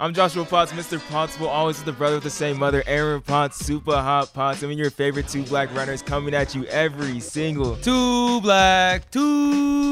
I'm 0.00 0.14
Joshua 0.14 0.44
Potts, 0.44 0.70
Mr. 0.70 1.00
Pottsville, 1.10 1.48
always 1.48 1.78
with 1.78 1.86
the 1.86 1.92
brother 1.92 2.14
with 2.14 2.22
the 2.22 2.30
same 2.30 2.56
mother, 2.56 2.84
Aaron 2.86 3.20
Potts, 3.20 3.56
super 3.56 3.96
hot 3.96 4.32
Potts. 4.32 4.60
Some 4.60 4.70
of 4.70 4.78
your 4.78 4.90
favorite 4.90 5.26
two 5.26 5.42
black 5.42 5.74
runners 5.74 6.02
coming 6.02 6.34
at 6.34 6.54
you 6.54 6.64
every 6.66 7.18
single 7.18 7.74
two 7.78 8.40
black, 8.40 9.10
two. 9.10 9.88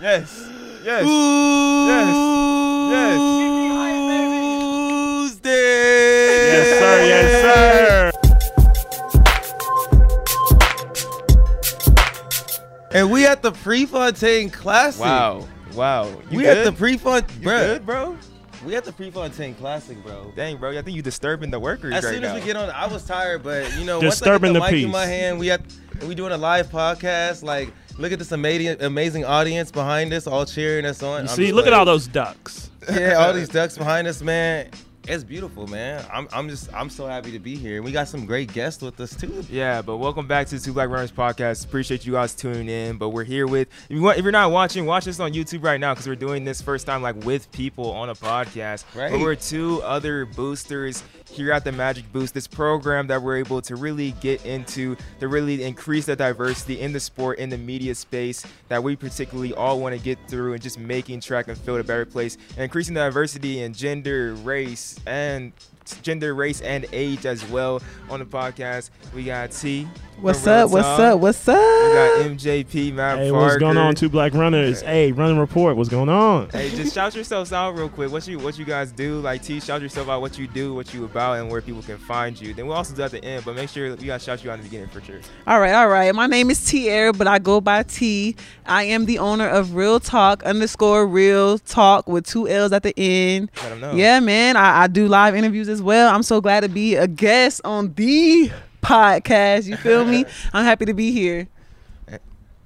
Yes, 0.00 0.50
yes, 0.82 1.04
yes, 1.04 2.16
yes. 2.90 3.29
At 13.44 13.54
the 13.54 13.58
Prefontaine 13.62 14.50
Classic. 14.50 15.00
Wow, 15.00 15.48
wow. 15.74 16.08
You 16.30 16.38
we 16.38 16.42
good? 16.42 16.58
at 16.58 16.64
the 16.64 16.72
Prefontaine, 16.72 17.38
You 17.38 17.44
bro. 17.44 17.58
good, 17.58 17.86
bro? 17.86 18.18
We 18.66 18.76
at 18.76 18.84
the 18.84 18.92
Prefontaine 18.92 19.54
Classic, 19.54 20.02
bro. 20.04 20.30
Dang, 20.36 20.58
bro, 20.58 20.78
I 20.78 20.82
think 20.82 20.94
you 20.94 21.00
disturbing 21.00 21.50
the 21.50 21.58
workers 21.58 21.94
As 21.94 22.04
right 22.04 22.12
soon 22.12 22.22
now. 22.22 22.34
as 22.34 22.40
we 22.40 22.46
get 22.46 22.56
on, 22.56 22.68
I 22.68 22.86
was 22.86 23.02
tired, 23.06 23.42
but 23.42 23.74
you 23.78 23.84
know, 23.86 23.98
Disturbing 23.98 24.52
once 24.52 24.62
I 24.62 24.70
the 24.70 24.72
get 24.72 24.72
the, 24.72 24.76
mic 24.76 24.84
in 24.84 24.90
my 24.90 25.06
hand, 25.06 25.38
we 25.38 25.50
at 25.50 25.62
we 26.06 26.14
doing 26.14 26.32
a 26.32 26.36
live 26.36 26.68
podcast. 26.68 27.42
Like, 27.42 27.72
look 27.96 28.12
at 28.12 28.18
this 28.18 28.32
amazing, 28.32 28.82
amazing 28.82 29.24
audience 29.24 29.70
behind 29.70 30.12
us, 30.12 30.26
all 30.26 30.44
cheering 30.44 30.84
us 30.84 31.02
on. 31.02 31.24
You 31.24 31.30
I'm 31.30 31.36
see, 31.36 31.44
just 31.44 31.54
look 31.54 31.66
at 31.66 31.72
all 31.72 31.86
those 31.86 32.06
ducks. 32.06 32.70
yeah, 32.92 33.14
all 33.14 33.32
these 33.32 33.48
ducks 33.60 33.78
behind 33.78 34.06
us, 34.06 34.20
man. 34.20 34.68
It's 35.08 35.24
beautiful, 35.24 35.66
man. 35.66 36.04
I'm, 36.12 36.28
I'm 36.30 36.48
just, 36.48 36.72
I'm 36.74 36.90
so 36.90 37.06
happy 37.06 37.32
to 37.32 37.38
be 37.38 37.56
here. 37.56 37.82
We 37.82 37.90
got 37.90 38.06
some 38.06 38.26
great 38.26 38.52
guests 38.52 38.82
with 38.82 39.00
us 39.00 39.16
too. 39.16 39.44
Yeah, 39.48 39.80
but 39.80 39.96
welcome 39.96 40.26
back 40.26 40.46
to 40.48 40.58
the 40.58 40.60
Two 40.60 40.74
Black 40.74 40.90
Runners 40.90 41.10
podcast. 41.10 41.64
Appreciate 41.64 42.04
you 42.04 42.12
guys 42.12 42.34
tuning 42.34 42.68
in. 42.68 42.98
But 42.98 43.08
we're 43.08 43.24
here 43.24 43.46
with 43.46 43.68
if, 43.88 43.96
you 43.96 44.02
want, 44.02 44.18
if 44.18 44.22
you're 44.24 44.30
not 44.30 44.50
watching, 44.50 44.84
watch 44.84 45.06
this 45.06 45.18
on 45.18 45.32
YouTube 45.32 45.64
right 45.64 45.80
now 45.80 45.94
because 45.94 46.06
we're 46.06 46.16
doing 46.16 46.44
this 46.44 46.60
first 46.60 46.86
time 46.86 47.00
like 47.02 47.16
with 47.24 47.50
people 47.50 47.90
on 47.90 48.10
a 48.10 48.14
podcast. 48.14 48.84
Right. 48.94 49.10
But 49.10 49.20
we're 49.20 49.34
two 49.36 49.82
other 49.82 50.26
boosters 50.26 51.02
here 51.30 51.52
at 51.52 51.64
the 51.64 51.72
Magic 51.72 52.10
Boost. 52.12 52.34
This 52.34 52.46
program 52.46 53.06
that 53.06 53.22
we're 53.22 53.36
able 53.36 53.62
to 53.62 53.76
really 53.76 54.12
get 54.20 54.44
into 54.44 54.96
to 55.20 55.28
really 55.28 55.62
increase 55.62 56.06
the 56.06 56.16
diversity 56.16 56.80
in 56.80 56.92
the 56.92 57.00
sport 57.00 57.38
in 57.38 57.48
the 57.48 57.58
media 57.58 57.94
space 57.94 58.44
that 58.68 58.82
we 58.82 58.96
particularly 58.96 59.54
all 59.54 59.80
want 59.80 59.96
to 59.96 60.02
get 60.02 60.18
through 60.28 60.52
and 60.52 60.62
just 60.62 60.78
making 60.78 61.20
track 61.20 61.48
and 61.48 61.56
field 61.56 61.80
a 61.80 61.84
better 61.84 62.04
place 62.04 62.36
and 62.50 62.64
increasing 62.64 62.94
the 62.94 63.00
diversity 63.00 63.62
in 63.62 63.72
gender, 63.72 64.34
race, 64.34 64.98
and 65.06 65.52
gender, 66.02 66.34
race, 66.34 66.60
and 66.60 66.86
age 66.92 67.26
as 67.26 67.48
well 67.48 67.80
on 68.08 68.20
the 68.20 68.26
podcast. 68.26 68.90
We 69.14 69.24
got 69.24 69.52
T. 69.52 69.88
from 70.20 70.26
What's 70.26 70.46
up? 70.46 70.70
What's 70.70 70.86
up? 70.86 71.18
What's 71.20 71.48
up? 71.48 71.56
We 71.56 71.62
got? 71.94 72.30
MJP, 72.30 72.92
Matt 72.92 73.18
Hey, 73.18 73.30
Parker. 73.30 73.44
what's 73.46 73.56
going 73.58 73.76
on, 73.76 73.94
two 73.94 74.08
black 74.08 74.34
runners? 74.34 74.82
Hey, 74.82 75.12
running 75.12 75.38
report. 75.38 75.76
What's 75.76 75.88
going 75.88 76.08
on? 76.08 76.50
Hey, 76.50 76.70
just 76.70 76.94
shout 76.94 77.14
yourselves 77.14 77.52
out 77.52 77.76
real 77.76 77.88
quick. 77.88 78.12
What 78.12 78.26
you 78.28 78.38
what 78.38 78.58
you 78.58 78.64
guys 78.64 78.92
do? 78.92 79.20
Like 79.20 79.42
T, 79.42 79.60
shout 79.60 79.80
yourself 79.80 80.08
out 80.08 80.20
what 80.20 80.38
you 80.38 80.46
do, 80.46 80.74
what 80.74 80.92
you 80.92 81.04
about, 81.04 81.38
and 81.38 81.50
where 81.50 81.60
people 81.62 81.82
can 81.82 81.98
find 81.98 82.40
you. 82.40 82.52
Then 82.54 82.66
we'll 82.66 82.76
also 82.76 82.94
do 82.94 83.02
at 83.02 83.10
the 83.10 83.24
end, 83.24 83.44
but 83.44 83.54
make 83.56 83.68
sure 83.70 83.94
we 83.96 84.06
gotta 84.06 84.22
shout 84.22 84.44
you 84.44 84.50
out 84.50 84.54
in 84.54 84.60
the 84.60 84.68
beginning 84.68 84.88
for 84.88 85.00
sure. 85.00 85.20
All 85.46 85.58
right, 85.60 85.72
all 85.72 85.88
right. 85.88 86.14
My 86.14 86.26
name 86.26 86.50
is 86.50 86.64
T 86.64 86.88
Air, 86.90 87.12
but 87.12 87.26
I 87.26 87.38
go 87.38 87.60
by 87.60 87.82
T. 87.82 88.36
I 88.66 88.84
am 88.84 89.06
the 89.06 89.18
owner 89.18 89.48
of 89.48 89.74
Real 89.74 89.98
Talk 90.00 90.42
underscore 90.42 91.06
Real 91.06 91.58
Talk 91.58 92.08
with 92.08 92.26
two 92.26 92.46
L's 92.46 92.72
at 92.72 92.82
the 92.82 92.92
end. 92.98 93.50
Let 93.62 93.72
'em 93.72 93.80
know. 93.80 93.92
Yeah, 93.94 94.20
man. 94.20 94.56
I, 94.56 94.82
I 94.82 94.86
do 94.86 95.08
live 95.08 95.34
interviews 95.34 95.68
as 95.68 95.80
well. 95.82 96.14
I'm 96.14 96.22
so 96.22 96.40
glad 96.40 96.60
to 96.60 96.68
be 96.68 96.94
a 96.96 97.06
guest 97.06 97.60
on 97.64 97.92
the 97.94 98.50
podcast. 98.80 99.66
You 99.66 99.76
feel 99.76 100.04
me? 100.04 100.24
I'm 100.52 100.64
happy 100.64 100.86
to 100.86 100.94
be 100.94 101.12
here. 101.12 101.48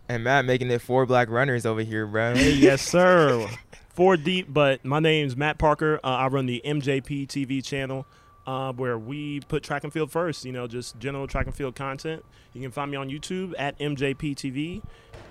And 0.08 0.24
Matt 0.24 0.44
making 0.44 0.70
it 0.70 0.82
four 0.82 1.06
black 1.06 1.30
runners 1.30 1.64
over 1.64 1.80
here, 1.80 2.06
bro. 2.06 2.34
Hey, 2.34 2.52
yes, 2.52 2.82
sir. 2.82 3.48
Four 3.94 4.16
deep, 4.16 4.52
but 4.52 4.84
my 4.84 4.98
name's 4.98 5.36
Matt 5.36 5.56
Parker. 5.56 6.00
Uh, 6.02 6.08
I 6.08 6.26
run 6.26 6.46
the 6.46 6.60
MJP 6.64 7.28
TV 7.28 7.64
channel, 7.64 8.06
uh, 8.44 8.72
where 8.72 8.98
we 8.98 9.38
put 9.40 9.62
track 9.62 9.84
and 9.84 9.92
field 9.92 10.10
first. 10.10 10.44
You 10.44 10.50
know, 10.50 10.66
just 10.66 10.98
general 10.98 11.28
track 11.28 11.46
and 11.46 11.54
field 11.54 11.76
content. 11.76 12.24
You 12.54 12.60
can 12.60 12.72
find 12.72 12.90
me 12.90 12.96
on 12.96 13.08
YouTube 13.08 13.54
at 13.56 13.78
MJP 13.78 14.34
TV, 14.34 14.82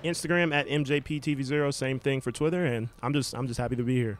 Instagram 0.01 0.55
at 0.55 0.67
MJP 0.67 1.21
TV 1.21 1.43
Zero. 1.43 1.71
Same 1.71 1.99
thing 1.99 2.21
for 2.21 2.31
Twitter, 2.31 2.65
and 2.65 2.87
I'm 3.01 3.11
just 3.11 3.33
I'm 3.33 3.47
just 3.47 3.59
happy 3.59 3.75
to 3.75 3.83
be 3.83 3.95
here. 3.95 4.17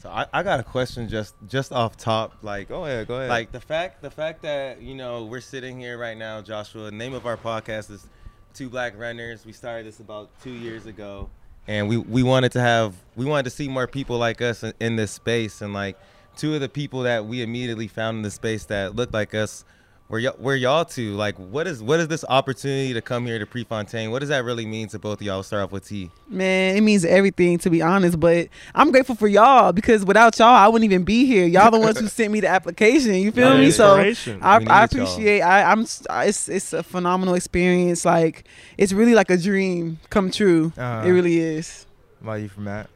So 0.00 0.08
I, 0.08 0.24
I 0.32 0.42
got 0.42 0.60
a 0.60 0.62
question 0.62 1.10
just, 1.10 1.34
just 1.46 1.72
off 1.72 1.98
top. 1.98 2.38
Like, 2.40 2.68
Go 2.68 2.86
ahead, 2.86 3.06
go 3.06 3.16
ahead. 3.16 3.28
like 3.28 3.52
the 3.52 3.60
fact, 3.60 4.00
the 4.00 4.10
fact 4.10 4.40
that 4.42 4.80
you 4.80 4.94
know 4.94 5.26
we're 5.26 5.42
sitting 5.42 5.78
here 5.78 5.98
right 5.98 6.16
now, 6.16 6.40
Joshua. 6.40 6.84
The 6.84 6.92
name 6.92 7.12
of 7.12 7.26
our 7.26 7.36
podcast 7.36 7.90
is 7.90 8.06
Two 8.54 8.70
Black 8.70 8.98
Runners. 8.98 9.44
We 9.44 9.52
started 9.52 9.86
this 9.86 10.00
about 10.00 10.30
two 10.42 10.52
years 10.52 10.86
ago, 10.86 11.28
and 11.68 11.86
we 11.86 11.98
we 11.98 12.22
wanted 12.22 12.52
to 12.52 12.60
have, 12.62 12.94
we 13.14 13.26
wanted 13.26 13.42
to 13.42 13.50
see 13.50 13.68
more 13.68 13.86
people 13.86 14.16
like 14.16 14.40
us 14.40 14.62
in, 14.62 14.72
in 14.80 14.96
this 14.96 15.10
space, 15.10 15.60
and 15.60 15.74
like 15.74 15.98
two 16.34 16.54
of 16.54 16.62
the 16.62 16.68
people 16.70 17.02
that 17.02 17.26
we 17.26 17.42
immediately 17.42 17.86
found 17.86 18.16
in 18.16 18.22
the 18.22 18.30
space 18.30 18.64
that 18.66 18.96
looked 18.96 19.12
like 19.12 19.34
us. 19.34 19.66
Where 20.10 20.18
y'all, 20.18 20.34
where 20.38 20.56
y'all 20.56 20.84
two? 20.84 21.14
Like, 21.14 21.36
what 21.36 21.68
is 21.68 21.80
what 21.80 22.00
is 22.00 22.08
this 22.08 22.24
opportunity 22.28 22.92
to 22.94 23.00
come 23.00 23.26
here 23.26 23.38
to 23.38 23.46
Prefontaine? 23.46 24.10
What 24.10 24.18
does 24.18 24.30
that 24.30 24.42
really 24.42 24.66
mean 24.66 24.88
to 24.88 24.98
both 24.98 25.20
of 25.20 25.22
y'all? 25.22 25.36
We'll 25.36 25.44
start 25.44 25.62
off 25.62 25.70
with 25.70 25.86
T. 25.86 26.10
Man, 26.26 26.76
it 26.76 26.80
means 26.80 27.04
everything 27.04 27.58
to 27.58 27.70
be 27.70 27.80
honest, 27.80 28.18
but 28.18 28.48
I'm 28.74 28.90
grateful 28.90 29.14
for 29.14 29.28
y'all 29.28 29.70
because 29.72 30.04
without 30.04 30.36
y'all, 30.36 30.48
I 30.48 30.66
wouldn't 30.66 30.90
even 30.90 31.04
be 31.04 31.26
here. 31.26 31.46
Y'all 31.46 31.70
the 31.70 31.78
ones 31.78 32.00
who 32.00 32.08
sent 32.08 32.32
me 32.32 32.40
the 32.40 32.48
application. 32.48 33.14
You 33.14 33.30
feel 33.30 33.56
me? 33.56 33.70
So 33.70 33.94
I, 33.94 34.16
I 34.42 34.58
needed 34.58 34.68
y'all. 34.68 34.82
appreciate. 34.82 35.42
I, 35.42 35.70
I'm. 35.70 35.82
It's 35.82 36.48
it's 36.48 36.72
a 36.72 36.82
phenomenal 36.82 37.34
experience. 37.34 38.04
Like 38.04 38.48
it's 38.76 38.92
really 38.92 39.14
like 39.14 39.30
a 39.30 39.36
dream 39.36 40.00
come 40.10 40.32
true. 40.32 40.72
Uh-huh. 40.76 41.06
It 41.06 41.12
really 41.12 41.38
is. 41.38 41.86
Why 42.20 42.38
you 42.38 42.48
from 42.48 42.64
Matt? 42.64 42.90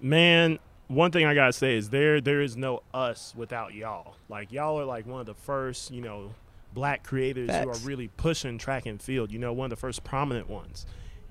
Man, 0.00 0.60
one 0.86 1.10
thing 1.10 1.26
I 1.26 1.34
gotta 1.34 1.52
say 1.52 1.76
is 1.76 1.90
there 1.90 2.20
there 2.20 2.40
is 2.40 2.56
no 2.56 2.84
us 2.94 3.34
without 3.36 3.74
y'all. 3.74 4.14
Like 4.28 4.52
y'all 4.52 4.78
are 4.78 4.84
like 4.84 5.06
one 5.06 5.18
of 5.18 5.26
the 5.26 5.34
first, 5.34 5.90
you 5.90 6.02
know, 6.02 6.30
black 6.74 7.02
creators 7.02 7.50
who 7.50 7.68
are 7.68 7.78
really 7.84 8.08
pushing 8.08 8.58
track 8.58 8.86
and 8.86 9.00
field. 9.00 9.32
You 9.32 9.38
know, 9.38 9.52
one 9.52 9.66
of 9.66 9.70
the 9.70 9.76
first 9.76 10.04
prominent 10.04 10.48
ones. 10.48 10.86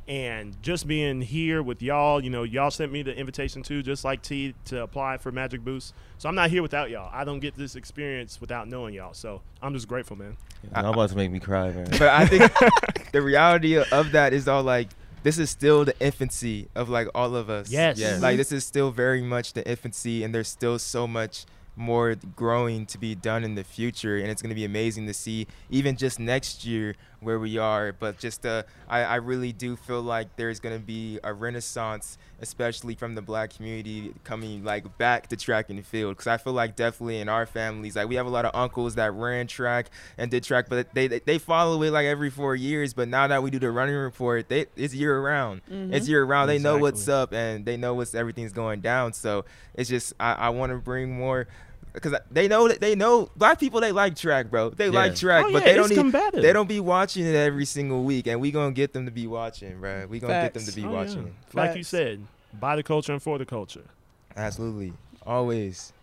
And 0.07 0.61
just 0.61 0.87
being 0.87 1.21
here 1.21 1.61
with 1.61 1.81
y'all, 1.81 2.23
you 2.23 2.29
know, 2.29 2.43
y'all 2.43 2.71
sent 2.71 2.91
me 2.91 3.01
the 3.03 3.15
invitation 3.15 3.63
too, 3.63 3.83
just 3.83 4.03
like 4.03 4.21
T, 4.21 4.55
to 4.65 4.81
apply 4.81 5.17
for 5.17 5.31
Magic 5.31 5.63
Boost. 5.63 5.93
So 6.17 6.27
I'm 6.27 6.35
not 6.35 6.49
here 6.49 6.61
without 6.61 6.89
y'all. 6.89 7.09
I 7.13 7.23
don't 7.23 7.39
get 7.39 7.55
this 7.55 7.75
experience 7.75 8.41
without 8.41 8.67
knowing 8.67 8.93
y'all. 8.93 9.13
So 9.13 9.41
I'm 9.61 9.73
just 9.73 9.87
grateful, 9.87 10.17
man. 10.17 10.35
Y'all 10.75 10.91
about 10.91 11.11
to 11.11 11.15
make 11.15 11.31
me 11.31 11.39
cry, 11.39 11.71
man. 11.71 11.87
But 11.91 12.09
I 12.09 12.25
think 12.25 12.51
the 13.11 13.21
reality 13.21 13.77
of 13.77 14.11
that 14.11 14.33
is 14.33 14.47
all 14.47 14.63
like 14.63 14.89
this 15.23 15.37
is 15.37 15.49
still 15.49 15.85
the 15.85 15.97
infancy 15.99 16.67
of 16.75 16.89
like 16.89 17.07
all 17.13 17.35
of 17.35 17.49
us. 17.49 17.71
Yes. 17.71 17.99
Yes. 17.99 18.21
Like 18.21 18.37
this 18.37 18.51
is 18.51 18.65
still 18.65 18.91
very 18.91 19.21
much 19.21 19.53
the 19.53 19.67
infancy, 19.69 20.23
and 20.23 20.33
there's 20.33 20.47
still 20.47 20.79
so 20.79 21.07
much 21.07 21.45
more 21.75 22.15
growing 22.35 22.85
to 22.87 22.97
be 22.97 23.15
done 23.15 23.43
in 23.43 23.55
the 23.55 23.63
future, 23.63 24.17
and 24.17 24.29
it's 24.29 24.41
gonna 24.41 24.55
be 24.55 24.65
amazing 24.65 25.07
to 25.07 25.13
see 25.13 25.47
even 25.69 25.95
just 25.95 26.19
next 26.19 26.65
year 26.65 26.95
where 27.21 27.39
we 27.39 27.57
are. 27.57 27.93
But 27.93 28.17
just 28.17 28.45
uh, 28.45 28.63
I, 28.89 29.01
I 29.03 29.15
really 29.15 29.51
do 29.53 29.75
feel 29.75 30.01
like 30.01 30.35
there's 30.35 30.59
gonna 30.59 30.79
be 30.79 31.19
a 31.23 31.33
renaissance, 31.33 32.17
especially 32.41 32.95
from 32.95 33.15
the 33.15 33.21
black 33.21 33.55
community 33.55 34.13
coming 34.23 34.63
like 34.63 34.97
back 34.97 35.27
to 35.27 35.37
track 35.37 35.69
and 35.69 35.85
field, 35.85 36.17
because 36.17 36.27
I 36.27 36.37
feel 36.37 36.53
like 36.53 36.75
definitely 36.75 37.19
in 37.19 37.29
our 37.29 37.45
families, 37.45 37.95
like 37.95 38.09
we 38.09 38.15
have 38.15 38.25
a 38.25 38.29
lot 38.29 38.45
of 38.45 38.51
uncles 38.53 38.95
that 38.95 39.13
ran 39.13 39.47
track 39.47 39.89
and 40.17 40.29
did 40.29 40.43
track, 40.43 40.65
but 40.67 40.93
they 40.93 41.07
they, 41.07 41.19
they 41.19 41.37
follow 41.37 41.81
it 41.83 41.91
like 41.91 42.05
every 42.05 42.29
four 42.29 42.55
years. 42.55 42.93
But 42.93 43.07
now 43.07 43.27
that 43.27 43.41
we 43.41 43.49
do 43.49 43.59
the 43.59 43.71
running 43.71 43.95
report, 43.95 44.49
they 44.49 44.65
it's 44.75 44.93
year 44.93 45.19
round. 45.21 45.61
It's 45.93 46.07
year 46.07 46.23
round. 46.25 46.49
They 46.49 46.57
know 46.59 46.73
what's 46.81 47.07
up 47.07 47.33
and 47.33 47.65
they 47.65 47.77
know 47.77 47.93
what's 47.93 48.13
everything's 48.13 48.51
going 48.53 48.81
down. 48.81 49.13
So 49.13 49.45
it's 49.73 49.89
just 49.89 50.13
I, 50.19 50.33
I 50.33 50.49
want 50.49 50.71
to 50.71 50.77
bring 50.77 51.17
more 51.17 51.47
because 51.93 52.15
they 52.29 52.47
know 52.47 52.67
that 52.67 52.79
they 52.79 52.95
know 52.95 53.29
black 53.35 53.59
people 53.59 53.81
they 53.81 53.91
like 53.91 54.15
track, 54.15 54.49
bro. 54.49 54.69
They 54.69 54.85
Yeah. 54.85 54.91
like 54.91 55.15
track, 55.15 55.45
Oh, 55.47 55.51
but 55.53 55.63
yeah, 55.63 55.69
they 55.69 55.75
don't 55.75 55.85
it's 55.85 55.89
need, 55.91 55.97
combative. 55.97 56.41
they 56.41 56.53
don't 56.53 56.67
be 56.69 56.79
watching 56.79 57.25
it 57.25 57.35
every 57.35 57.65
single 57.65 58.03
week, 58.03 58.27
and 58.27 58.39
we 58.41 58.51
gonna 58.51 58.71
get 58.73 58.93
them 58.93 59.05
to 59.05 59.11
be 59.11 59.27
watching, 59.27 59.79
bro. 59.79 60.05
We 60.07 60.19
gonna 60.19 60.41
get 60.41 60.53
them 60.53 60.63
to 60.65 60.71
be 60.71 60.83
Oh, 60.85 60.91
watching 60.91 61.27
it. 61.27 61.33
Like 61.55 61.75
you 61.75 61.83
said, 61.83 62.21
by 62.59 62.75
the 62.75 62.83
culture 62.83 63.11
and 63.13 63.21
for 63.21 63.37
the 63.37 63.45
culture. 63.45 63.85
Absolutely, 64.35 64.93
always. 65.25 65.93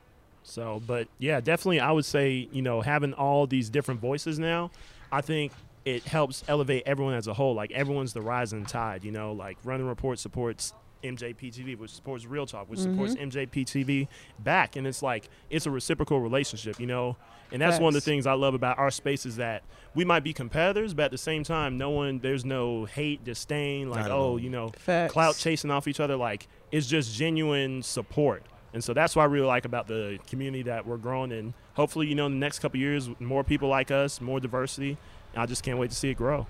So, 0.42 0.80
but 0.86 1.08
yeah, 1.18 1.40
definitely, 1.40 1.80
I 1.80 1.92
would 1.92 2.04
say, 2.06 2.48
you 2.52 2.62
know, 2.62 2.80
having 2.80 3.12
all 3.14 3.46
these 3.46 3.68
different 3.68 4.00
voices 4.00 4.38
now, 4.38 4.70
I 5.12 5.20
think 5.20 5.52
it 5.84 6.02
helps 6.04 6.42
elevate 6.48 6.82
everyone 6.86 7.14
as 7.14 7.26
a 7.26 7.34
whole. 7.34 7.54
Like, 7.54 7.70
everyone's 7.72 8.12
the 8.12 8.20
rising 8.22 8.64
tide, 8.66 9.04
you 9.04 9.12
know, 9.12 9.32
like 9.32 9.58
Running 9.64 9.86
Report 9.86 10.18
supports 10.18 10.72
MJPTV, 11.02 11.78
which 11.78 11.92
supports 11.92 12.26
Real 12.26 12.46
Talk, 12.46 12.68
which 12.68 12.80
mm-hmm. 12.80 12.92
supports 12.92 13.14
MJPTV 13.14 14.08
back. 14.38 14.76
And 14.76 14.86
it's 14.86 15.02
like, 15.02 15.28
it's 15.50 15.66
a 15.66 15.70
reciprocal 15.70 16.20
relationship, 16.20 16.80
you 16.80 16.86
know? 16.86 17.16
And 17.50 17.62
that's 17.62 17.80
one 17.80 17.88
of 17.88 17.94
the 17.94 18.00
things 18.02 18.26
I 18.26 18.34
love 18.34 18.54
about 18.54 18.78
our 18.78 18.90
space 18.90 19.24
is 19.24 19.36
that 19.36 19.62
we 19.94 20.04
might 20.04 20.22
be 20.22 20.34
competitors, 20.34 20.92
but 20.92 21.04
at 21.04 21.10
the 21.10 21.18
same 21.18 21.44
time, 21.44 21.78
no 21.78 21.90
one, 21.90 22.18
there's 22.18 22.44
no 22.44 22.84
hate, 22.84 23.24
disdain, 23.24 23.88
like, 23.88 24.06
oh, 24.06 24.32
all. 24.32 24.38
you 24.38 24.50
know, 24.50 24.68
Facts. 24.68 25.12
clout 25.12 25.36
chasing 25.36 25.70
off 25.70 25.88
each 25.88 26.00
other. 26.00 26.16
Like 26.16 26.46
it's 26.70 26.86
just 26.86 27.14
genuine 27.14 27.82
support. 27.82 28.42
And 28.74 28.84
so 28.84 28.92
that's 28.92 29.16
what 29.16 29.22
I 29.22 29.26
really 29.26 29.46
like 29.46 29.64
about 29.64 29.88
the 29.88 30.18
community 30.28 30.62
that 30.64 30.86
we're 30.86 30.98
growing. 30.98 31.32
And 31.32 31.54
hopefully, 31.74 32.06
you 32.06 32.14
know, 32.14 32.26
in 32.26 32.32
the 32.32 32.38
next 32.38 32.58
couple 32.58 32.76
of 32.76 32.82
years, 32.82 33.08
more 33.18 33.42
people 33.42 33.68
like 33.68 33.90
us, 33.90 34.20
more 34.20 34.40
diversity. 34.40 34.98
I 35.34 35.46
just 35.46 35.62
can't 35.62 35.78
wait 35.78 35.90
to 35.90 35.96
see 35.96 36.10
it 36.10 36.16
grow. 36.16 36.46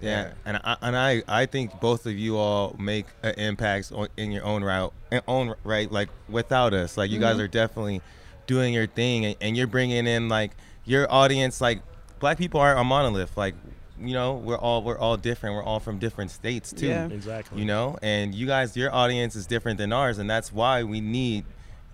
Yeah, 0.00 0.32
and 0.44 0.58
I 0.62 0.76
and 0.82 0.96
I 0.96 1.22
I 1.26 1.46
think 1.46 1.80
both 1.80 2.06
of 2.06 2.12
you 2.12 2.36
all 2.36 2.76
make 2.78 3.06
an 3.22 3.34
impact 3.34 3.92
on, 3.92 4.08
in 4.16 4.30
your 4.30 4.44
own 4.44 4.62
route, 4.62 4.92
in 5.10 5.20
own 5.26 5.54
right. 5.64 5.90
Like 5.90 6.08
without 6.28 6.74
us, 6.74 6.96
like 6.96 7.10
you 7.10 7.18
guys 7.18 7.34
mm-hmm. 7.34 7.42
are 7.42 7.48
definitely 7.48 8.02
doing 8.46 8.74
your 8.74 8.86
thing, 8.86 9.24
and, 9.24 9.36
and 9.40 9.56
you're 9.56 9.66
bringing 9.66 10.06
in 10.06 10.28
like 10.28 10.52
your 10.84 11.10
audience. 11.10 11.60
Like 11.60 11.80
black 12.18 12.38
people 12.38 12.60
aren't 12.60 12.78
a 12.78 12.84
monolith. 12.84 13.36
Like 13.36 13.54
you 13.98 14.12
know, 14.12 14.34
we're 14.34 14.58
all 14.58 14.82
we're 14.82 14.98
all 14.98 15.16
different. 15.16 15.56
We're 15.56 15.64
all 15.64 15.80
from 15.80 15.98
different 15.98 16.30
states 16.30 16.72
too. 16.72 16.88
Yeah. 16.88 17.06
Exactly. 17.06 17.60
You 17.60 17.66
know, 17.66 17.98
and 18.02 18.34
you 18.34 18.46
guys, 18.46 18.76
your 18.76 18.94
audience 18.94 19.34
is 19.34 19.46
different 19.46 19.78
than 19.78 19.92
ours, 19.92 20.18
and 20.18 20.28
that's 20.28 20.52
why 20.52 20.82
we 20.82 21.00
need 21.00 21.44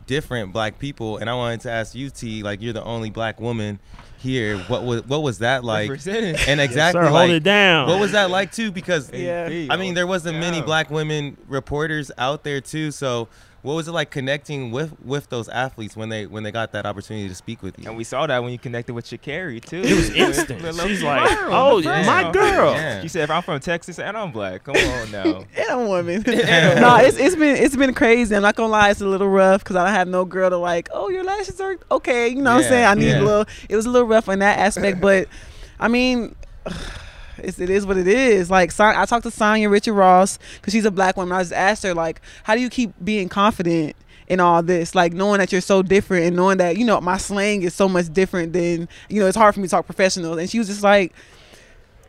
different 0.06 0.52
black 0.52 0.78
people. 0.78 1.18
And 1.18 1.28
I 1.30 1.34
wanted 1.34 1.60
to 1.62 1.70
ask 1.70 1.94
you, 1.94 2.10
T, 2.10 2.42
like 2.42 2.60
you're 2.62 2.72
the 2.72 2.84
only 2.84 3.10
black 3.10 3.40
woman 3.40 3.78
here. 4.18 4.58
What 4.58 4.84
was 4.84 5.04
what 5.06 5.22
was 5.22 5.38
that 5.38 5.64
like? 5.64 5.88
Represented. 5.90 6.36
And 6.46 6.58
Yes, 6.60 6.70
exactly 6.70 7.02
sir, 7.02 7.10
like 7.10 7.26
hold 7.28 7.30
it 7.30 7.42
down. 7.42 7.88
what 7.88 7.98
was 8.00 8.12
that 8.12 8.30
like 8.30 8.52
too? 8.52 8.70
Because 8.70 9.12
Yeah. 9.12 9.66
I 9.70 9.76
mean, 9.76 9.94
there 9.94 10.06
wasn't 10.06 10.38
many 10.38 10.60
black 10.62 10.90
women 10.90 11.36
reporters 11.48 12.10
out 12.18 12.44
there 12.44 12.60
too. 12.60 12.90
So, 12.90 13.28
what 13.62 13.74
was 13.74 13.86
it 13.86 13.92
like 13.92 14.10
connecting 14.10 14.72
with 14.72 15.00
with 15.04 15.28
those 15.28 15.48
athletes 15.48 15.96
when 15.96 16.08
they 16.08 16.26
when 16.26 16.42
they 16.42 16.50
got 16.50 16.72
that 16.72 16.84
opportunity 16.84 17.28
to 17.28 17.34
speak 17.34 17.62
with 17.62 17.78
you? 17.78 17.84
And 17.86 17.96
we 17.96 18.02
saw 18.02 18.26
that 18.26 18.42
when 18.42 18.50
you 18.50 18.58
connected 18.58 18.92
with 18.92 19.06
Sha'Carri 19.06 19.64
too. 19.64 19.82
It 19.82 19.94
was 19.94 20.10
instant. 20.14 20.62
She's 20.80 21.02
like, 21.02 21.30
"Oh, 21.42 21.80
the 21.80 21.88
first 21.88 22.06
my 22.06 22.32
girl." 22.32 22.72
Yeah. 22.72 23.02
She 23.02 23.08
said, 23.08 23.22
"If 23.24 23.30
I'm 23.30 23.42
from 23.42 23.60
Texas 23.60 24.00
and 24.00 24.16
I'm 24.16 24.32
black, 24.32 24.64
come 24.64 24.76
on 24.76 25.10
now." 25.12 25.44
and 25.56 25.70
a 25.70 25.78
woman. 25.78 26.22
no, 26.26 26.96
it's 26.96 27.16
it's 27.16 27.36
been 27.36 27.56
it's 27.56 27.76
been 27.76 27.94
crazy. 27.94 28.34
I'm 28.34 28.42
not 28.42 28.56
gonna 28.56 28.68
lie, 28.72 28.90
it's 28.90 29.00
a 29.00 29.06
little 29.06 29.28
rough 29.28 29.62
because 29.62 29.76
I 29.76 29.84
don't 29.84 29.94
have 29.94 30.08
no 30.08 30.24
girl 30.24 30.50
to 30.50 30.56
like. 30.56 30.88
Oh, 30.92 31.08
your 31.08 31.22
lashes 31.22 31.60
are 31.60 31.78
okay. 31.92 32.28
You 32.28 32.42
know 32.42 32.56
what 32.56 32.64
I'm 32.64 32.68
saying? 32.68 32.86
I 32.86 32.94
need 32.94 33.08
yeah. 33.10 33.20
a 33.20 33.22
little. 33.22 33.46
It 33.68 33.76
was 33.76 33.86
a 33.86 33.90
little 33.90 34.08
rough 34.08 34.28
on 34.28 34.40
that 34.40 34.58
aspect, 34.58 35.00
but 35.00 35.28
I 35.78 35.86
mean. 35.86 36.34
It's, 37.42 37.58
it 37.58 37.70
is 37.70 37.86
what 37.86 37.96
it 37.96 38.06
is. 38.06 38.50
Like 38.50 38.72
Son- 38.72 38.96
I 38.96 39.04
talked 39.04 39.24
to 39.24 39.30
Sanya 39.30 39.70
Richard 39.70 39.94
Ross 39.94 40.38
because 40.54 40.72
she's 40.72 40.84
a 40.84 40.90
black 40.90 41.16
woman. 41.16 41.36
I 41.36 41.40
just 41.40 41.52
asked 41.52 41.82
her 41.82 41.94
like, 41.94 42.20
how 42.44 42.54
do 42.54 42.60
you 42.60 42.70
keep 42.70 42.92
being 43.02 43.28
confident 43.28 43.96
in 44.28 44.40
all 44.40 44.62
this? 44.62 44.94
Like 44.94 45.12
knowing 45.12 45.38
that 45.38 45.52
you're 45.52 45.60
so 45.60 45.82
different 45.82 46.26
and 46.26 46.36
knowing 46.36 46.58
that 46.58 46.76
you 46.76 46.84
know 46.84 47.00
my 47.00 47.16
slang 47.18 47.62
is 47.62 47.74
so 47.74 47.88
much 47.88 48.12
different 48.12 48.52
than 48.52 48.88
you 49.08 49.20
know 49.20 49.26
it's 49.26 49.36
hard 49.36 49.54
for 49.54 49.60
me 49.60 49.66
to 49.66 49.70
talk 49.70 49.86
professional. 49.86 50.38
And 50.38 50.48
she 50.48 50.58
was 50.58 50.68
just 50.68 50.82
like, 50.82 51.12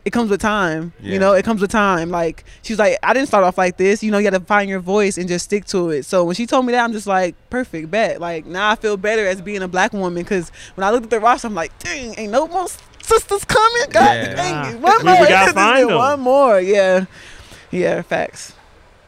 it 0.05 0.11
comes 0.11 0.29
with 0.29 0.41
time. 0.41 0.93
Yeah. 0.99 1.13
You 1.13 1.19
know, 1.19 1.33
it 1.33 1.45
comes 1.45 1.61
with 1.61 1.71
time. 1.71 2.09
Like 2.09 2.43
she 2.61 2.73
was 2.73 2.79
like, 2.79 2.97
I 3.03 3.13
didn't 3.13 3.27
start 3.27 3.43
off 3.43 3.57
like 3.57 3.77
this. 3.77 4.03
You 4.03 4.11
know, 4.11 4.17
you 4.17 4.29
got 4.29 4.37
to 4.37 4.45
find 4.45 4.69
your 4.69 4.79
voice 4.79 5.17
and 5.17 5.27
just 5.27 5.45
stick 5.45 5.65
to 5.65 5.89
it. 5.91 6.03
So 6.03 6.23
when 6.25 6.35
she 6.35 6.45
told 6.45 6.65
me 6.65 6.73
that, 6.73 6.83
I'm 6.83 6.91
just 6.91 7.07
like, 7.07 7.35
perfect, 7.49 7.89
bet. 7.89 8.19
Like 8.19 8.45
now 8.45 8.69
I 8.69 8.75
feel 8.75 8.97
better 8.97 9.25
as 9.25 9.41
being 9.41 9.61
a 9.61 9.67
black 9.67 9.93
woman 9.93 10.23
because 10.23 10.51
when 10.75 10.85
I 10.85 10.91
looked 10.91 11.05
at 11.05 11.09
the 11.09 11.19
roster, 11.19 11.47
I'm 11.47 11.55
like, 11.55 11.77
dang, 11.79 12.15
ain't 12.17 12.31
no 12.31 12.47
more 12.47 12.67
sisters 13.03 13.45
coming. 13.45 13.89
God 13.91 14.15
Yeah. 14.15 14.33
dang 14.35 14.75
it, 14.75 14.79
one 14.81 15.05
more. 15.05 15.21
we 15.21 15.27
gotta 15.27 15.45
Just 15.45 15.55
find 15.55 15.89
them. 15.89 15.97
One 15.97 16.19
more, 16.19 16.59
yeah, 16.59 17.05
yeah, 17.71 18.01
facts. 18.01 18.53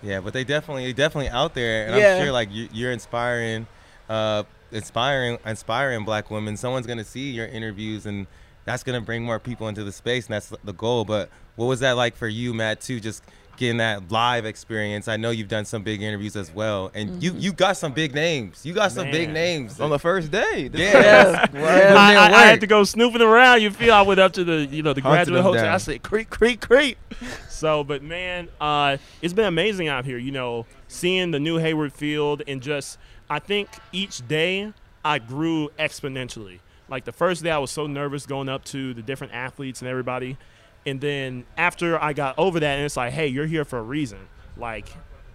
Yeah, 0.04 0.20
but 0.20 0.34
they 0.34 0.44
definitely 0.44 0.86
they 0.86 0.94
definitely 0.94 1.30
out 1.30 1.54
there, 1.56 1.88
and 1.88 1.96
Yeah. 1.98 2.16
I'm 2.16 2.24
sure 2.24 2.32
like 2.32 2.52
you, 2.52 2.70
you're 2.72 2.92
inspiring, 2.92 3.66
uh, 4.10 4.44
inspiring 4.72 5.40
inspiring 5.46 6.04
black 6.06 6.30
women. 6.30 6.58
Someone's 6.58 6.86
gonna 6.88 7.04
see 7.04 7.32
your 7.32 7.48
interviews, 7.48 8.06
and 8.06 8.28
that's 8.66 8.84
gonna 8.84 9.02
bring 9.02 9.24
more 9.24 9.40
people 9.40 9.68
into 9.68 9.84
the 9.84 9.92
space, 9.92 10.26
and 10.28 10.34
that's 10.34 10.52
the 10.64 10.74
goal. 10.74 11.06
But 11.06 11.30
what 11.56 11.66
was 11.66 11.80
that 11.80 11.94
like 11.94 12.16
for 12.16 12.28
you, 12.28 12.54
Matt? 12.54 12.82
Too 12.82 13.00
just 13.00 13.24
getting 13.58 13.78
that 13.78 14.12
live 14.12 14.46
experience. 14.46 15.08
I 15.08 15.18
know 15.18 15.30
you've 15.32 15.48
done 15.48 15.66
some 15.66 15.84
big 15.84 16.02
interviews 16.02 16.36
as 16.36 16.52
well, 16.52 16.92
and 16.94 17.22
you 17.22 17.34
you 17.34 17.54
got 17.54 17.78
some 17.78 17.94
big 17.94 18.14
names. 18.14 18.66
You 18.66 18.74
got 18.74 18.92
some 18.92 19.12
big 19.12 19.32
names. 19.32 19.80
On 19.80 19.90
the 19.90 20.00
first 20.00 20.32
day. 20.32 20.70
Yeah. 20.74 21.48
Yeah, 21.54 21.96
I, 21.98 22.16
I, 22.16 22.34
I 22.34 22.46
had 22.46 22.62
to 22.62 22.68
go 22.68 22.84
snooping 22.84 23.22
around. 23.22 23.62
You 23.62 23.72
feel? 23.72 23.94
I 23.94 24.02
went 24.02 24.20
up 24.20 24.34
to 24.34 24.44
the 24.44 24.66
you 24.66 24.84
know 24.84 24.94
the 24.94 25.02
Hunted 25.02 25.32
graduate 25.32 25.44
hotel. 25.44 25.64
down. 25.64 25.74
I 25.74 25.78
said 25.78 26.04
creep, 26.04 26.30
creep, 26.30 26.62
creep. 26.62 26.98
so, 27.50 27.84
but 27.84 28.04
man, 28.04 28.50
uh, 28.60 28.98
it's 29.22 29.34
been 29.34 29.46
amazing 29.46 29.88
out 29.88 30.06
here. 30.06 30.18
You 30.18 30.32
know, 30.32 30.66
seeing 30.88 31.32
the 31.32 31.40
new 31.40 31.58
Hayward 31.58 31.94
Field 31.94 32.44
and 32.48 32.62
just 32.62 32.98
I 33.30 33.40
think 33.40 33.70
each 33.92 34.28
day 34.28 34.74
I 35.04 35.20
grew 35.20 35.70
exponentially. 35.80 36.60
Like 36.88 37.06
the 37.06 37.12
first 37.12 37.44
day, 37.44 37.52
I 37.52 37.58
was 37.58 37.72
so 37.72 37.88
nervous 37.88 38.26
going 38.26 38.50
up 38.50 38.64
to 38.66 38.94
the 38.94 39.02
different 39.02 39.34
athletes 39.34 39.82
and 39.82 39.90
everybody, 39.90 40.38
and 40.86 41.02
then 41.02 41.46
after 41.58 42.02
I 42.02 42.14
got 42.14 42.38
over 42.38 42.60
that, 42.60 42.76
and 42.76 42.86
it's 42.86 42.98
like, 42.98 43.14
hey, 43.14 43.28
you're 43.28 43.46
here 43.48 43.66
for 43.66 43.80
a 43.80 43.84
reason. 43.84 44.20
Like 44.58 44.88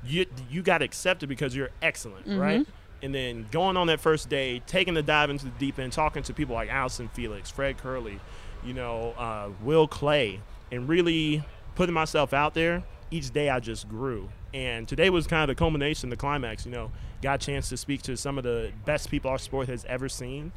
you 0.04 0.26
you 0.50 0.62
got 0.62 0.82
accepted 0.82 1.28
because 1.28 1.54
you're 1.54 1.70
excellent, 1.82 2.26
right? 2.38 2.66
And 3.02 3.14
then 3.14 3.46
going 3.50 3.76
on 3.78 3.86
that 3.86 4.00
first 4.00 4.28
day, 4.28 4.60
taking 4.66 4.94
the 4.94 5.02
dive 5.02 5.30
into 5.30 5.46
the 5.46 5.52
deep 5.58 5.78
end, 5.78 5.92
talking 5.92 6.22
to 6.24 6.34
people 6.34 6.54
like 6.54 6.68
Allyson 6.70 7.08
Felix, 7.08 7.50
Fred 7.50 7.78
Kerley, 7.78 8.18
you 8.64 8.74
know, 8.74 9.12
uh, 9.16 9.48
Will 9.62 9.88
Claye, 9.88 10.40
and 10.70 10.86
really 10.88 11.42
putting 11.76 11.94
myself 11.94 12.32
out 12.34 12.54
there. 12.54 12.82
Each 13.10 13.30
day 13.32 13.48
I 13.48 13.58
just 13.58 13.88
grew, 13.88 14.28
and 14.54 14.86
today 14.86 15.10
was 15.10 15.26
kind 15.26 15.42
of 15.42 15.48
the 15.48 15.58
culmination, 15.58 16.10
the 16.10 16.16
climax. 16.16 16.64
You 16.64 16.72
know, 16.72 16.92
got 17.22 17.42
a 17.42 17.46
chance 17.46 17.68
to 17.70 17.76
speak 17.76 18.02
to 18.02 18.16
some 18.16 18.38
of 18.38 18.44
the 18.44 18.70
best 18.84 19.10
people 19.10 19.30
our 19.30 19.38
sport 19.38 19.68
has 19.68 19.84
ever 19.86 20.08
seen, 20.08 20.52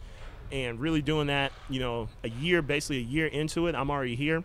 and 0.52 0.80
really 0.80 1.02
doing 1.02 1.28
that. 1.28 1.52
You 1.70 1.80
know, 1.80 2.10
a 2.24 2.30
year, 2.30 2.62
basically 2.62 2.98
a 2.98 3.02
year 3.02 3.28
into 3.28 3.68
it, 3.68 3.76
I'm 3.76 3.90
already 3.90 4.16
here. 4.16 4.44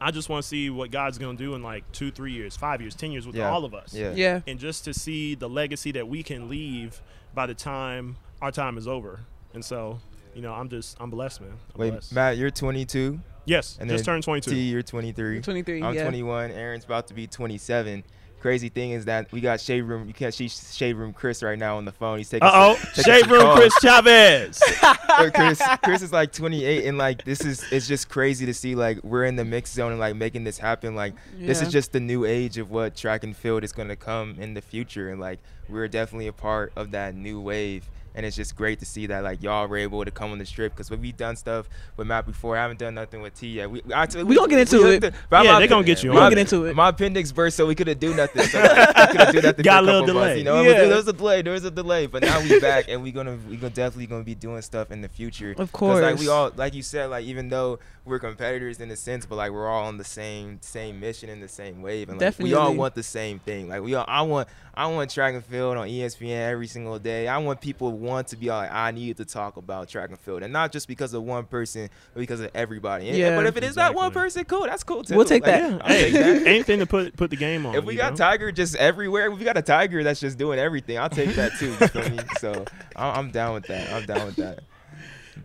I 0.00 0.10
just 0.10 0.28
want 0.28 0.42
to 0.42 0.48
see 0.48 0.70
what 0.70 0.90
God's 0.90 1.18
going 1.18 1.36
to 1.36 1.42
do 1.44 1.54
in 1.54 1.62
like 1.62 1.90
two, 1.92 2.10
three 2.10 2.32
years, 2.32 2.56
five 2.56 2.80
years, 2.80 2.94
ten 2.94 3.12
years 3.12 3.26
with 3.26 3.36
Yeah. 3.36 3.50
all 3.50 3.64
of 3.64 3.74
us 3.74 3.92
Yeah. 3.94 4.12
yeah. 4.14 4.40
and 4.46 4.58
just 4.58 4.84
to 4.86 4.94
see 4.94 5.34
the 5.34 5.48
legacy 5.48 5.92
that 5.92 6.08
we 6.08 6.22
can 6.22 6.48
leave 6.48 7.00
by 7.34 7.46
the 7.46 7.54
time 7.54 8.16
our 8.40 8.50
time 8.50 8.78
is 8.78 8.88
over. 8.88 9.20
And 9.52 9.64
so, 9.64 10.00
you 10.34 10.40
know, 10.42 10.52
I'm 10.54 10.68
just 10.68 10.96
I'm 11.00 11.10
blessed, 11.10 11.40
man. 11.42 11.50
I'm 11.74 11.80
Wait, 11.80 11.90
blessed. 11.90 12.12
Matt, 12.14 12.36
you're 12.38 12.50
22. 12.50 13.20
yes, 13.44 13.76
And 13.80 13.90
just 13.90 14.04
then 14.04 14.14
turned 14.14 14.24
22. 14.24 14.50
T, 14.50 14.60
you're 14.70 14.82
23. 14.82 15.40
23, 15.42 15.82
I'm 15.82 15.94
yeah. 15.94 16.02
21. 16.04 16.50
Aaron's 16.52 16.84
about 16.84 17.06
to 17.08 17.14
be 17.14 17.26
27. 17.26 18.02
Crazy 18.40 18.70
thing 18.70 18.92
is 18.92 19.04
that 19.04 19.30
we 19.32 19.40
got 19.40 19.60
Shade 19.60 19.82
Room. 19.82 20.08
You 20.08 20.14
can't 20.14 20.32
see 20.32 20.48
Shade 20.48 20.94
Room 20.96 21.12
Chris 21.12 21.42
right 21.42 21.58
now 21.58 21.76
on 21.76 21.84
the 21.84 21.92
phone. 21.92 22.18
He's 22.18 22.30
taking. 22.30 22.48
Uh 22.48 22.52
oh, 22.54 22.74
some- 22.76 22.90
taking 22.94 23.12
Shade 23.12 23.20
some 23.24 23.32
Room 23.32 23.42
calls. 23.42 23.58
Chris 23.58 23.74
Chavez. 23.82 24.60
Chris, 25.34 25.62
Chris 25.84 26.02
is 26.02 26.12
like 26.12 26.32
28, 26.32 26.86
and 26.86 26.96
like 26.96 27.24
this 27.24 27.44
is 27.44 27.64
it's 27.70 27.86
just 27.86 28.08
crazy 28.08 28.46
to 28.46 28.54
see 28.54 28.74
like 28.74 29.02
we're 29.04 29.24
in 29.24 29.36
the 29.36 29.44
mix 29.44 29.72
zone 29.72 29.90
and 29.92 30.00
like 30.00 30.16
making 30.16 30.44
this 30.44 30.56
happen. 30.58 30.94
Like 30.94 31.14
this 31.38 31.60
is 31.60 31.70
just 31.70 31.92
the 31.92 32.00
new 32.00 32.24
age 32.24 32.56
of 32.58 32.70
what 32.70 32.96
track 32.96 33.24
and 33.24 33.36
field 33.36 33.62
is 33.62 33.72
gonna 33.72 33.96
come 33.96 34.36
in 34.38 34.54
the 34.54 34.62
future, 34.62 35.10
and 35.10 35.20
like 35.20 35.38
we're 35.68 35.88
definitely 35.88 36.28
a 36.28 36.32
part 36.32 36.72
of 36.76 36.92
that 36.92 37.14
new 37.14 37.40
wave. 37.40 37.88
And 38.14 38.26
it's 38.26 38.34
just 38.36 38.56
great 38.56 38.80
to 38.80 38.84
see 38.84 39.06
that 39.06 39.22
like 39.22 39.42
y'all 39.42 39.68
were 39.68 39.76
able 39.76 40.04
to 40.04 40.10
come 40.10 40.32
on 40.32 40.38
the 40.38 40.44
strip 40.46 40.74
because 40.74 40.90
we've 40.90 41.16
done 41.16 41.36
stuff 41.36 41.68
with 41.96 42.06
Matt 42.08 42.26
before. 42.26 42.56
I 42.56 42.62
haven't 42.62 42.80
done 42.80 42.94
nothing 42.94 43.22
with 43.22 43.34
T 43.34 43.46
yet. 43.48 43.70
We, 43.70 43.82
I, 43.94 44.06
We 44.24 44.34
gonna 44.34 44.48
get 44.48 44.58
into 44.60 44.78
we 44.78 44.82
it. 44.82 44.86
looked 45.02 45.04
at- 45.04 45.14
but 45.30 45.44
Yeah, 45.44 45.52
my 45.52 45.60
they 45.60 45.68
gonna 45.68 45.84
get 45.84 46.02
you. 46.02 46.10
We 46.10 46.16
gonna 46.16 46.30
get 46.30 46.38
into 46.38 46.64
it. 46.66 46.74
My 46.74 46.88
appendix 46.88 47.30
burst, 47.30 47.56
so 47.56 47.66
we 47.66 47.74
couldn't 47.76 48.00
do 48.00 48.12
nothing. 48.14 48.42
So 48.46 48.58
like, 48.60 48.88
we 48.96 49.16
couldn't 49.18 49.32
do 49.34 49.40
nothing. 49.42 49.62
Got 49.64 49.82
a 49.84 49.86
little 49.86 50.00
couple 50.02 50.14
months, 50.14 50.28
delay. 50.30 50.38
you 50.38 50.44
know, 50.44 50.62
Yeah. 50.62 50.86
there 50.88 50.96
was 50.96 51.06
a 51.08 51.12
delay. 51.12 51.42
There 51.42 51.52
was 51.52 51.64
a 51.64 51.70
delay, 51.70 52.06
but 52.06 52.22
now 52.22 52.40
we 52.42 52.58
back, 52.60 52.86
and 52.88 53.02
we 53.02 53.12
gonna 53.12 53.38
we 53.48 53.56
gonna 53.56 53.70
definitely 53.72 54.06
gonna 54.06 54.24
be 54.24 54.34
doing 54.34 54.60
stuff 54.62 54.90
in 54.90 55.02
the 55.02 55.08
future. 55.08 55.54
Of 55.56 55.70
course, 55.70 56.00
like 56.02 56.18
we 56.18 56.28
all, 56.28 56.50
like 56.56 56.74
you 56.74 56.82
said, 56.82 57.10
like 57.10 57.24
even 57.26 57.48
though 57.48 57.78
we're 58.04 58.18
competitors 58.18 58.80
in 58.80 58.90
a 58.90 58.96
sense, 58.96 59.24
but 59.26 59.36
like 59.36 59.52
we're 59.52 59.68
all 59.68 59.84
on 59.84 59.98
the 59.98 60.04
same 60.04 60.58
same 60.62 60.98
mission 60.98 61.28
in 61.30 61.38
the 61.40 61.48
same 61.48 61.80
wave, 61.80 62.08
and 62.08 62.20
like 62.20 62.38
we 62.40 62.54
all 62.54 62.74
want 62.74 62.94
the 62.96 63.02
same 63.04 63.38
thing. 63.38 63.68
Like 63.68 63.82
we 63.82 63.94
all, 63.94 64.04
I 64.08 64.22
want 64.22 64.48
I 64.74 64.86
want 64.86 65.10
track 65.10 65.34
and 65.34 65.44
field 65.44 65.76
on 65.76 65.86
ESPN 65.88 66.48
every 66.50 66.66
single 66.66 66.98
day. 66.98 67.28
I 67.28 67.38
want 67.38 67.60
people 67.60 67.92
want 68.00 68.28
to 68.28 68.36
be 68.36 68.46
like 68.48 68.70
I 68.72 68.90
need 68.90 69.16
to 69.18 69.24
talk 69.24 69.56
about 69.56 69.88
track 69.88 70.08
and 70.10 70.18
field, 70.18 70.42
and 70.42 70.52
not 70.52 70.72
just 70.72 70.88
because 70.88 71.14
of 71.14 71.22
one 71.22 71.44
person, 71.44 71.88
but 72.14 72.20
because 72.20 72.40
of 72.40 72.50
everybody. 72.54 73.08
And- 73.08 73.16
Yeah. 73.18 73.36
but 73.36 73.46
if 73.46 73.56
it 73.56 73.64
is 73.64 73.74
that 73.76 73.94
one 73.94 74.10
person, 74.12 74.44
cool, 74.44 74.62
that's 74.64 74.82
cool 74.82 75.04
too. 75.04 75.16
We'll 75.16 75.24
take 75.24 75.44
Like, 75.46 75.60
that. 75.60 75.82
I'll 75.82 75.88
take 75.88 76.12
that. 76.14 76.46
anything 76.46 76.78
to 76.80 76.86
put 76.86 77.16
put 77.16 77.30
the 77.30 77.36
game 77.36 77.66
on. 77.66 77.74
If 77.74 77.84
we 77.84 77.94
got 77.96 78.12
know? 78.12 78.16
Tiger 78.16 78.50
just 78.52 78.74
everywhere, 78.76 79.30
if 79.30 79.38
we 79.38 79.44
got 79.44 79.56
a 79.56 79.62
Tiger 79.62 80.02
that's 80.02 80.20
just 80.20 80.38
doing 80.38 80.58
everything, 80.58 80.98
I'll 80.98 81.08
take 81.10 81.34
that 81.36 81.52
too. 81.58 81.68
You 81.68 81.88
feel 81.88 82.10
me? 82.10 82.18
So 82.40 82.64
I'm 82.96 83.30
down 83.30 83.54
with 83.54 83.66
that. 83.66 83.92
I'm 83.92 84.06
down 84.06 84.26
with 84.26 84.36
that. 84.36 84.60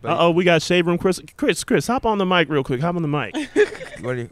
But 0.06 0.12
Uh 0.14 0.18
oh, 0.28 0.32
we 0.32 0.44
got 0.44 0.62
Shade 0.62 0.86
Room 0.86 0.98
Chris. 0.98 1.22
Chris, 1.38 1.64
Chris, 1.64 1.88
hop 1.88 2.06
on 2.06 2.18
the 2.18 2.26
mic 2.26 2.50
real 2.50 2.64
quick. 2.64 2.82
Hop 2.82 2.96
on 2.96 3.02
the 3.02 3.08
mic. 3.08 3.34
what 4.02 4.16
do 4.16 4.22
you, 4.22 4.30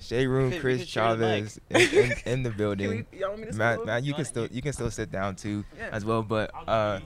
Shade 0.00 0.26
Room, 0.26 0.50
Chris 0.58 0.78
can 0.78 0.86
share 0.86 1.14
the 1.16 1.26
mic. 1.26 1.44
Chavez 1.44 1.60
in, 1.70 1.98
in, 2.10 2.12
in 2.26 2.42
the 2.42 2.50
Can 2.50 2.58
building. 2.58 3.06
we- 3.12 3.18
y'all 3.18 3.30
want 3.30 3.42
me 3.42 3.46
to 3.48 3.54
Matt, 3.56 3.84
Matt, 3.86 4.04
you 4.04 4.14
can 4.14 4.24
still 4.24 4.46
you 4.50 4.62
can 4.62 4.72
still 4.72 4.90
sit 4.90 5.10
down 5.12 5.36
too 5.36 5.64
Yeah. 5.78 5.88
as 5.92 6.04
well. 6.04 6.22
But 6.22 6.50
uh, 6.68 7.00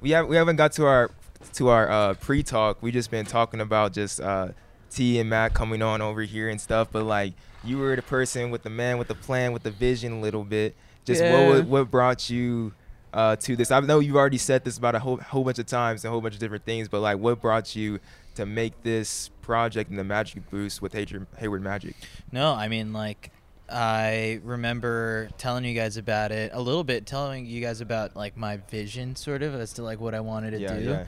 we 0.00 0.10
have 0.10 0.26
we 0.28 0.36
haven't 0.36 0.56
got 0.56 0.72
to 0.72 0.86
our 0.86 1.10
to 1.54 1.68
our 1.68 1.90
uh, 1.90 2.14
pre-talk. 2.14 2.82
We 2.82 2.90
just 2.92 3.10
been 3.10 3.26
talking 3.26 3.60
about 3.60 3.92
just 3.92 4.20
uh, 4.20 4.48
T 4.90 5.18
and 5.18 5.28
Matt 5.30 5.54
coming 5.54 5.82
on 5.82 6.00
over 6.00 6.22
here 6.22 6.48
and 6.48 6.60
stuff. 6.60 6.88
But 6.92 7.04
like 7.04 7.34
you 7.64 7.78
were 7.78 7.96
the 7.96 8.02
person 8.02 8.50
with 8.50 8.62
the 8.62 8.70
man 8.70 8.98
with 8.98 9.08
the 9.08 9.14
plan 9.14 9.52
with 9.52 9.62
the 9.62 9.70
vision 9.70 10.12
a 10.14 10.20
little 10.20 10.44
bit. 10.44 10.76
Just 11.04 11.20
Yeah. 11.22 11.48
what 11.48 11.64
what 11.66 11.90
brought 11.90 12.28
you 12.30 12.74
uh, 13.18 13.34
to 13.34 13.56
this? 13.56 13.72
I 13.72 13.80
know 13.80 13.98
you've 13.98 14.14
already 14.14 14.38
said 14.38 14.64
this 14.64 14.78
about 14.78 14.94
a 14.94 15.00
whole 15.00 15.16
whole 15.16 15.42
bunch 15.42 15.58
of 15.58 15.66
times 15.66 16.04
and 16.04 16.10
a 16.10 16.12
whole 16.12 16.20
bunch 16.20 16.34
of 16.34 16.40
different 16.40 16.64
things. 16.64 16.86
But 16.88 17.00
like 17.00 17.18
what 17.18 17.40
brought 17.40 17.74
you 17.74 17.98
to 18.36 18.46
make 18.46 18.80
this 18.84 19.30
project 19.42 19.90
and 19.90 19.98
the 19.98 20.04
Magic 20.04 20.48
Boost 20.50 20.80
with 20.80 20.92
Hayward, 20.92 21.26
Hayward 21.38 21.62
Magic? 21.62 21.96
No, 22.30 22.52
I 22.52 22.68
mean 22.68 22.92
like 22.92 23.32
I 23.68 24.40
remember 24.44 25.30
telling 25.36 25.64
you 25.64 25.74
guys 25.74 25.96
about 25.96 26.30
it 26.30 26.52
a 26.54 26.60
little 26.60 26.84
bit, 26.84 27.06
telling 27.06 27.44
you 27.44 27.60
guys 27.60 27.80
about 27.80 28.14
like 28.14 28.36
my 28.36 28.58
vision 28.58 29.16
sort 29.16 29.42
of 29.42 29.52
as 29.56 29.72
to 29.74 29.82
like 29.82 29.98
what 29.98 30.14
I 30.14 30.20
wanted 30.20 30.52
to 30.52 30.60
yeah, 30.60 30.78
do. 30.78 31.06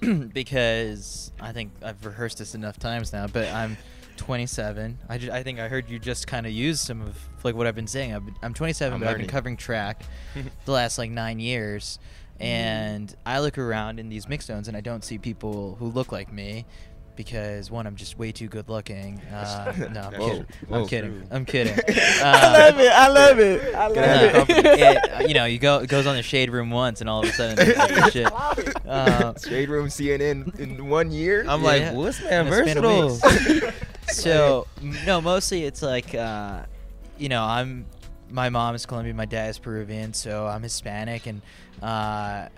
yeah. 0.00 0.14
because 0.32 1.32
I 1.38 1.52
think 1.52 1.72
I've 1.82 2.04
rehearsed 2.04 2.38
this 2.38 2.54
enough 2.54 2.78
times 2.78 3.12
now, 3.12 3.26
but 3.26 3.48
I'm 3.48 3.76
27. 4.16 4.98
I, 5.08 5.18
ju- 5.18 5.30
I 5.32 5.42
think 5.42 5.58
I 5.60 5.68
heard 5.68 5.88
you 5.90 5.98
just 5.98 6.26
kind 6.26 6.46
of 6.46 6.52
use 6.52 6.80
some 6.80 7.02
of 7.02 7.16
like 7.44 7.54
what 7.54 7.66
I've 7.66 7.74
been 7.74 7.86
saying. 7.86 8.14
I've 8.14 8.24
been, 8.24 8.34
I'm 8.42 8.54
27, 8.54 8.94
I'm 8.94 9.00
but 9.00 9.08
I've 9.08 9.18
been 9.18 9.26
covering 9.26 9.56
track 9.56 10.02
the 10.64 10.72
last 10.72 10.98
like 10.98 11.10
nine 11.10 11.38
years, 11.40 11.98
and 12.40 13.14
I 13.26 13.40
look 13.40 13.58
around 13.58 14.00
in 14.00 14.08
these 14.08 14.28
mixed 14.28 14.46
zones 14.48 14.68
and 14.68 14.76
I 14.76 14.80
don't 14.80 15.04
see 15.04 15.18
people 15.18 15.76
who 15.78 15.86
look 15.86 16.12
like 16.12 16.32
me. 16.32 16.66
Because 17.14 17.70
one, 17.70 17.86
I'm 17.86 17.94
just 17.96 18.18
way 18.18 18.32
too 18.32 18.48
good 18.48 18.70
looking. 18.70 19.20
Uh, 19.32 19.70
no, 19.92 20.00
I'm 20.00 20.12
Whoa, 20.14 20.28
kidding. 20.28 20.46
whoa. 20.68 20.78
I'm 20.78 20.86
kidding. 20.86 21.22
I'm 21.30 21.44
kidding. 21.44 21.74
I 22.22 22.22
Uh, 22.22 22.52
love 22.58 22.80
it. 22.80 22.90
I 22.92 23.08
love 23.08 23.38
it. 23.38 23.74
I 23.74 23.86
love 23.88 23.96
yeah, 23.96 24.42
it. 24.48 24.48
it- 24.48 25.12
uh, 25.12 25.26
you 25.28 25.34
know, 25.34 25.44
you 25.44 25.58
go 25.58 25.80
it 25.80 25.88
goes 25.90 26.06
on 26.06 26.16
the 26.16 26.22
shade 26.22 26.48
room 26.50 26.70
once, 26.70 27.02
and 27.02 27.10
all 27.10 27.22
of 27.22 27.28
a 27.28 27.32
sudden, 27.32 27.58
it's 27.68 27.78
like 27.78 28.12
shit. 28.14 28.32
Uh, 28.88 29.34
Shade 29.38 29.68
Room 29.68 29.88
CNN 29.88 30.58
in 30.58 30.88
one 30.88 31.10
year. 31.10 31.44
I'm 31.46 31.60
Yeah. 31.60 31.66
like, 31.66 31.82
well, 31.92 32.02
this 32.04 32.22
man 32.22 32.46
In 32.46 32.52
a 32.52 32.56
span 32.64 32.78
of 32.78 32.84
versatile. 32.84 33.60
weeks. 33.60 33.76
So 34.12 34.66
no, 35.06 35.20
mostly 35.20 35.64
it's 35.64 35.82
like, 35.82 36.14
uh, 36.14 36.64
you 37.18 37.28
know, 37.28 37.42
I'm 37.42 37.86
my 38.30 38.48
mom 38.48 38.74
is 38.74 38.86
Colombian, 38.86 39.16
my 39.16 39.26
dad 39.26 39.50
is 39.50 39.58
Peruvian, 39.58 40.14
so 40.14 40.46
I'm 40.46 40.62
Hispanic, 40.62 41.26
and 41.26 41.42
uh, 41.82 42.48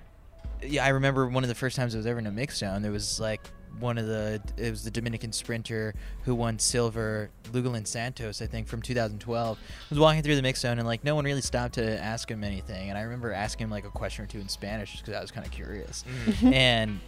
yeah, 0.63 0.85
I 0.85 0.91
remember 0.91 1.27
one 1.29 1.43
of 1.43 1.49
the 1.49 1.55
first 1.55 1.77
times 1.77 1.95
I 1.95 1.99
was 1.99 2.07
ever 2.07 2.19
in 2.19 2.27
a 2.27 2.31
mixed 2.31 2.59
zone. 2.59 2.83
There 2.83 2.93
was 2.93 3.19
like 3.19 3.41
one 3.81 3.99
of 3.99 4.07
the 4.07 4.41
it 4.57 4.71
was 4.71 4.85
the 4.85 4.91
Dominican 4.91 5.33
sprinter 5.33 5.95
who 6.23 6.35
won 6.35 6.59
silver, 6.59 7.31
Luguelín 7.53 7.87
Santos, 7.87 8.41
I 8.41 8.47
think, 8.47 8.69
from 8.69 8.81
2012. 8.83 9.59
I 9.59 9.87
Was 9.91 9.99
walking 9.99 10.23
through 10.23 10.37
the 10.37 10.43
mixed 10.43 10.63
zone 10.63 10.79
and 10.79 10.87
like 10.87 11.03
no 11.03 11.15
one 11.17 11.25
really 11.25 11.41
stopped 11.41 11.75
to 11.75 12.01
ask 12.03 12.31
him 12.31 12.45
anything, 12.45 12.89
and 12.91 12.97
I 12.97 13.03
remember 13.03 13.33
asking 13.33 13.65
him 13.65 13.71
like 13.71 13.85
a 13.85 13.91
question 13.91 14.25
or 14.25 14.29
two 14.29 14.39
in 14.39 14.49
Spanish 14.49 14.93
just 14.93 15.05
because 15.05 15.19
I 15.19 15.21
was 15.21 15.31
kind 15.33 15.47
of 15.47 15.53
curious, 15.53 16.05
and 16.43 17.01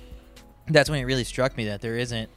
that's 0.68 0.90
when 0.90 0.98
it 0.98 1.04
really 1.04 1.24
struck 1.24 1.56
me 1.56 1.66
that 1.66 1.80
there 1.80 1.96
isn't 1.96 2.28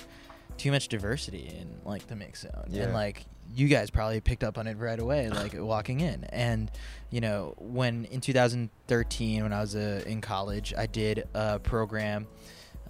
too 0.60 0.72
much 0.72 0.88
diversity 0.88 1.52
in 1.60 1.80
like 1.86 2.08
the 2.08 2.16
mix 2.16 2.42
zone. 2.42 2.66
Yeah. 2.70 2.84
and 2.84 2.94
like 2.94 3.26
you 3.56 3.68
guys 3.68 3.90
probably 3.90 4.22
picked 4.22 4.44
up 4.44 4.58
on 4.60 4.68
it 4.68 4.78
right 4.78 5.00
away 5.00 5.30
like 5.32 5.54
walking 5.56 6.02
in. 6.02 6.24
And 6.26 6.70
you 7.10 7.22
know 7.22 7.56
when 7.58 8.06
in 8.06 8.22
2013 8.22 9.42
when 9.44 9.52
i 9.52 9.62
was 9.62 9.76
uh, 9.76 10.04
in 10.06 10.22
college 10.22 10.76
i 10.78 10.86
did 10.86 11.28
a 11.34 11.58
program 11.58 12.28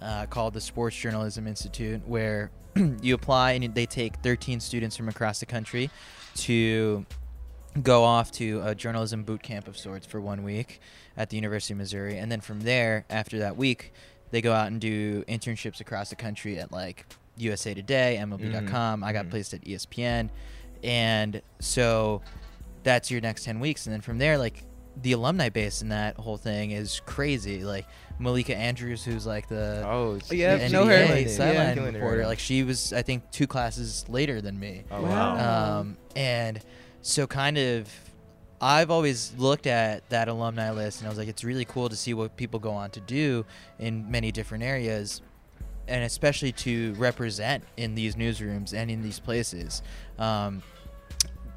uh, 0.02 0.26
called 0.26 0.52
the 0.52 0.60
sports 0.60 0.94
journalism 0.94 1.46
institute 1.46 2.06
where 2.06 2.50
you 3.02 3.14
apply 3.14 3.52
and 3.52 3.74
they 3.74 3.86
take 3.86 4.16
13 4.16 4.60
students 4.60 4.94
from 4.96 5.08
across 5.08 5.40
the 5.40 5.46
country 5.46 5.88
to 6.34 7.06
go 7.82 8.04
off 8.04 8.32
to 8.32 8.60
a 8.64 8.74
journalism 8.74 9.22
boot 9.22 9.42
camp 9.42 9.68
of 9.68 9.76
sorts 9.76 10.06
for 10.06 10.20
one 10.20 10.42
week 10.42 10.80
at 11.16 11.30
the 11.30 11.36
University 11.36 11.74
of 11.74 11.78
Missouri, 11.78 12.18
and 12.18 12.30
then 12.30 12.40
from 12.40 12.60
there, 12.60 13.04
after 13.10 13.38
that 13.38 13.56
week, 13.56 13.92
they 14.30 14.40
go 14.40 14.52
out 14.52 14.68
and 14.68 14.80
do 14.80 15.22
internships 15.24 15.80
across 15.80 16.10
the 16.10 16.16
country 16.16 16.58
at 16.58 16.72
like 16.72 17.06
USA 17.40 17.74
Today, 17.74 18.18
MLB.com. 18.20 19.02
I 19.04 19.12
got 19.12 19.26
Mhm. 19.26 19.30
placed 19.30 19.54
at 19.54 19.66
ESPN, 19.66 20.30
and 20.82 21.42
so 21.60 22.22
that's 22.82 23.10
your 23.10 23.20
next 23.20 23.44
ten 23.44 23.60
weeks, 23.60 23.86
and 23.86 23.92
then 23.92 24.00
from 24.00 24.18
there, 24.18 24.38
like 24.38 24.64
the 25.02 25.12
alumni 25.12 25.48
base 25.48 25.82
in 25.82 25.88
that 25.90 26.16
whole 26.16 26.36
thing 26.36 26.72
is 26.72 27.00
crazy. 27.06 27.62
Like 27.64 27.86
Malika 28.18 28.54
Andrews, 28.56 29.02
who's 29.04 29.24
like 29.26 29.48
the 29.48 29.82
oh, 29.86 30.18
Yeah, 30.30 30.58
NBA 30.58 30.72
know 30.72 30.84
her. 30.86 31.06
Killing 31.06 31.28
sideline 31.28 31.74
Killing 31.74 31.94
it 31.94 31.98
reporter. 31.98 32.16
right 32.18 32.22
now. 32.24 32.28
Like 32.28 32.38
she 32.38 32.62
was, 32.64 32.92
I 32.92 33.02
think, 33.02 33.30
two 33.30 33.46
classes 33.46 34.04
later 34.08 34.40
than 34.40 34.58
me. 34.58 34.82
Oh, 34.90 35.00
Wow. 35.02 35.08
wow. 35.36 35.78
Um, 35.80 35.96
and 36.16 36.60
so 37.02 37.26
kind 37.26 37.56
of, 37.56 37.88
I've 38.60 38.90
always 38.90 39.32
looked 39.38 39.66
at 39.66 40.06
that 40.10 40.28
alumni 40.28 40.70
list 40.70 40.98
and 41.00 41.06
I 41.06 41.08
was 41.08 41.16
like, 41.18 41.28
it's 41.28 41.44
really 41.44 41.64
cool 41.64 41.88
to 41.88 41.96
see 41.96 42.12
what 42.12 42.36
people 42.36 42.60
go 42.60 42.72
on 42.72 42.90
to 42.90 43.00
do 43.00 43.46
in 43.78 44.10
many 44.10 44.32
different 44.32 44.64
areas, 44.64 45.22
and 45.88 46.04
especially 46.04 46.52
to 46.52 46.94
represent 46.94 47.64
in 47.76 47.94
these 47.94 48.14
newsrooms 48.14 48.72
and 48.72 48.90
in 48.90 49.02
these 49.02 49.18
places. 49.18 49.82
Um, 50.18 50.62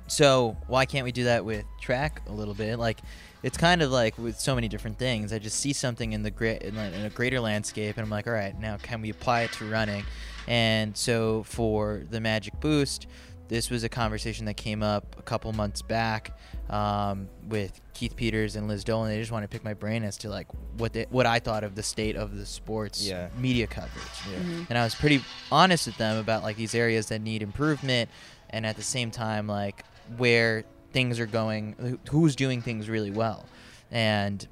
so 0.07 0.57
why 0.67 0.85
can't 0.85 1.05
we 1.05 1.11
do 1.11 1.25
that 1.25 1.45
with 1.45 1.65
track 1.81 2.21
a 2.27 2.31
little 2.31 2.53
bit? 2.53 2.77
Like, 2.77 2.99
it's 3.41 3.57
kind 3.57 3.81
of 3.81 3.91
like 3.91 4.17
with 4.17 4.39
so 4.39 4.55
many 4.55 4.67
different 4.67 4.97
things. 4.97 5.33
I 5.33 5.39
just 5.39 5.59
see 5.59 5.73
something 5.73 6.13
in 6.13 6.23
the 6.23 6.31
great 6.31 6.61
in, 6.61 6.77
in 6.77 7.05
a 7.05 7.09
greater 7.09 7.39
landscape, 7.39 7.97
and 7.97 8.05
I'm 8.05 8.09
like, 8.09 8.27
all 8.27 8.33
right, 8.33 8.57
now 8.59 8.77
can 8.77 9.01
we 9.01 9.09
apply 9.09 9.41
it 9.41 9.51
to 9.53 9.69
running? 9.69 10.03
And 10.47 10.95
so 10.95 11.43
for 11.43 12.03
the 12.09 12.19
Magic 12.19 12.59
Boost, 12.59 13.07
this 13.53 13.69
was 13.69 13.83
a 13.83 13.89
conversation 13.89 14.47
that 14.47 14.55
came 14.57 14.81
up 14.81 15.15
a 15.19 15.21
couple 15.21 15.53
months 15.53 15.83
back 15.83 16.35
um, 16.71 17.29
with 17.47 17.79
Keith 17.93 18.15
Peters 18.15 18.55
and 18.55 18.67
Liz 18.67 18.83
Dolan. 18.83 19.11
They 19.11 19.19
just 19.19 19.31
wanted 19.31 19.51
to 19.51 19.55
pick 19.55 19.63
my 19.63 19.75
brain 19.75 20.03
as 20.03 20.17
to 20.17 20.29
like 20.29 20.47
what 20.77 20.91
they, 20.93 21.05
what 21.11 21.27
I 21.27 21.37
thought 21.37 21.63
of 21.63 21.75
the 21.75 21.83
state 21.83 22.15
of 22.15 22.35
the 22.35 22.47
sports 22.47 23.05
Yeah. 23.05 23.29
media 23.37 23.67
coverage 23.67 24.07
Yeah. 24.31 24.39
Mhm. 24.39 24.65
and 24.71 24.77
I 24.79 24.83
was 24.83 24.95
pretty 24.95 25.21
honest 25.51 25.85
with 25.85 25.97
them 25.97 26.17
about 26.17 26.41
like 26.41 26.57
these 26.57 26.73
areas 26.73 27.05
that 27.09 27.21
need 27.21 27.43
improvement, 27.43 28.09
and 28.49 28.65
at 28.65 28.75
the 28.75 28.81
same 28.81 29.11
time 29.11 29.45
like 29.45 29.85
where 30.17 30.63
things 30.91 31.19
are 31.19 31.27
going, 31.27 31.99
who's 32.09 32.35
doing 32.35 32.59
things 32.63 32.89
really 32.89 33.11
well, 33.11 33.45
and 33.91 34.47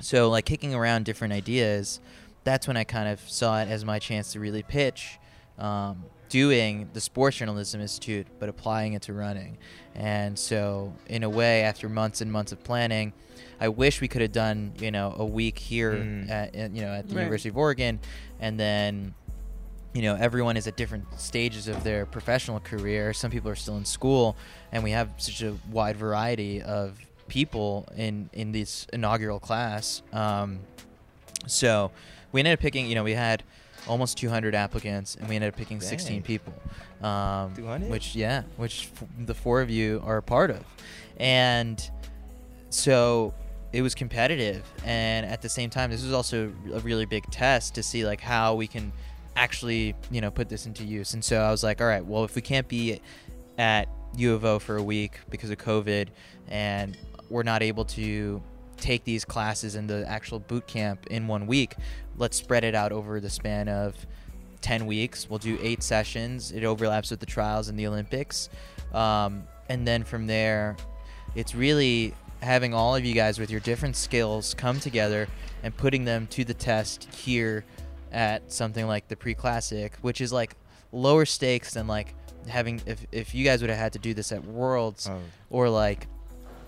so 0.00 0.28
like 0.30 0.46
kicking 0.46 0.74
around 0.74 1.04
different 1.04 1.32
ideas. 1.32 2.00
That's 2.42 2.66
when 2.66 2.76
I 2.76 2.82
kind 2.82 3.08
of 3.08 3.20
saw 3.30 3.60
it 3.60 3.68
as 3.68 3.84
my 3.84 4.00
chance 4.00 4.32
to 4.32 4.40
really 4.40 4.64
pitch. 4.64 5.20
Um, 5.58 6.06
doing 6.30 6.88
the 6.94 7.00
sports 7.00 7.36
journalism 7.36 7.80
institute 7.80 8.26
but 8.38 8.48
applying 8.48 8.94
it 8.94 9.02
to 9.02 9.12
running 9.12 9.58
and 9.94 10.38
so 10.38 10.92
in 11.08 11.22
a 11.24 11.28
way 11.28 11.62
after 11.62 11.88
months 11.88 12.20
and 12.22 12.30
months 12.32 12.52
of 12.52 12.62
planning 12.64 13.12
i 13.60 13.68
wish 13.68 14.00
we 14.00 14.06
could 14.08 14.22
have 14.22 14.30
done 14.32 14.72
you 14.78 14.90
know 14.92 15.12
a 15.18 15.24
week 15.24 15.58
here 15.58 15.92
Mm. 15.92 16.30
at, 16.30 16.54
at, 16.56 16.70
you 16.70 16.82
know 16.82 16.92
at 16.92 17.08
the 17.08 17.14
Right. 17.16 17.22
university 17.22 17.48
of 17.48 17.58
oregon 17.58 17.98
and 18.40 18.58
then 18.58 19.12
you 19.92 20.02
know 20.02 20.14
everyone 20.14 20.56
is 20.56 20.68
at 20.68 20.76
different 20.76 21.04
stages 21.20 21.66
of 21.66 21.82
their 21.82 22.06
professional 22.06 22.60
career 22.60 23.12
some 23.12 23.30
people 23.32 23.50
are 23.50 23.56
still 23.56 23.76
in 23.76 23.84
school 23.84 24.36
and 24.70 24.84
we 24.84 24.92
have 24.92 25.08
such 25.18 25.42
a 25.42 25.56
wide 25.70 25.96
variety 25.96 26.62
of 26.62 26.96
people 27.26 27.88
in 27.96 28.30
in 28.32 28.52
this 28.52 28.86
inaugural 28.92 29.40
class 29.40 30.02
um, 30.12 30.60
so 31.48 31.90
we 32.30 32.40
ended 32.40 32.52
up 32.52 32.60
picking 32.60 32.86
you 32.86 32.94
know 32.94 33.02
we 33.02 33.14
had 33.14 33.42
almost 33.86 34.16
200 34.18 34.54
applicants 34.54 35.16
and 35.16 35.28
we 35.28 35.34
ended 35.34 35.52
up 35.52 35.56
picking 35.56 35.80
16 35.80 36.22
people 36.22 36.52
um, 37.02 37.54
200? 37.54 37.90
which 37.90 38.14
yeah 38.14 38.42
which 38.56 38.90
f- 38.94 39.08
the 39.26 39.34
four 39.34 39.60
of 39.60 39.70
you 39.70 40.02
are 40.04 40.18
a 40.18 40.22
part 40.22 40.50
of. 40.50 40.64
And 41.18 41.90
so 42.70 43.34
it 43.72 43.82
was 43.82 43.94
competitive 43.94 44.62
and 44.84 45.24
at 45.26 45.42
the 45.42 45.48
same 45.48 45.70
time 45.70 45.90
this 45.90 46.02
was 46.02 46.12
also 46.12 46.52
a 46.74 46.80
really 46.80 47.06
big 47.06 47.24
test 47.30 47.74
to 47.74 47.82
see 47.82 48.04
like 48.04 48.20
how 48.20 48.54
we 48.54 48.66
can 48.66 48.92
actually 49.36 49.94
you 50.10 50.20
know 50.20 50.30
put 50.30 50.48
this 50.48 50.66
into 50.66 50.84
use. 50.84 51.14
And 51.14 51.24
so 51.24 51.40
i 51.40 51.50
was 51.50 51.62
like 51.62 51.80
all 51.80 51.86
right 51.86 52.04
well 52.04 52.24
if 52.24 52.34
we 52.34 52.42
can't 52.42 52.68
be 52.68 53.00
at 53.58 53.88
u 54.16 54.34
of 54.34 54.44
o 54.44 54.58
for 54.58 54.76
a 54.76 54.82
week 54.82 55.20
because 55.30 55.50
of 55.50 55.58
covid 55.58 56.08
and 56.48 56.96
we're 57.28 57.44
not 57.44 57.62
able 57.62 57.84
to 57.84 58.42
take 58.80 59.04
these 59.04 59.24
classes 59.24 59.74
in 59.76 59.86
the 59.86 60.04
actual 60.08 60.38
boot 60.40 60.66
camp 60.66 61.06
in 61.08 61.26
one 61.26 61.46
week. 61.46 61.74
Let's 62.16 62.36
spread 62.36 62.64
it 62.64 62.74
out 62.74 62.92
over 62.92 63.20
the 63.20 63.30
span 63.30 63.68
of 63.68 63.94
10 64.60 64.86
weeks. 64.86 65.28
We'll 65.30 65.38
do 65.38 65.58
eight 65.62 65.82
sessions. 65.82 66.52
It 66.52 66.64
overlaps 66.64 67.10
with 67.10 67.20
the 67.20 67.26
trials 67.26 67.68
and 67.68 67.78
the 67.78 67.86
olympics. 67.86 68.48
Um, 68.92 69.44
and 69.68 69.86
then 69.86 70.02
from 70.04 70.26
there 70.26 70.76
it's 71.36 71.54
really 71.54 72.12
having 72.42 72.74
all 72.74 72.96
of 72.96 73.04
you 73.04 73.14
guys 73.14 73.38
with 73.38 73.50
your 73.50 73.60
different 73.60 73.94
skills 73.94 74.54
come 74.54 74.80
together 74.80 75.28
and 75.62 75.76
putting 75.76 76.04
them 76.04 76.26
to 76.28 76.44
the 76.44 76.54
test 76.54 77.04
here 77.14 77.64
at 78.10 78.50
something 78.50 78.86
like 78.88 79.06
the 79.08 79.14
pre-classic 79.16 79.94
which 80.00 80.20
is 80.20 80.32
like 80.32 80.56
lower 80.90 81.24
stakes 81.24 81.74
than 81.74 81.86
like 81.86 82.14
having 82.48 82.80
if, 82.86 83.06
if 83.12 83.32
you 83.34 83.44
guys 83.44 83.60
would 83.60 83.70
have 83.70 83.78
had 83.78 83.92
to 83.92 83.98
do 84.00 84.12
this 84.14 84.32
at 84.32 84.44
worlds 84.44 85.08
Oh, 85.08 85.20
or 85.50 85.68
like 85.68 86.08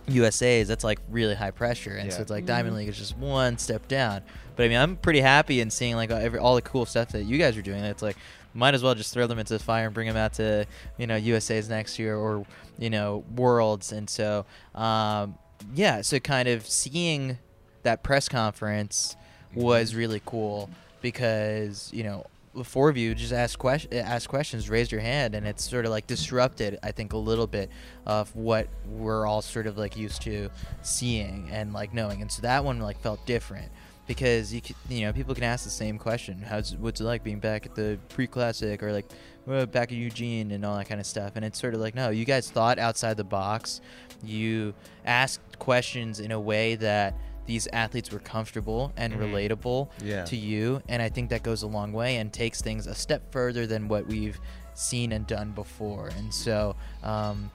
USA's, 0.09 0.69
that's 0.69 0.85
like 0.85 0.99
really 1.11 1.35
high 1.35 1.51
pressure, 1.51 1.97
and 1.97 2.13
so 2.13 2.21
it's 2.21 2.31
like. 2.31 2.47
Diamond 2.47 2.77
League 2.77 2.89
is 2.89 2.99
just 2.99 3.17
one 3.17 3.59
step 3.59 3.87
down. 3.89 4.23
But 4.57 4.65
I 4.65 4.69
mean, 4.69 4.79
I'm 4.79 4.97
pretty 4.97 5.21
happy 5.21 5.61
in 5.61 5.71
seeing 5.71 5.97
like 5.97 6.11
every 6.11 6.39
all 6.39 6.55
the 6.55 6.63
cool 6.63 6.87
stuff 6.87 7.11
that 7.11 7.25
you 7.25 7.39
guys 7.39 7.57
are 7.57 7.63
doing. 7.63 7.83
It's 7.85 8.03
like 8.03 8.17
might 8.55 8.75
as 8.75 8.83
well 8.83 8.95
just 8.95 9.15
throw 9.15 9.27
them 9.27 9.39
into 9.39 9.55
the 9.55 9.63
fire 9.63 9.87
and 9.87 9.95
bring 9.95 10.07
them 10.07 10.17
out 10.17 10.35
to 10.35 10.67
you 10.99 11.07
know 11.07 11.17
USA's 11.17 11.69
next 11.69 11.99
year 11.99 12.17
or 12.17 12.45
you 12.79 12.91
know 12.91 13.25
Worlds, 13.35 13.93
and 13.93 14.09
so 14.09 14.45
um, 14.75 15.39
yeah, 15.75 16.03
so 16.03 16.19
kind 16.19 16.49
of 16.49 16.67
seeing 16.67 17.39
that 17.83 18.03
press 18.03 18.29
conference 18.29 19.17
was 19.55 19.95
really 19.95 20.23
cool 20.25 20.71
because 21.01 21.91
you 21.93 22.03
know 22.03 22.27
the 22.42 22.42
four 22.65 22.91
of 22.91 22.97
you 22.97 23.15
just 23.15 23.33
asked 23.33 23.59
question 23.59 23.93
asked 23.95 24.29
questions 24.29 24.69
raised 24.69 24.93
your 24.93 25.01
hand 25.01 25.35
and 25.35 25.47
it's 25.47 25.69
sort 25.69 25.87
of 25.87 25.91
like 25.91 26.07
disrupted 26.07 26.79
i 26.83 26.93
think 26.93 27.15
a 27.15 27.17
little 27.17 27.47
bit 27.47 27.71
of 28.05 28.35
what 28.37 28.69
we're 28.87 29.27
all 29.27 29.41
sort 29.41 29.67
of 29.67 29.79
like 29.79 29.97
used 29.97 30.23
to 30.23 30.51
seeing 30.83 31.49
and 31.51 31.73
like 31.73 31.93
knowing. 31.93 32.21
And 32.23 32.31
so 32.31 32.43
that 32.43 32.65
one 32.65 32.81
like 32.81 33.01
felt 33.01 33.25
different 33.27 33.71
because 34.07 34.53
you 34.53 34.61
could, 34.61 34.77
you 34.89 35.03
know 35.03 35.13
people 35.13 35.35
can 35.35 35.45
ask 35.45 35.65
the 35.65 35.71
same 35.71 35.99
question. 35.99 36.41
How's 36.41 36.77
what's 36.77 37.01
it 37.01 37.05
like 37.05 37.23
being 37.23 37.39
back 37.39 37.67
at 37.67 37.75
the 37.75 37.99
pre-classic 38.09 38.83
or 38.83 38.93
like 38.93 39.07
well, 39.47 39.67
back 39.67 39.91
at 39.91 39.99
eugene 39.99 40.53
and 40.53 40.65
all 40.65 40.77
that 40.77 40.89
kind 40.89 41.01
of 41.01 41.07
stuff? 41.07 41.33
And 41.37 41.45
it's 41.45 41.61
sort 41.61 41.75
of 41.75 41.81
like 41.81 41.95
no 41.95 42.11
you 42.11 42.25
guys 42.25 42.51
thought 42.51 42.79
outside 42.79 43.17
the 43.17 43.25
box. 43.25 43.81
You 44.25 44.75
asked 45.05 45.59
questions 45.59 46.21
in 46.21 46.31
a 46.33 46.41
way 46.41 46.77
that 46.77 47.15
these 47.47 47.67
athletes 47.73 48.11
were 48.13 48.19
comfortable 48.21 48.93
and 48.97 49.13
Mhm. 49.15 49.19
relatable 49.19 49.89
Yeah. 50.05 50.25
to 50.25 50.37
you 50.37 50.81
and 50.89 51.03
i 51.03 51.09
think 51.09 51.31
that 51.31 51.43
goes 51.43 51.63
a 51.63 51.67
long 51.67 51.93
way 51.93 52.17
and 52.17 52.33
takes 52.33 52.61
things 52.61 52.87
a 52.87 52.95
step 52.95 53.33
further 53.33 53.67
than 53.67 53.89
what 53.89 54.07
we've 54.07 54.41
seen 54.75 55.13
and 55.13 55.27
done 55.27 55.51
before. 55.53 56.09
And 56.17 56.33
so, 56.33 56.77
um, 57.03 57.51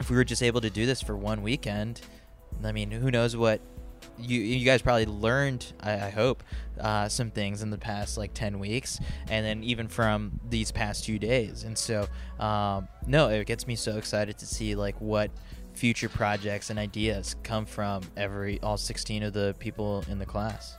if 0.00 0.08
we 0.08 0.16
were 0.16 0.24
just 0.24 0.42
able 0.42 0.62
to 0.62 0.70
do 0.70 0.86
this 0.86 1.02
for 1.02 1.14
one 1.14 1.42
weekend, 1.42 2.00
I 2.64 2.72
mean, 2.72 2.90
who 2.90 3.10
knows 3.10 3.36
what 3.36 3.60
you 4.18 4.40
you 4.40 4.64
guys 4.64 4.80
probably 4.80 5.06
learned 5.06 5.72
I, 5.80 5.92
I 6.06 6.10
hope 6.10 6.42
uh, 6.80 7.08
some 7.08 7.30
things 7.30 7.62
in 7.62 7.70
the 7.70 7.78
past 7.78 8.16
like 8.16 8.32
10 8.32 8.58
weeks 8.60 8.98
and 9.28 9.44
then 9.44 9.64
even 9.64 9.88
from 9.88 10.38
these 10.48 10.70
past 10.70 11.04
two 11.04 11.18
days 11.18 11.64
and 11.64 11.76
so 11.76 12.06
um, 12.38 12.86
no 13.06 13.28
it 13.30 13.46
gets 13.46 13.66
me 13.66 13.74
so 13.76 13.96
excited 13.98 14.38
to 14.38 14.46
see 14.46 14.74
like 14.74 15.00
what 15.00 15.30
future 15.74 16.08
projects 16.08 16.70
and 16.70 16.78
ideas 16.78 17.36
come 17.42 17.66
from 17.66 18.02
every 18.16 18.60
all 18.62 18.76
16 18.76 19.22
of 19.24 19.32
the 19.32 19.54
people 19.58 20.04
in 20.08 20.18
the 20.18 20.26
class 20.26 20.76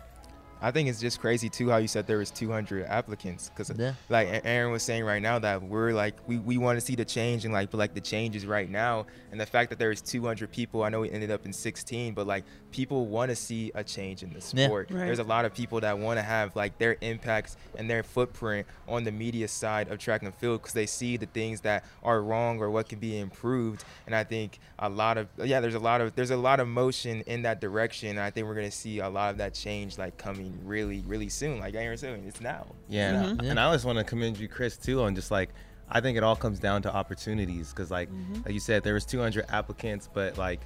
I 0.61 0.71
think 0.71 0.87
it's 0.89 1.01
just 1.01 1.19
crazy 1.19 1.49
too 1.49 1.69
how 1.69 1.77
you 1.77 1.87
said 1.87 2.07
there 2.07 2.17
was 2.17 2.31
200 2.31 2.85
applicants 2.85 3.49
because 3.49 3.71
Yeah. 3.77 3.93
like 4.09 4.41
Aaron 4.45 4.71
was 4.71 4.83
saying 4.83 5.03
right 5.03 5.21
now 5.21 5.37
that 5.37 5.61
we're 5.61 5.91
like 5.91 6.15
we, 6.27 6.37
we 6.39 6.57
want 6.57 6.79
to 6.79 6.81
see 6.83 6.95
the 6.95 7.03
change 7.05 7.43
and 7.43 7.53
like 7.53 7.69
but 7.71 7.77
like 7.77 7.93
the 7.93 8.01
changes 8.01 8.45
right 8.45 8.69
now 8.69 9.05
and 9.31 9.39
the 9.39 9.45
fact 9.45 9.69
that 9.69 9.79
there 9.79 9.91
is 9.91 10.01
200 10.01 10.49
people 10.51 10.81
I 10.83 10.89
know 10.89 11.01
we 11.01 11.11
ended 11.11 11.29
up 11.29 11.45
in 11.45 11.51
16 11.51 12.13
but 12.13 12.25
like 12.25 12.45
people 12.75 13.05
want 13.05 13.29
to 13.29 13.35
see 13.37 13.71
a 13.73 13.83
change 13.85 14.21
in 14.21 14.29
the 14.33 14.43
Yeah. 14.53 14.65
sport. 14.67 14.91
Right. 14.91 15.05
there's 15.05 15.19
a 15.19 15.23
lot 15.23 15.45
of 15.45 15.53
people 15.53 15.79
that 15.79 15.97
want 15.97 16.19
to 16.19 16.23
have 16.23 16.55
like 16.57 16.77
their 16.77 16.97
impacts 16.99 17.55
and 17.77 17.89
their 17.89 18.03
footprint 18.03 18.67
on 18.85 19.05
the 19.05 19.13
media 19.13 19.47
side 19.47 19.87
of 19.87 19.97
track 19.97 20.23
and 20.23 20.35
field 20.35 20.61
because 20.61 20.73
they 20.73 20.85
see 20.85 21.15
the 21.15 21.25
things 21.25 21.61
that 21.61 21.85
are 22.03 22.21
wrong 22.21 22.59
or 22.59 22.69
what 22.69 22.89
can 22.89 22.99
be 22.99 23.17
improved. 23.17 23.85
And 24.05 24.13
I 24.13 24.25
think 24.25 24.59
a 24.77 24.89
lot 24.89 25.17
of 25.17 25.29
yeah 25.41 25.61
there's 25.61 25.75
a 25.75 25.79
lot 25.79 26.01
of 26.01 26.15
there's 26.15 26.31
a 26.31 26.37
lot 26.37 26.59
of 26.59 26.67
motion 26.67 27.21
in 27.21 27.43
that 27.43 27.61
direction. 27.61 28.09
And 28.09 28.19
I 28.19 28.29
think 28.29 28.45
we're 28.45 28.55
gonna 28.55 28.71
see 28.71 28.99
a 28.99 29.09
lot 29.09 29.29
of 29.31 29.37
that 29.37 29.53
change 29.53 29.97
like 29.97 30.17
coming 30.17 30.59
really 30.65 31.01
really 31.07 31.29
soon. 31.29 31.59
Like 31.59 31.75
Aaron 31.75 31.97
said 31.97 32.21
it's 32.27 32.41
now. 32.41 32.67
Yeah, 32.89 33.13
mm-hmm. 33.13 33.29
and, 33.39 33.41
I, 33.41 33.45
and 33.51 33.59
I 33.59 33.73
just 33.73 33.85
want 33.85 33.99
to 33.99 34.03
commend 34.03 34.37
you, 34.37 34.49
Chris, 34.49 34.75
too, 34.75 35.01
on 35.01 35.15
just 35.15 35.31
like 35.31 35.49
I 35.89 36.01
think 36.01 36.17
it 36.17 36.23
all 36.23 36.35
comes 36.35 36.59
down 36.59 36.81
to 36.81 36.93
opportunities 36.93 37.69
because, 37.69 37.91
like, 37.91 38.09
mm-hmm. 38.09 38.41
like 38.43 38.53
you 38.53 38.59
said, 38.59 38.83
there 38.83 38.95
was 38.95 39.05
200 39.05 39.45
applicants, 39.49 40.09
but 40.11 40.37
like 40.37 40.61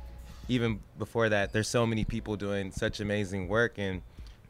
even 0.50 0.82
before 0.98 1.30
that, 1.30 1.54
there's 1.54 1.68
so 1.70 1.86
many 1.86 2.04
people 2.04 2.36
doing 2.36 2.72
such 2.72 3.00
amazing 3.00 3.48
work, 3.48 3.78
and 3.78 4.02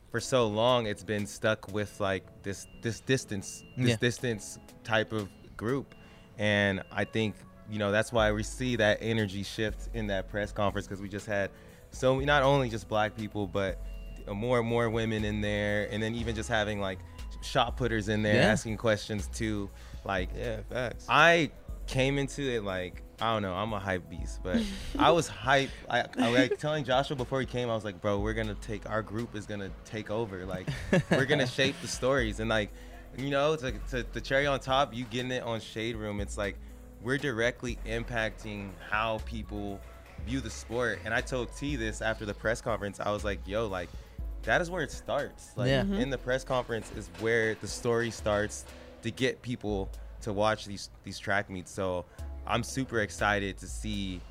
for 0.10 0.20
so 0.20 0.48
long, 0.48 0.88
it's 0.88 1.04
been 1.04 1.28
stuck 1.28 1.72
with 1.72 2.00
like 2.00 2.24
this 2.44 2.68
this 2.82 3.00
distance, 3.02 3.64
this 3.78 3.90
Yeah. 3.92 3.96
distance 3.98 4.58
type 4.84 5.12
of 5.14 5.30
group, 5.56 5.94
and 6.40 6.82
I 6.92 7.04
think 7.06 7.36
you 7.70 7.78
know 7.78 7.92
that's 7.92 8.12
why 8.12 8.32
we 8.32 8.42
see 8.42 8.78
that 8.78 8.98
energy 9.02 9.44
shift 9.44 9.90
in 9.94 10.08
that 10.08 10.30
press 10.30 10.52
conference 10.52 10.88
because 10.88 11.02
we 11.02 11.10
just 11.10 11.28
had 11.28 11.52
so 11.92 12.20
not 12.20 12.42
only 12.44 12.70
just 12.70 12.88
black 12.88 13.16
people, 13.16 13.46
but 13.46 13.80
more 14.34 14.60
and 14.60 14.68
more 14.68 14.90
women 14.90 15.26
in 15.26 15.42
there, 15.42 15.88
and 15.92 16.02
then 16.02 16.16
even 16.16 16.34
just 16.36 16.50
having 16.50 16.80
like 16.80 17.00
shot 17.42 17.78
putters 17.78 18.10
in 18.10 18.22
there 18.24 18.36
Yeah. 18.36 18.52
asking 18.52 18.78
questions 18.78 19.28
too. 19.28 19.70
Like, 20.06 20.30
yeah 20.36 20.62
facts 20.70 21.06
I 21.10 21.52
came 21.88 22.18
into 22.18 22.42
it 22.42 22.64
like 22.64 23.04
I 23.22 23.34
don't 23.34 23.42
know, 23.42 23.54
I'm 23.54 23.74
a 23.74 23.80
hype 23.80 24.10
beast, 24.10 24.40
but 24.44 24.62
I 25.00 25.12
was 25.12 25.28
hype. 25.28 25.70
I, 25.90 26.06
I 26.18 26.30
like 26.30 26.58
telling 26.58 26.84
Joshua 26.84 27.16
before 27.16 27.40
he 27.40 27.46
came, 27.46 27.70
I 27.70 27.76
was 27.76 27.84
like, 27.84 28.00
bro, 28.02 28.20
we're 28.20 28.34
gonna 28.34 28.56
take 28.56 28.90
our 28.90 29.02
group 29.02 29.36
is 29.36 29.46
gonna 29.46 29.72
take 29.86 30.10
over. 30.10 30.46
Like, 30.46 30.68
we're 31.12 31.26
gonna 31.26 31.48
shape 31.60 31.76
the 31.82 31.88
stories, 31.88 32.40
and 32.40 32.50
like, 32.50 32.70
you 33.18 33.30
know, 33.30 33.56
to, 33.56 33.72
to 33.92 34.06
the 34.14 34.22
cherry 34.22 34.48
on 34.48 34.60
top, 34.60 34.94
you 34.94 35.06
getting 35.06 35.32
it 35.32 35.44
on 35.44 35.60
Shade 35.60 35.96
Room, 35.96 36.20
it's 36.22 36.38
like 36.38 36.56
we're 37.02 37.18
directly 37.18 37.78
impacting 37.86 38.70
how 38.90 39.20
people 39.26 39.80
view 40.26 40.42
the 40.42 40.50
sport. 40.50 41.00
And 41.06 41.14
I 41.14 41.22
told 41.22 41.56
T 41.56 41.76
this 41.76 42.02
after 42.02 42.26
the 42.26 42.34
press 42.34 42.62
conference. 42.62 43.00
I 43.00 43.12
was 43.12 43.24
like, 43.24 43.40
yo, 43.48 43.68
like 43.68 43.90
that 44.44 44.62
is 44.62 44.70
where 44.70 44.84
it 44.84 44.92
starts. 44.92 45.52
Like 45.56 45.68
Yeah. 45.70 45.84
Mm-hmm. 45.84 45.94
in 45.96 46.10
the 46.10 46.18
press 46.18 46.44
conference 46.44 46.92
is 46.96 47.10
where 47.20 47.56
the 47.56 47.68
story 47.68 48.12
starts 48.12 48.66
to 49.02 49.12
get 49.12 49.42
people 49.42 49.90
to 50.22 50.34
watch 50.34 50.66
these 50.66 50.90
these 51.04 51.18
track 51.20 51.50
meets. 51.50 51.72
So 51.72 52.06
I'm 52.50 52.64
super 52.64 53.00
excited 53.02 53.58
to 53.60 53.68
see 53.68 54.22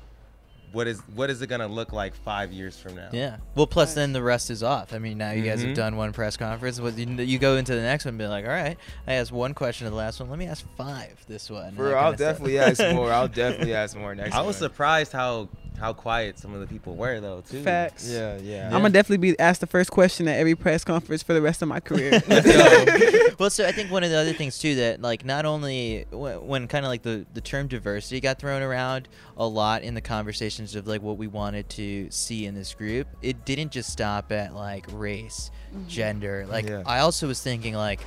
what 0.71 0.85
is 0.85 0.99
what 1.15 1.31
is 1.31 1.41
it 1.41 1.47
gonna 1.47 1.67
look 1.67 1.91
like 1.93 2.13
five 2.13 2.51
years 2.53 2.77
from 2.77 2.95
now. 2.95 3.09
Yeah. 3.11 3.37
Well, 3.55 3.65
plus 3.65 3.95
then 3.95 4.13
the 4.13 4.21
rest 4.21 4.51
is 4.51 4.61
off. 4.61 4.93
I 4.93 4.99
mean, 4.99 5.17
now 5.17 5.31
you 5.31 5.41
guys 5.43 5.61
have 5.63 5.71
Mhm. 5.71 5.75
done 5.75 5.95
one 5.95 6.13
press 6.13 6.37
conference. 6.37 6.79
But 6.79 6.95
you, 6.95 7.07
you 7.07 7.39
go 7.39 7.55
into 7.57 7.73
the 7.73 7.81
next 7.81 8.05
one 8.05 8.11
and 8.11 8.19
be 8.19 8.27
like, 8.27 8.45
all 8.45 8.51
right, 8.51 8.77
I 9.07 9.13
asked 9.13 9.31
one 9.31 9.55
question 9.55 9.87
in 9.87 9.93
the 9.93 9.97
last 9.97 10.19
one. 10.19 10.29
Let 10.29 10.37
me 10.37 10.45
ask 10.45 10.63
five 10.77 11.25
this 11.27 11.49
one. 11.49 11.63
and 11.69 11.75
Bro, 11.77 11.93
I'll 11.97 12.13
definitely 12.13 12.59
ask 12.59 12.79
more. 12.93 13.11
I'll 13.11 13.27
definitely 13.43 13.73
ask 13.73 13.97
more 13.97 14.13
next. 14.13 14.35
I 14.35 14.41
was 14.41 14.57
one. 14.57 14.69
surprised 14.69 15.11
how 15.11 15.49
how 15.79 15.93
quiet 15.93 16.37
some 16.37 16.53
of 16.53 16.59
the 16.59 16.67
people 16.67 16.95
were 16.95 17.19
though 17.19 17.41
too. 17.41 17.63
Facts. 17.63 18.09
Yeah, 18.09 18.37
yeah. 18.37 18.65
I'm 18.67 18.73
gonna 18.81 18.89
definitely 18.89 19.31
be 19.31 19.39
asked 19.39 19.61
the 19.61 19.67
first 19.67 19.91
question 19.91 20.27
at 20.27 20.37
every 20.37 20.55
press 20.55 20.83
conference 20.83 21.23
for 21.23 21.33
the 21.33 21.41
rest 21.41 21.61
of 21.61 21.67
my 21.67 21.79
career. 21.79 22.21
well, 23.39 23.49
so 23.49 23.65
I 23.65 23.71
think 23.71 23.91
one 23.91 24.03
of 24.03 24.09
the 24.09 24.17
other 24.17 24.33
things 24.33 24.59
too 24.59 24.75
that 24.75 25.01
like 25.01 25.25
not 25.25 25.45
only 25.45 26.05
when, 26.11 26.45
when 26.47 26.67
kind 26.67 26.85
of 26.85 26.89
like 26.89 27.01
the 27.03 27.25
the 27.33 27.41
term 27.41 27.67
diversity 27.67 28.19
got 28.19 28.39
thrown 28.39 28.61
around 28.61 29.07
a 29.37 29.47
lot 29.47 29.81
in 29.83 29.93
the 29.93 30.01
conversations 30.01 30.75
of 30.75 30.87
like 30.87 31.01
what 31.01 31.17
we 31.17 31.27
wanted 31.27 31.69
to 31.69 32.09
see 32.11 32.45
in 32.45 32.55
this 32.55 32.73
group, 32.73 33.07
it 33.21 33.45
didn't 33.45 33.71
just 33.71 33.89
stop 33.91 34.31
at 34.31 34.53
like 34.53 34.85
race, 34.91 35.49
gender. 35.87 36.45
Like 36.47 36.67
Yeah. 36.67 36.83
I 36.85 36.99
also 36.99 37.27
was 37.27 37.41
thinking 37.41 37.73
like, 37.73 38.01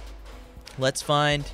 let's 0.79 1.03
find 1.03 1.45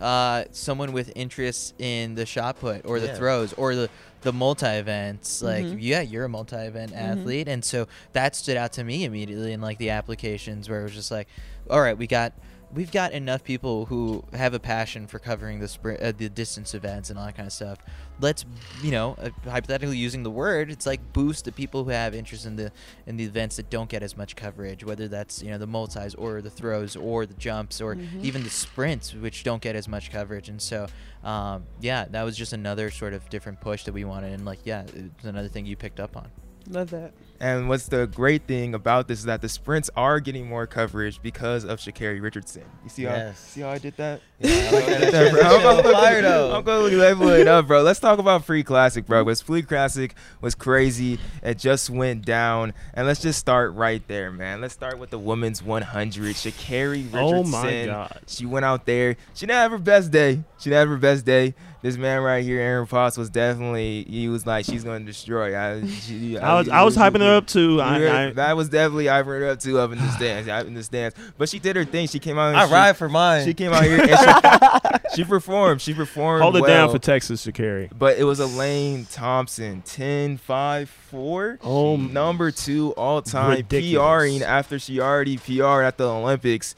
uh, 0.00 0.44
someone 0.52 0.92
with 0.92 1.10
interests 1.16 1.74
in 1.78 2.14
the 2.14 2.24
shot 2.24 2.60
put 2.60 2.86
or 2.86 3.00
the 3.00 3.06
Yeah. 3.08 3.14
throws 3.16 3.52
or 3.54 3.74
the 3.74 3.90
the 4.22 4.32
multi 4.32 4.66
events 4.66 5.40
like 5.42 5.64
Mhm. 5.64 5.76
yeah 5.80 6.00
you're 6.00 6.24
a 6.24 6.28
multi 6.28 6.56
event 6.56 6.92
athlete 6.94 7.46
and 7.48 7.64
so 7.64 7.86
that 8.14 8.34
stood 8.34 8.56
out 8.56 8.72
to 8.74 8.84
me 8.84 9.04
immediately 9.04 9.52
in 9.52 9.60
like 9.60 9.78
the 9.78 9.90
applications 9.90 10.68
where 10.68 10.80
it 10.80 10.84
was 10.84 10.92
just 10.94 11.10
like 11.10 11.28
all 11.70 11.80
right 11.80 11.96
we 11.96 12.06
got 12.06 12.32
we've 12.74 12.92
got 12.92 13.12
enough 13.12 13.42
people 13.42 13.86
who 13.86 14.24
have 14.32 14.54
a 14.54 14.58
passion 14.58 15.06
for 15.06 15.18
covering 15.18 15.60
the 15.60 15.68
sprint 15.68 16.00
uh, 16.00 16.12
the 16.16 16.28
distance 16.28 16.74
events 16.74 17.10
and 17.10 17.18
all 17.18 17.26
that 17.26 17.36
kind 17.36 17.46
of 17.46 17.52
stuff. 17.52 17.78
Let's 18.20 18.44
you 18.82 18.90
know 18.90 19.16
uh, 19.18 19.30
hypothetically 19.44 19.96
using 19.96 20.22
the 20.22 20.30
word 20.30 20.70
it's 20.70 20.86
like 20.86 21.12
boost 21.12 21.44
the 21.44 21.52
people 21.52 21.84
who 21.84 21.90
have 21.90 22.14
interest 22.14 22.46
in 22.46 22.56
the 22.56 22.72
in 23.06 23.16
the 23.16 23.24
events 23.24 23.56
that 23.56 23.70
don't 23.70 23.88
get 23.88 24.02
as 24.02 24.16
much 24.16 24.36
coverage 24.36 24.84
whether 24.84 25.08
that's 25.08 25.42
you 25.42 25.50
know 25.50 25.58
the 25.58 25.66
multis 25.66 26.14
or 26.14 26.42
the 26.42 26.50
throws 26.50 26.96
or 26.96 27.26
the 27.26 27.34
jumps 27.34 27.80
or 27.80 27.96
even 28.22 28.42
the 28.44 28.50
sprints 28.50 29.14
which 29.14 29.44
don't 29.44 29.62
get 29.62 29.76
as 29.76 29.88
much 29.88 30.10
coverage. 30.10 30.48
And 30.48 30.60
so 30.60 30.86
um, 31.24 31.64
yeah 31.80 32.04
that 32.10 32.22
was 32.22 32.36
just 32.36 32.52
another 32.52 32.90
sort 32.90 33.12
of 33.12 33.28
different 33.30 33.60
push 33.60 33.84
that 33.84 33.92
we 33.92 34.04
wanted. 34.04 34.32
And 34.32 34.44
like 34.44 34.60
yeah 34.64 34.84
it's 34.94 35.24
another 35.24 35.48
thing 35.48 35.66
you 35.66 35.76
picked 35.76 36.00
up 36.00 36.16
on. 36.16 36.28
Love 36.68 36.90
that. 36.90 37.12
And 37.40 37.68
what's 37.68 37.86
the 37.86 38.06
great 38.08 38.48
thing 38.48 38.74
about 38.74 39.06
this 39.06 39.20
is 39.20 39.26
that 39.26 39.42
the 39.42 39.48
sprints 39.48 39.88
are 39.96 40.18
getting 40.18 40.48
more 40.48 40.66
coverage 40.66 41.22
because 41.22 41.64
of 41.64 41.78
Sha'Carri 41.78 42.20
Richardson. 42.20 42.64
You 42.82 42.90
see 42.90 43.04
how 43.04 43.14
Yes. 43.14 43.38
see 43.38 43.60
how 43.60 43.68
I 43.70 43.78
did 43.78 43.96
that? 43.96 44.20
Yeah, 44.40 44.50
I 44.50 44.70
like 44.74 44.86
that. 44.86 45.12
Yeah, 45.12 45.30
bro. 45.30 45.40
I'm 45.42 45.62
gonna 45.82 45.92
Fire, 45.92 46.22
though. 46.22 46.56
I'm 46.56 46.64
gonna 46.64 46.96
level 46.96 47.28
it 47.28 47.46
up, 47.46 47.68
bro. 47.68 47.82
Let's 47.82 48.00
talk 48.00 48.18
about 48.18 48.44
Pre 48.44 48.64
Classic, 48.64 49.06
bro. 49.06 49.24
Because 49.24 49.42
Pre 49.42 49.62
Classic 49.62 50.14
was 50.40 50.54
crazy. 50.56 51.18
It 51.42 51.58
just 51.58 51.90
went 51.90 52.24
down, 52.24 52.72
and 52.94 53.06
let's 53.06 53.20
just 53.22 53.38
start 53.38 53.72
right 53.74 54.02
there, 54.08 54.30
man. 54.32 54.60
Let's 54.60 54.74
start 54.74 54.98
with 54.98 55.10
the 55.10 55.18
women's 55.18 55.62
100. 55.62 56.34
Sha'Carri 56.34 57.04
Richardson. 57.04 57.18
Oh 57.22 57.44
my 57.44 57.86
God. 57.86 58.20
She 58.26 58.46
went 58.46 58.64
out 58.64 58.84
there. 58.86 59.16
She 59.34 59.46
didn't 59.46 59.58
have 59.58 59.70
her 59.70 59.78
best 59.78 60.10
day. 60.10 60.42
She 60.58 60.70
didn't 60.70 60.80
have 60.80 60.88
her 60.88 60.96
best 60.96 61.24
day. 61.24 61.54
This 61.80 61.96
man 61.96 62.22
right 62.22 62.42
here, 62.42 62.60
Aaron 62.60 62.88
Potts, 62.88 63.16
was 63.16 63.30
definitely. 63.30 64.02
He 64.08 64.28
was 64.28 64.44
like, 64.44 64.64
she's 64.64 64.82
gonna 64.82 65.04
destroy. 65.04 65.56
I, 65.56 65.86
she, 65.86 66.36
I 66.36 66.54
was 66.58 66.68
I 66.68 66.82
was 66.82 66.96
hyping 66.96 67.20
her 67.28 67.36
up 67.36 67.46
to. 67.48 67.80
I, 67.80 67.98
yeah, 67.98 68.18
I, 68.18 68.30
that 68.32 68.56
was 68.56 68.68
definitely 68.68 69.06
hyping 69.06 69.26
her 69.26 69.48
up 69.48 69.60
to 69.60 69.78
up 69.78 69.92
in 69.92 69.98
the 69.98 70.10
stands, 70.10 70.48
up 70.48 70.66
in 70.66 70.74
the 70.74 70.82
stands. 70.82 71.16
But 71.36 71.48
she 71.48 71.58
did 71.58 71.76
her 71.76 71.84
thing. 71.84 72.08
She 72.08 72.18
came 72.18 72.38
out. 72.38 72.48
and 72.48 72.56
I 72.56 72.66
she, 72.66 72.72
ride 72.72 72.96
for 72.96 73.08
mine. 73.08 73.44
She 73.44 73.54
came 73.54 73.72
out 73.72 73.84
here 73.84 74.00
and 74.00 74.10
she, 74.10 74.98
she 75.16 75.24
performed. 75.24 75.80
She 75.80 75.94
performed. 75.94 76.42
hold 76.42 76.56
it 76.56 76.62
well, 76.62 76.68
down 76.68 76.90
for 76.90 76.98
Texas, 76.98 77.46
Sha'Carri. 77.46 77.90
But 77.96 78.18
it 78.18 78.24
was 78.24 78.40
Elaine 78.40 79.06
Thompson, 79.06 79.82
10 79.82 80.38
5 80.38 80.88
4. 80.88 81.58
Oh, 81.62 81.96
number 81.96 82.50
two 82.50 82.92
all 82.92 83.22
time 83.22 83.56
ridiculous. 83.56 84.06
PRing 84.06 84.42
after 84.42 84.78
she 84.78 85.00
already 85.00 85.36
PR'd 85.36 85.84
at 85.84 85.96
the 85.96 86.08
Olympics. 86.08 86.74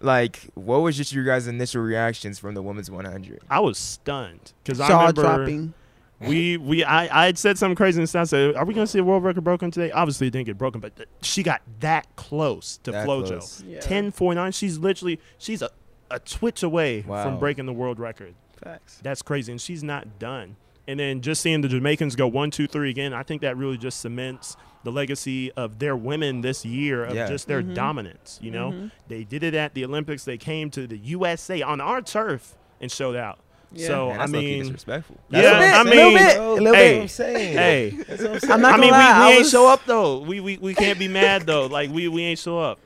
Like, 0.00 0.48
what 0.54 0.78
was 0.78 0.96
just 0.96 1.12
your 1.12 1.24
guys' 1.24 1.46
initial 1.46 1.82
reactions 1.82 2.38
from 2.38 2.54
the 2.54 2.62
women's 2.62 2.90
100? 2.90 3.40
I 3.48 3.60
was 3.60 3.78
stunned 3.78 4.52
because 4.62 4.80
I 4.80 4.88
Jaw 4.88 4.98
remember 5.00 5.22
dropping. 5.22 5.74
We 6.20 6.56
we 6.56 6.82
I, 6.84 7.22
I 7.22 7.26
had 7.26 7.38
said 7.38 7.58
something 7.58 7.76
crazy 7.76 8.00
and 8.00 8.08
stuff. 8.08 8.28
Said, 8.28 8.56
"Are 8.56 8.64
we 8.64 8.72
gonna 8.74 8.86
see 8.86 8.98
a 8.98 9.04
world 9.04 9.22
record 9.24 9.44
broken 9.44 9.70
today?" 9.70 9.90
Obviously, 9.90 10.28
it 10.28 10.30
didn't 10.30 10.46
get 10.46 10.56
broken, 10.58 10.80
but 10.80 10.96
th- 10.96 11.08
she 11.22 11.42
got 11.42 11.62
that 11.80 12.06
close 12.16 12.78
to 12.84 12.92
That 12.92 13.06
FloJo. 13.06 13.26
close. 13.26 13.62
Yeah. 13.66 13.80
Ten 13.80 14.10
four 14.10 14.34
nine. 14.34 14.52
She's 14.52 14.78
literally 14.78 15.20
she's 15.38 15.62
a, 15.62 15.70
a 16.10 16.18
twitch 16.18 16.62
away 16.62 17.02
Wow. 17.06 17.22
from 17.24 17.38
breaking 17.38 17.66
the 17.66 17.72
world 17.72 17.98
record. 17.98 18.34
Facts. 18.64 18.98
That's 19.02 19.20
crazy, 19.22 19.52
and 19.52 19.60
she's 19.60 19.82
not 19.84 20.18
done. 20.18 20.56
And 20.88 21.00
then 21.00 21.20
just 21.20 21.42
seeing 21.42 21.60
the 21.62 21.68
Jamaicans 21.68 22.14
go 22.14 22.28
one, 22.28 22.50
two, 22.52 22.66
three 22.68 22.90
again, 22.90 23.12
I 23.12 23.22
think 23.24 23.42
that 23.42 23.56
really 23.56 23.76
just 23.76 24.00
cements 24.00 24.56
the 24.84 24.92
legacy 24.92 25.50
of 25.52 25.80
their 25.80 25.96
women 25.96 26.42
this 26.42 26.64
year 26.64 27.04
of 27.04 27.14
Yeah. 27.16 27.26
just 27.28 27.48
their 27.48 27.60
Mhm. 27.60 27.74
dominance. 27.74 28.38
You 28.40 28.52
know, 28.52 28.70
Mhm. 28.70 28.90
they 29.08 29.24
did 29.24 29.42
it 29.42 29.52
at 29.54 29.74
the 29.74 29.84
Olympics. 29.84 30.24
They 30.24 30.38
came 30.38 30.70
to 30.70 30.86
the 30.86 30.96
USA 30.96 31.60
on 31.60 31.80
our 31.80 32.00
turf 32.00 32.54
and 32.80 32.90
showed 32.90 33.16
out. 33.16 33.40
Yeah. 33.72 33.86
So 33.88 34.08
Man, 34.08 34.14
I 34.14 34.18
that's 34.20 34.32
low-key 34.32 34.46
mean, 34.46 34.62
disrespectful. 34.62 35.16
yeah, 35.28 35.40
Little 35.42 35.58
bit, 35.58 35.72
I 35.74 35.80
a 35.80 35.84
mean, 35.84 35.94
little 35.94 36.12
bit, 36.12 36.36
a 36.36 36.50
little 36.52 36.74
hey, 36.74 36.92
bit. 36.94 37.02
I'm 37.02 37.08
saying. 37.08 37.56
hey, 37.56 37.90
That's 37.90 38.22
what 38.22 38.30
I'm 38.30 38.40
saying. 38.40 38.52
I'm 38.52 38.60
not 38.62 38.74
I 38.74 38.76
mean, 38.80 38.90
lie, 38.90 38.98
we, 38.98 39.04
I 39.04 39.26
we 39.26 39.32
ain't 39.34 39.38
was- 39.40 39.50
show 39.50 39.68
up 39.68 39.84
though. 39.84 40.18
We, 40.20 40.40
we 40.40 40.56
we 40.58 40.74
can't 40.74 40.98
be 40.98 41.08
mad 41.08 41.42
though. 41.42 41.66
Like 41.66 41.90
we, 41.90 42.08
we 42.08 42.22
ain't 42.22 42.38
show 42.38 42.58
up. 42.58 42.78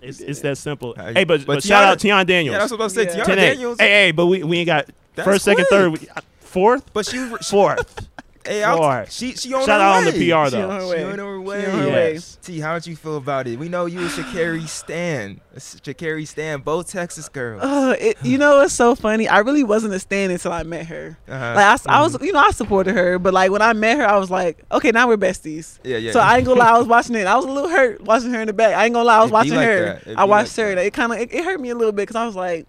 It's, 0.00 0.20
it's 0.20 0.40
that 0.40 0.56
simple. 0.56 0.94
Uh, 0.96 1.12
Hey, 1.12 1.24
but, 1.24 1.40
but 1.40 1.54
but, 1.56 1.62
shout 1.62 1.98
Teahna- 1.98 2.14
out 2.14 2.22
Teahna 2.22 2.26
Daniels. 2.26 2.52
Yeah, 2.54 2.58
that's 2.58 2.70
what 2.72 2.80
I 2.80 2.84
was 2.84 2.96
about 2.96 3.04
to 3.06 3.12
say. 3.12 3.18
Yeah. 3.18 3.24
Teahna 3.24 3.36
Daniels. 3.36 3.78
Hey, 3.78 3.88
hey, 4.06 4.10
but 4.12 4.26
we, 4.26 4.42
we 4.42 4.58
ain't 4.60 4.66
got 4.66 4.86
That's 5.14 5.26
First, 5.26 5.44
second, 5.44 5.66
third, 5.68 5.92
we- 6.00 6.08
uh, 6.08 6.20
fourth, 6.40 6.90
But 6.94 7.04
she, 7.06 7.18
she 7.18 7.50
fourth. 7.50 8.08
hey, 8.50 8.62
I'll- 8.64 8.76
Fourth. 8.78 9.12
she 9.12 9.32
she 9.34 9.52
on 9.54 9.64
Shout 9.66 9.80
her 9.80 9.86
out 9.86 9.96
on 9.98 10.04
the 10.04 10.12
PR 10.12 10.18
She 10.18 10.32
on 10.32 10.50
though. 10.50 10.68
her 10.70 10.80
She 10.80 10.86
way. 10.88 11.04
on 11.04 11.18
her 11.18 11.40
way. 11.40 11.60
She 11.64 11.70
on 11.70 11.78
her 11.78 11.86
way. 11.88 12.12
Yes. 12.14 12.38
T, 12.42 12.60
how 12.60 12.74
did 12.74 12.86
you 12.86 12.96
feel 12.96 13.16
about 13.16 13.46
it? 13.46 13.58
We 13.58 13.68
know 13.68 13.86
you 13.86 14.00
a 14.00 14.08
Sha'Carri 14.08 14.66
Stan. 14.68 15.40
A 15.54 15.58
Sha'Carri 15.58 16.26
Stan, 16.26 16.60
both 16.60 16.90
Texas 16.90 17.28
girls. 17.28 17.62
Uh, 17.62 17.94
it, 17.98 18.16
you 18.22 18.38
know, 18.38 18.60
it's 18.60 18.72
so 18.74 18.94
funny. 18.94 19.28
I 19.28 19.38
really 19.38 19.64
wasn't 19.64 19.94
a 19.94 19.98
stan 19.98 20.30
until 20.30 20.52
I 20.52 20.62
met 20.62 20.86
her. 20.86 21.18
Uh-huh. 21.28 21.52
Like 21.54 21.64
I, 21.64 21.72
s- 21.74 21.86
I 21.86 22.00
was, 22.02 22.20
you 22.22 22.32
know, 22.32 22.38
I 22.40 22.50
supported 22.50 22.94
her, 22.94 23.18
but 23.18 23.34
like 23.34 23.50
when 23.50 23.62
I 23.62 23.72
met 23.72 23.98
her, 23.98 24.06
I 24.06 24.16
was 24.18 24.30
like, 24.30 24.62
okay, 24.72 24.90
now 24.92 25.08
we're 25.08 25.16
besties. 25.16 25.78
yeah, 25.84 25.96
yeah. 25.96 26.12
So 26.12 26.20
I 26.20 26.36
ain't 26.38 26.46
gonna 26.46 26.60
lie, 26.60 26.70
I 26.70 26.78
was 26.78 26.86
watching 26.86 27.14
it. 27.16 27.26
I 27.26 27.36
was 27.36 27.44
a 27.44 27.50
little 27.50 27.68
hurt 27.70 28.00
watching 28.02 28.30
her 28.32 28.40
in 28.40 28.46
the 28.46 28.52
back. 28.52 28.74
I 28.74 28.84
ain't 28.84 28.94
gonna 28.94 29.04
lie, 29.06 29.16
I 29.18 29.20
was 29.22 29.28
It 29.28 29.30
be 29.30 29.34
watching 29.34 29.54
like 29.54 29.66
her. 29.66 30.00
I 30.16 30.24
watched 30.24 30.56
like 30.58 30.66
her. 30.66 30.74
that. 30.76 30.86
It 30.86 30.92
kind 30.94 31.12
of 31.12 31.18
it, 31.20 31.32
it 31.32 31.44
hurt 31.44 31.60
me 31.60 31.70
a 31.70 31.74
little 31.74 31.92
bit 31.92 32.02
because 32.02 32.16
I 32.16 32.26
was 32.26 32.36
like, 32.36 32.66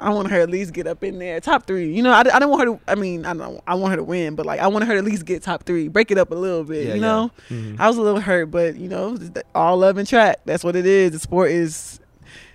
I 0.00 0.10
want 0.10 0.30
her 0.30 0.40
at 0.40 0.50
least 0.50 0.72
get 0.72 0.86
up 0.86 1.02
in 1.04 1.18
there, 1.18 1.40
top 1.40 1.66
three. 1.66 1.92
You 1.94 2.02
know, 2.02 2.10
I, 2.12 2.20
I 2.20 2.22
didn't 2.24 2.48
want 2.50 2.60
her 2.62 2.66
to. 2.76 2.80
I 2.88 2.94
mean, 2.94 3.24
I 3.26 3.34
don't. 3.34 3.60
I 3.66 3.74
want 3.74 3.92
her 3.92 3.96
to 3.96 4.02
win, 4.04 4.34
but 4.34 4.46
like 4.46 4.60
I 4.60 4.66
want 4.68 4.84
her 4.86 4.92
to 4.94 4.98
at 4.98 5.04
least 5.04 5.24
get 5.24 5.42
top 5.42 5.64
three, 5.64 5.88
break 5.88 6.10
it 6.10 6.18
up 6.18 6.30
a 6.30 6.34
little 6.34 6.64
bit. 6.64 6.86
Yeah, 6.86 6.94
you 6.94 7.00
yeah. 7.00 7.06
know, 7.06 7.30
Mhm. 7.48 7.78
I 7.78 7.86
was 7.88 7.96
a 7.96 8.02
little 8.02 8.20
hurt, 8.20 8.46
but 8.50 8.76
you 8.76 8.88
know, 8.88 9.16
all 9.54 9.76
love 9.78 9.96
and 9.98 10.08
track. 10.08 10.40
That's 10.44 10.64
what 10.64 10.76
it 10.76 10.86
is. 10.86 11.12
The 11.12 11.18
sport 11.18 11.50
is 11.50 12.00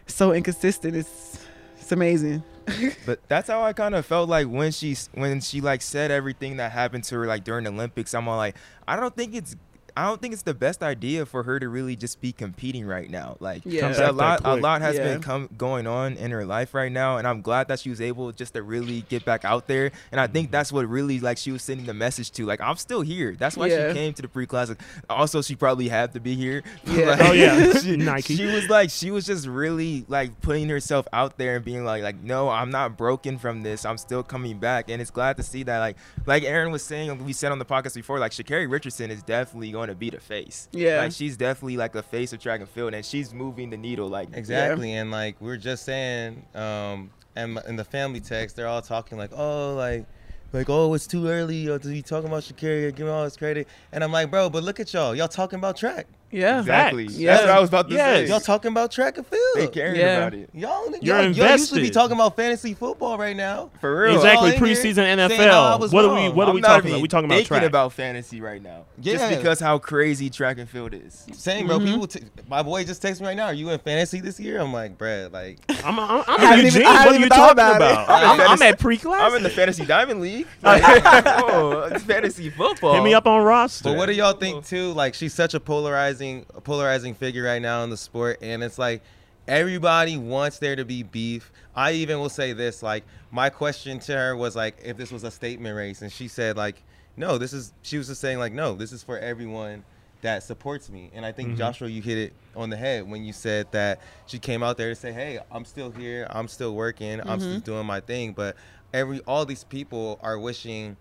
so 0.08 0.34
inconsistent. 0.34 0.96
It's 0.96 1.40
it's 1.80 1.92
amazing. 1.92 2.44
But 3.06 3.20
that's 3.28 3.48
how 3.48 3.62
I 3.62 3.74
kind 3.74 3.94
of 3.94 4.08
felt 4.08 4.28
like 4.28 4.48
when 4.48 4.72
she 4.72 4.96
when 5.14 5.40
she 5.40 5.62
like 5.62 5.84
said 5.84 6.10
everything 6.10 6.58
that 6.58 6.72
happened 6.72 7.04
to 7.06 7.16
her 7.20 7.28
like 7.28 7.44
during 7.44 7.66
the 7.66 7.70
Olympics. 7.70 8.16
I'm 8.16 8.28
all 8.28 8.38
like, 8.38 8.56
I 8.88 8.96
don't 8.96 9.16
think 9.16 9.36
it's 9.36 9.56
I 9.98 10.06
don't 10.06 10.22
think 10.22 10.34
it's 10.34 10.44
the 10.44 10.54
best 10.54 10.84
idea 10.84 11.26
for 11.26 11.44
her 11.44 11.60
to 11.60 11.70
really 11.70 11.96
just 11.96 12.20
be 12.20 12.32
competing 12.34 12.86
right 12.86 13.10
now. 13.10 13.38
Like, 13.40 13.62
Yeah. 13.66 13.94
A 14.10 14.12
lot 14.12 14.42
a 14.44 14.56
lot 14.56 14.82
has 14.82 14.96
Yeah. 14.98 15.04
been 15.06 15.22
come 15.22 15.50
going 15.58 15.88
on 15.88 16.14
in 16.18 16.32
her 16.32 16.46
life 16.46 16.74
right 16.74 16.92
now, 16.92 17.18
and 17.18 17.26
I'm 17.28 17.42
glad 17.42 17.70
that 17.70 17.80
she 17.80 17.90
was 17.90 18.02
able 18.02 18.32
just 18.34 18.54
to 18.56 18.62
really 18.64 19.02
get 19.10 19.24
back 19.24 19.46
out 19.46 19.68
there. 19.68 19.92
And 20.12 20.20
I 20.20 20.28
think 20.28 20.52
that's 20.52 20.72
what 20.72 20.88
really 20.90 21.20
like 21.20 21.38
she 21.38 21.52
was 21.52 21.62
sending 21.64 21.86
the 21.86 21.94
message 21.94 22.32
to. 22.32 22.46
Like, 22.46 22.60
I'm 22.62 22.76
still 22.76 23.02
here. 23.02 23.36
That's 23.38 23.56
why 23.56 23.68
Yeah. 23.68 23.90
she 23.90 23.94
came 23.94 24.14
to 24.14 24.22
the 24.22 24.28
pre-classic. 24.28 24.80
Also, 25.10 25.42
she 25.42 25.56
probably 25.56 25.88
had 25.88 26.14
to 26.14 26.20
be 26.20 26.36
here. 26.36 26.64
Yeah. 26.86 27.06
Like, 27.12 27.22
Oh, 27.22 27.32
yeah. 27.34 27.74
she, 27.80 27.96
Nike. 27.98 28.36
She 28.36 28.46
was 28.46 28.70
like, 28.70 28.90
she 28.90 29.12
was 29.12 29.26
just 29.26 29.48
really 29.48 30.06
like 30.08 30.42
putting 30.42 30.68
herself 30.70 31.08
out 31.14 31.38
there 31.38 31.56
and 31.58 31.66
being 31.66 31.86
like, 31.86 32.04
like, 32.04 32.22
no, 32.22 32.50
I'm 32.50 32.70
not 32.70 32.98
broken 32.98 33.38
from 33.38 33.64
this. 33.64 33.86
I'm 33.86 33.98
still 33.98 34.24
coming 34.24 34.60
back, 34.60 34.90
and 34.90 35.02
it's 35.02 35.12
glad 35.12 35.38
to 35.38 35.44
see 35.44 35.64
that. 35.64 35.80
Like, 35.80 35.96
like 36.26 36.44
Aaron 36.44 36.72
was 36.72 36.84
saying, 36.84 37.24
we 37.24 37.34
said 37.34 37.52
on 37.52 37.60
the 37.60 37.66
podcast 37.66 37.96
before, 37.96 38.20
like 38.20 38.32
Sha'Carri 38.34 38.70
Richardson 38.70 39.10
is 39.10 39.24
definitely 39.24 39.72
going 39.72 39.85
to 39.90 39.96
be 39.96 40.10
the 40.10 40.20
face. 40.20 40.68
Yeah. 40.72 40.98
like 41.00 41.12
she's 41.12 41.38
definitely 41.38 41.78
like 41.78 41.96
a 41.96 42.04
face 42.04 42.34
of 42.34 42.40
track 42.40 42.60
and 42.60 42.70
field, 42.70 42.94
and 42.94 43.06
she's 43.06 43.34
moving 43.34 43.70
the 43.70 43.78
needle. 43.78 44.08
Like, 44.08 44.30
Exactly, 44.34 44.94
and 44.94 45.12
like 45.12 45.40
we 45.42 45.52
are 45.52 45.58
just 45.58 45.84
saying, 45.86 46.46
um, 46.56 47.10
and 47.36 47.60
in 47.68 47.76
the 47.76 47.84
family 47.84 48.20
text, 48.20 48.56
they're 48.56 48.68
all 48.68 48.82
talking 48.82 49.18
like, 49.18 49.32
oh, 49.34 49.76
like, 49.76 50.06
like, 50.54 50.70
oh, 50.70 50.94
it's 50.94 51.08
too 51.08 51.28
early 51.28 51.70
uh, 51.70 51.78
to 51.78 51.88
be 51.88 52.02
talking 52.02 52.30
about 52.30 52.44
Shakira, 52.44 52.96
give 52.96 53.06
me 53.06 53.12
all 53.12 53.24
this 53.24 53.38
credit, 53.38 53.68
and 53.92 54.04
I'm 54.04 54.12
like, 54.12 54.32
bro, 54.32 54.50
but 54.50 54.64
look 54.64 54.80
at 54.80 54.94
y'all, 54.94 55.16
y'all 55.16 55.28
talking 55.28 55.60
about 55.60 55.76
track, 55.78 56.08
Yeah. 56.36 56.60
exactly. 56.60 57.08
Facts. 57.08 57.20
That's 57.20 57.42
what 57.44 57.50
I 57.52 57.60
was 57.60 57.70
about 57.70 57.90
to 57.90 57.96
Yes. 57.96 58.18
say. 58.18 58.28
y'all 58.28 58.40
talking 58.40 58.72
about 58.72 58.92
track 58.92 59.18
and 59.18 59.26
field? 59.26 59.42
they 59.56 59.62
field. 59.62 59.74
caring 59.74 59.96
Yeah. 60.00 60.18
about 60.18 60.34
it 60.34 60.50
Y'all, 60.54 60.86
You're 61.02 61.22
y'all, 61.22 61.32
y'all 61.32 61.52
usually 61.52 61.82
be 61.82 61.90
talking 61.90 62.16
about 62.16 62.36
fantasy 62.36 62.74
football 62.74 63.18
right 63.18 63.36
now. 63.36 63.70
for 63.82 64.02
real. 64.04 64.16
Exactly, 64.16 64.52
all 64.52 64.56
in 64.56 64.62
preseason 64.62 64.96
saying, 64.96 65.18
NFL. 65.20 65.50
"Oh, 65.52 65.74
I 65.84 65.88
what 65.94 66.06
are 66.06 66.16
we? 66.16 66.30
What 66.30 66.48
are 66.48 66.50
I'm 66.50 66.56
we 66.56 66.62
talking 66.62 66.92
about? 66.92 67.02
We 67.02 67.08
talking 67.08 67.32
about 67.32 67.46
track. 67.46 67.64
about 67.64 67.94
fantasy 67.94 68.42
right 68.42 68.62
now, 68.62 68.86
just 69.00 69.28
because 69.30 69.60
how 69.60 69.78
crazy 69.78 70.30
track 70.30 70.58
and 70.58 70.70
field 70.70 70.94
is. 70.94 71.26
Same, 71.34 71.68
bro. 71.68 71.78
Mm-hmm. 71.80 71.86
People, 71.88 72.08
t- 72.08 72.22
my 72.50 72.62
boy 72.64 72.84
just 72.84 73.02
texted 73.02 73.22
me 73.22 73.28
right 73.28 73.38
now. 73.38 73.46
Are 73.46 73.54
you 73.54 73.70
in 73.70 73.80
fantasy 73.80 74.20
this 74.22 74.40
year? 74.40 74.60
I'm 74.60 74.74
like, 74.74 74.98
bruh, 74.98 75.32
like, 75.32 75.60
I'm, 75.86 76.00
I'm, 76.00 76.24
I'm 76.28 76.40
haven't 76.40 76.66
even- 76.66 76.66
Eugene. 76.82 76.84
What 76.84 77.08
are 77.08 77.16
you 77.20 77.30
talking 77.30 77.52
about 77.54 77.76
about? 77.78 78.10
I'm 78.10 78.40
I'm, 78.42 78.52
I'm 78.52 78.62
at 78.62 78.80
pre-class. 78.80 79.22
I'm 79.22 79.36
in 79.38 79.44
the 79.44 79.50
fantasy 79.50 79.86
diamond 79.86 80.22
league. 80.22 80.48
Like, 80.64 80.82
oh, 81.44 81.90
it's 81.92 82.04
fantasy 82.04 82.50
football. 82.50 82.96
Hit 82.96 83.04
me 83.04 83.14
up 83.14 83.28
on 83.28 83.44
roster. 83.44 83.84
But 83.90 83.98
what 83.98 84.08
do 84.08 84.14
y'all 84.14 84.34
think 84.34 84.66
too? 84.66 84.92
Like 84.94 85.14
she's 85.14 85.34
such 85.34 85.54
a 85.54 85.60
polarizing, 85.60 86.25
a 86.54 86.62
polarizing 86.62 87.14
figure 87.14 87.44
right 87.44 87.62
now 87.62 87.84
in 87.84 87.90
the 87.90 87.98
sport, 87.98 88.40
and 88.42 88.64
it's 88.64 88.78
like 88.78 89.02
everybody 89.48 90.18
wants 90.18 90.60
there 90.60 90.76
to 90.76 90.86
be 90.86 91.04
beef. 91.04 91.52
I 91.76 91.94
even 91.94 92.20
will 92.20 92.30
say 92.30 92.54
this: 92.54 92.82
like 92.84 93.04
my 93.32 93.50
question 93.50 94.00
to 94.00 94.14
her 94.14 94.36
was 94.36 94.56
like, 94.56 94.78
if 94.84 94.98
this 94.98 95.12
was 95.12 95.24
a 95.24 95.32
statement 95.32 95.76
race, 95.76 96.02
and 96.02 96.12
she 96.12 96.28
said 96.28 96.58
like, 96.58 96.84
no, 97.18 97.38
this 97.38 97.54
is. 97.54 97.74
She 97.82 97.98
was 97.98 98.08
just 98.08 98.22
saying 98.22 98.40
like, 98.40 98.54
no, 98.54 98.76
this 98.76 98.92
is 98.92 99.04
for 99.04 99.18
everyone 99.18 99.84
that 100.22 100.42
supports 100.44 100.90
me. 100.90 101.12
And 101.14 101.26
I 101.26 101.32
think 101.32 101.54
Mhm. 101.54 101.58
Joshua, 101.58 101.88
you 101.88 102.02
hit 102.02 102.18
it 102.18 102.34
on 102.56 102.70
the 102.70 102.78
head 102.78 103.08
when 103.08 103.24
you 103.24 103.32
said 103.34 103.68
that 103.72 104.00
she 104.26 104.40
came 104.40 104.64
out 104.64 104.76
there 104.78 104.90
to 104.90 104.96
say, 104.96 105.12
hey, 105.12 105.40
I'm 105.52 105.66
still 105.66 105.92
here, 105.92 106.26
I'm 106.32 106.48
still 106.48 106.74
working, 106.74 107.22
I'm 107.26 107.40
still 107.40 107.60
doing 107.60 107.86
my 107.86 108.00
thing, 108.00 108.34
but 108.34 108.56
every 108.94 109.20
all 109.28 109.46
these 109.46 109.64
people 109.64 110.20
are 110.24 110.40
wishing 110.40 110.98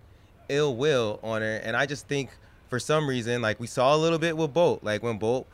ill 0.50 0.76
will 0.76 1.20
on 1.22 1.40
her, 1.40 1.56
and 1.64 1.74
I 1.74 1.86
just 1.86 2.06
think 2.06 2.36
for 2.74 2.80
some 2.80 3.08
reason, 3.08 3.40
like 3.40 3.60
we 3.60 3.68
saw 3.68 3.94
a 3.94 3.96
little 3.98 4.18
bit 4.18 4.36
with 4.36 4.52
Bolt, 4.52 4.82
like 4.82 5.00
when 5.00 5.16
Bolt 5.16 5.46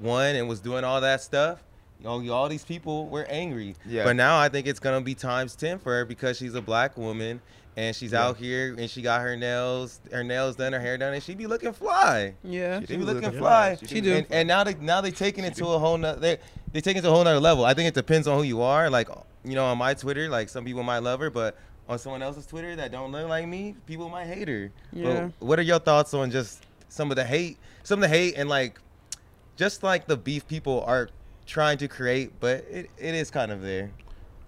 won 0.00 0.34
and 0.34 0.48
was 0.48 0.58
doing 0.58 0.82
all 0.82 1.00
that 1.02 1.20
stuff, 1.22 1.62
you 2.00 2.04
know, 2.06 2.34
all 2.34 2.48
these 2.48 2.64
people 2.64 3.06
were 3.06 3.24
angry. 3.26 3.76
Yeah. 3.86 4.02
But 4.02 4.16
now 4.16 4.40
I 4.40 4.48
think 4.48 4.66
it's 4.66 4.80
gonna 4.80 5.00
be 5.00 5.14
times 5.14 5.54
ten 5.54 5.78
for 5.78 5.92
her 5.92 6.04
because 6.04 6.36
she's 6.36 6.56
a 6.56 6.60
black 6.60 6.98
woman 6.98 7.40
and 7.76 7.94
she's 7.94 8.10
Yeah. 8.10 8.24
out 8.26 8.38
here 8.38 8.74
and 8.76 8.90
she 8.90 9.02
got 9.02 9.20
her 9.20 9.36
nails, 9.36 10.00
her 10.10 10.24
nails 10.24 10.56
done, 10.56 10.72
her 10.72 10.80
hair 10.80 10.98
done, 10.98 11.14
and 11.14 11.22
she 11.22 11.36
be 11.36 11.46
looking 11.46 11.72
fly. 11.72 12.34
Yeah. 12.42 12.80
She 12.80 12.86
They 12.86 12.94
do 12.94 12.98
be 12.98 13.04
look 13.04 13.14
looking 13.14 13.30
good. 13.30 13.38
fly. 13.38 13.76
She 13.80 13.86
She 13.86 14.00
do. 14.00 14.14
And, 14.16 14.26
and 14.30 14.48
now 14.48 14.64
they 14.64 14.74
now 14.74 15.00
they 15.00 15.12
taking 15.12 15.44
it 15.44 15.54
to 15.54 15.66
a 15.68 15.78
whole 15.78 15.96
nother 15.96 16.18
they 16.18 16.38
they 16.72 16.80
taking 16.80 16.98
it 16.98 17.02
to 17.02 17.08
a 17.10 17.12
whole 17.14 17.22
nother 17.22 17.38
level. 17.38 17.64
I 17.64 17.74
think 17.74 17.86
it 17.86 17.94
depends 17.94 18.26
on 18.26 18.36
who 18.36 18.42
you 18.42 18.62
are. 18.62 18.90
Like 18.90 19.08
you 19.44 19.54
know, 19.54 19.66
on 19.66 19.78
my 19.78 19.94
Twitter, 19.94 20.28
like 20.28 20.48
some 20.48 20.64
people 20.64 20.82
might 20.82 21.04
love 21.04 21.20
her, 21.20 21.30
but 21.30 21.56
on 21.88 21.98
someone 21.98 22.22
else's 22.22 22.46
Twitter 22.46 22.76
that 22.76 22.92
don't 22.92 23.12
look 23.12 23.28
like 23.28 23.46
me, 23.46 23.74
people 23.86 24.08
might 24.08 24.26
hate 24.26 24.48
her. 24.48 24.70
Yeah. 24.92 25.30
But 25.38 25.46
what 25.46 25.58
are 25.58 25.62
your 25.62 25.78
thoughts 25.78 26.14
on 26.14 26.30
just 26.30 26.64
some 26.88 27.10
of 27.10 27.16
the 27.16 27.24
hate, 27.24 27.58
some 27.82 28.02
of 28.02 28.08
the 28.08 28.14
hate, 28.16 28.34
and 28.36 28.48
like 28.48 28.78
just 29.56 29.82
like 29.82 30.06
the 30.06 30.16
beef 30.16 30.46
people 30.48 30.82
are 30.86 31.08
trying 31.46 31.78
to 31.78 31.88
create, 31.88 32.32
but 32.40 32.64
it, 32.70 32.90
it 32.98 33.14
is 33.14 33.30
kind 33.30 33.52
of 33.52 33.60
there. 33.62 33.90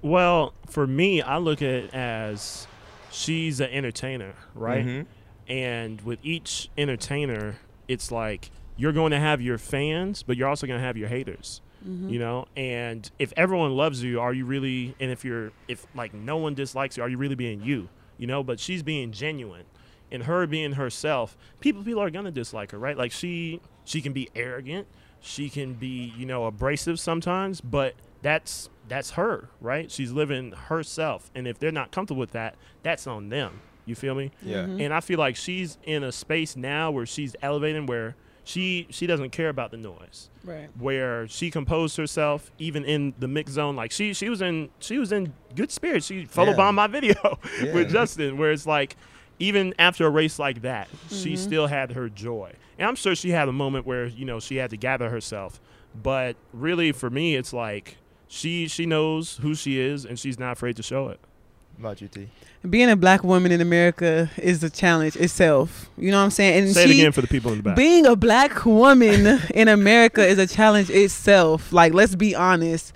Well, 0.03 0.55
for 0.69 0.87
me, 0.87 1.21
I 1.23 1.39
look 1.39 1.63
at 1.63 1.69
it 1.69 1.95
as 1.95 2.67
she's 3.11 3.61
an 3.61 3.71
entertainer, 3.71 4.35
right? 4.55 4.85
Mhm. 4.85 5.07
And 5.49 6.01
with 6.03 6.19
each 6.23 6.71
entertainer, 6.79 7.57
it's 7.89 8.11
like 8.11 8.51
you're 8.77 8.93
going 8.93 9.13
to 9.13 9.19
have 9.21 9.41
your 9.41 9.59
fans, 9.59 10.23
but 10.23 10.37
you're 10.37 10.49
also 10.49 10.67
going 10.67 10.79
to 10.81 10.85
have 10.85 10.97
your 10.97 11.09
haters. 11.09 11.61
Mm-hmm. 11.87 12.09
You 12.09 12.19
know, 12.19 12.47
and 12.57 13.09
if 13.19 13.33
everyone 13.37 13.77
loves 13.77 14.03
you, 14.03 14.21
are 14.21 14.33
you 14.33 14.45
really? 14.45 14.95
And 14.99 15.11
if 15.11 15.25
you're, 15.25 15.53
if 15.69 15.87
like 15.95 16.13
no 16.13 16.37
one 16.37 16.55
dislikes 16.55 16.97
you, 16.97 17.03
are 17.03 17.09
you 17.09 17.17
really 17.17 17.35
being 17.37 17.63
you? 17.63 17.89
You 18.19 18.27
know, 18.27 18.43
but 18.43 18.59
she's 18.59 18.83
being 18.83 19.13
genuine, 19.13 19.67
and 20.11 20.25
her 20.25 20.47
being 20.47 20.73
herself. 20.73 21.37
People, 21.61 21.85
people 21.85 22.03
are 22.03 22.11
gonna 22.11 22.31
dislike 22.33 22.73
her, 22.73 22.79
right? 22.79 22.97
Like 22.97 23.13
she, 23.13 23.61
she 23.85 24.01
can 24.01 24.13
be 24.13 24.29
arrogant, 24.35 24.89
she 25.21 25.49
can 25.49 25.75
be, 25.75 26.13
you 26.17 26.27
know, 26.27 26.47
abrasive 26.47 26.99
sometimes, 26.99 27.61
but 27.61 27.95
that's 28.23 28.69
that's 28.89 29.13
her, 29.13 29.49
right? 29.61 29.91
She's 29.91 30.13
living 30.13 30.53
herself, 30.53 31.31
and 31.35 31.47
if 31.47 31.59
they're 31.59 31.71
not 31.73 31.93
comfortable 31.93 32.21
with 32.21 32.33
that, 32.33 32.57
that's 32.83 33.07
on 33.07 33.29
them. 33.29 33.61
You 33.85 33.95
feel 33.95 34.17
me? 34.17 34.33
Yeah. 34.43 34.65
Mm-hmm. 34.65 34.81
And 34.81 34.95
I 34.95 35.01
feel 35.01 35.19
like 35.19 35.37
she's 35.37 35.79
in 35.85 36.03
a 36.03 36.11
space 36.11 36.57
now 36.57 36.91
where 36.91 37.07
she's 37.07 37.37
elevating, 37.41 37.87
where 37.87 38.17
she 38.47 38.87
she 38.91 39.07
doesn't 39.09 39.31
care 39.31 39.49
about 39.49 39.73
the 39.73 39.77
noise 39.77 40.31
Right. 40.45 40.69
where 40.79 41.27
she 41.27 41.51
composed 41.51 41.97
herself 41.97 42.53
even 42.59 42.85
in 42.85 43.13
the 43.19 43.27
mix 43.27 43.51
zone 43.53 43.75
like 43.75 43.91
she 43.91 44.15
she 44.15 44.29
was 44.31 44.41
in 44.41 44.71
she 44.79 44.99
was 44.99 45.11
in 45.11 45.33
good 45.57 45.73
spirits 45.73 46.07
she 46.07 46.21
Yeah. 46.21 46.25
photobombed 46.27 46.75
my 46.75 46.87
video 46.87 47.15
Yeah. 47.63 47.75
with 47.75 47.91
justin 47.91 48.39
where 48.39 48.53
it's 48.53 48.65
like 48.65 48.97
even 49.41 49.75
after 49.81 50.07
a 50.07 50.11
race 50.11 50.39
like 50.39 50.63
that 50.63 50.89
she 51.11 51.33
mm-hmm. 51.33 51.43
still 51.43 51.67
had 51.67 51.93
her 51.93 52.09
joy 52.09 52.53
and 52.79 52.89
i'm 52.89 52.95
sure 52.95 53.17
she 53.17 53.31
had 53.31 53.49
a 53.49 53.53
moment 53.53 53.85
where 53.85 54.07
you 54.07 54.25
know 54.25 54.39
she 54.39 54.57
had 54.57 54.71
to 54.71 54.77
gather 54.77 55.11
herself 55.11 55.61
but 56.01 56.37
really 56.53 56.93
for 56.93 57.11
me 57.11 57.35
it's 57.35 57.53
like 57.53 57.97
she 58.29 58.69
she 58.69 58.87
knows 58.87 59.39
who 59.39 59.57
she 59.57 59.81
is 59.81 60.05
and 60.05 60.19
she's 60.21 60.39
not 60.39 60.53
afraid 60.53 60.77
to 60.77 60.83
show 60.85 61.09
it 61.09 61.19
What 61.19 61.36
about 61.79 62.01
you, 62.01 62.09
T? 62.09 62.29
Being 62.69 62.91
a 62.91 62.97
black 62.97 63.23
woman 63.23 63.53
in 63.53 63.61
America 63.61 64.31
is 64.37 64.63
a 64.65 64.71
challenge 64.71 65.17
itself. 65.17 65.89
You 65.97 66.11
know 66.11 66.19
what 66.19 66.25
I'm 66.25 66.31
saying? 66.31 66.65
And 66.65 66.75
say 66.75 66.85
it 66.85 66.89
she, 66.89 67.01
again 67.01 67.13
for 67.13 67.21
the 67.21 67.27
people 67.29 67.53
in 67.53 67.59
the 67.59 67.63
back 67.63 67.77
being 67.77 68.07
a 68.07 68.17
black 68.17 68.65
woman 68.65 69.41
in 69.55 69.69
America 69.69 70.27
is 70.27 70.39
a 70.39 70.47
challenge 70.47 70.91
itself. 70.91 71.73
Like, 71.73 71.93
let's 71.95 72.15
be 72.15 72.35
honest. 72.35 72.93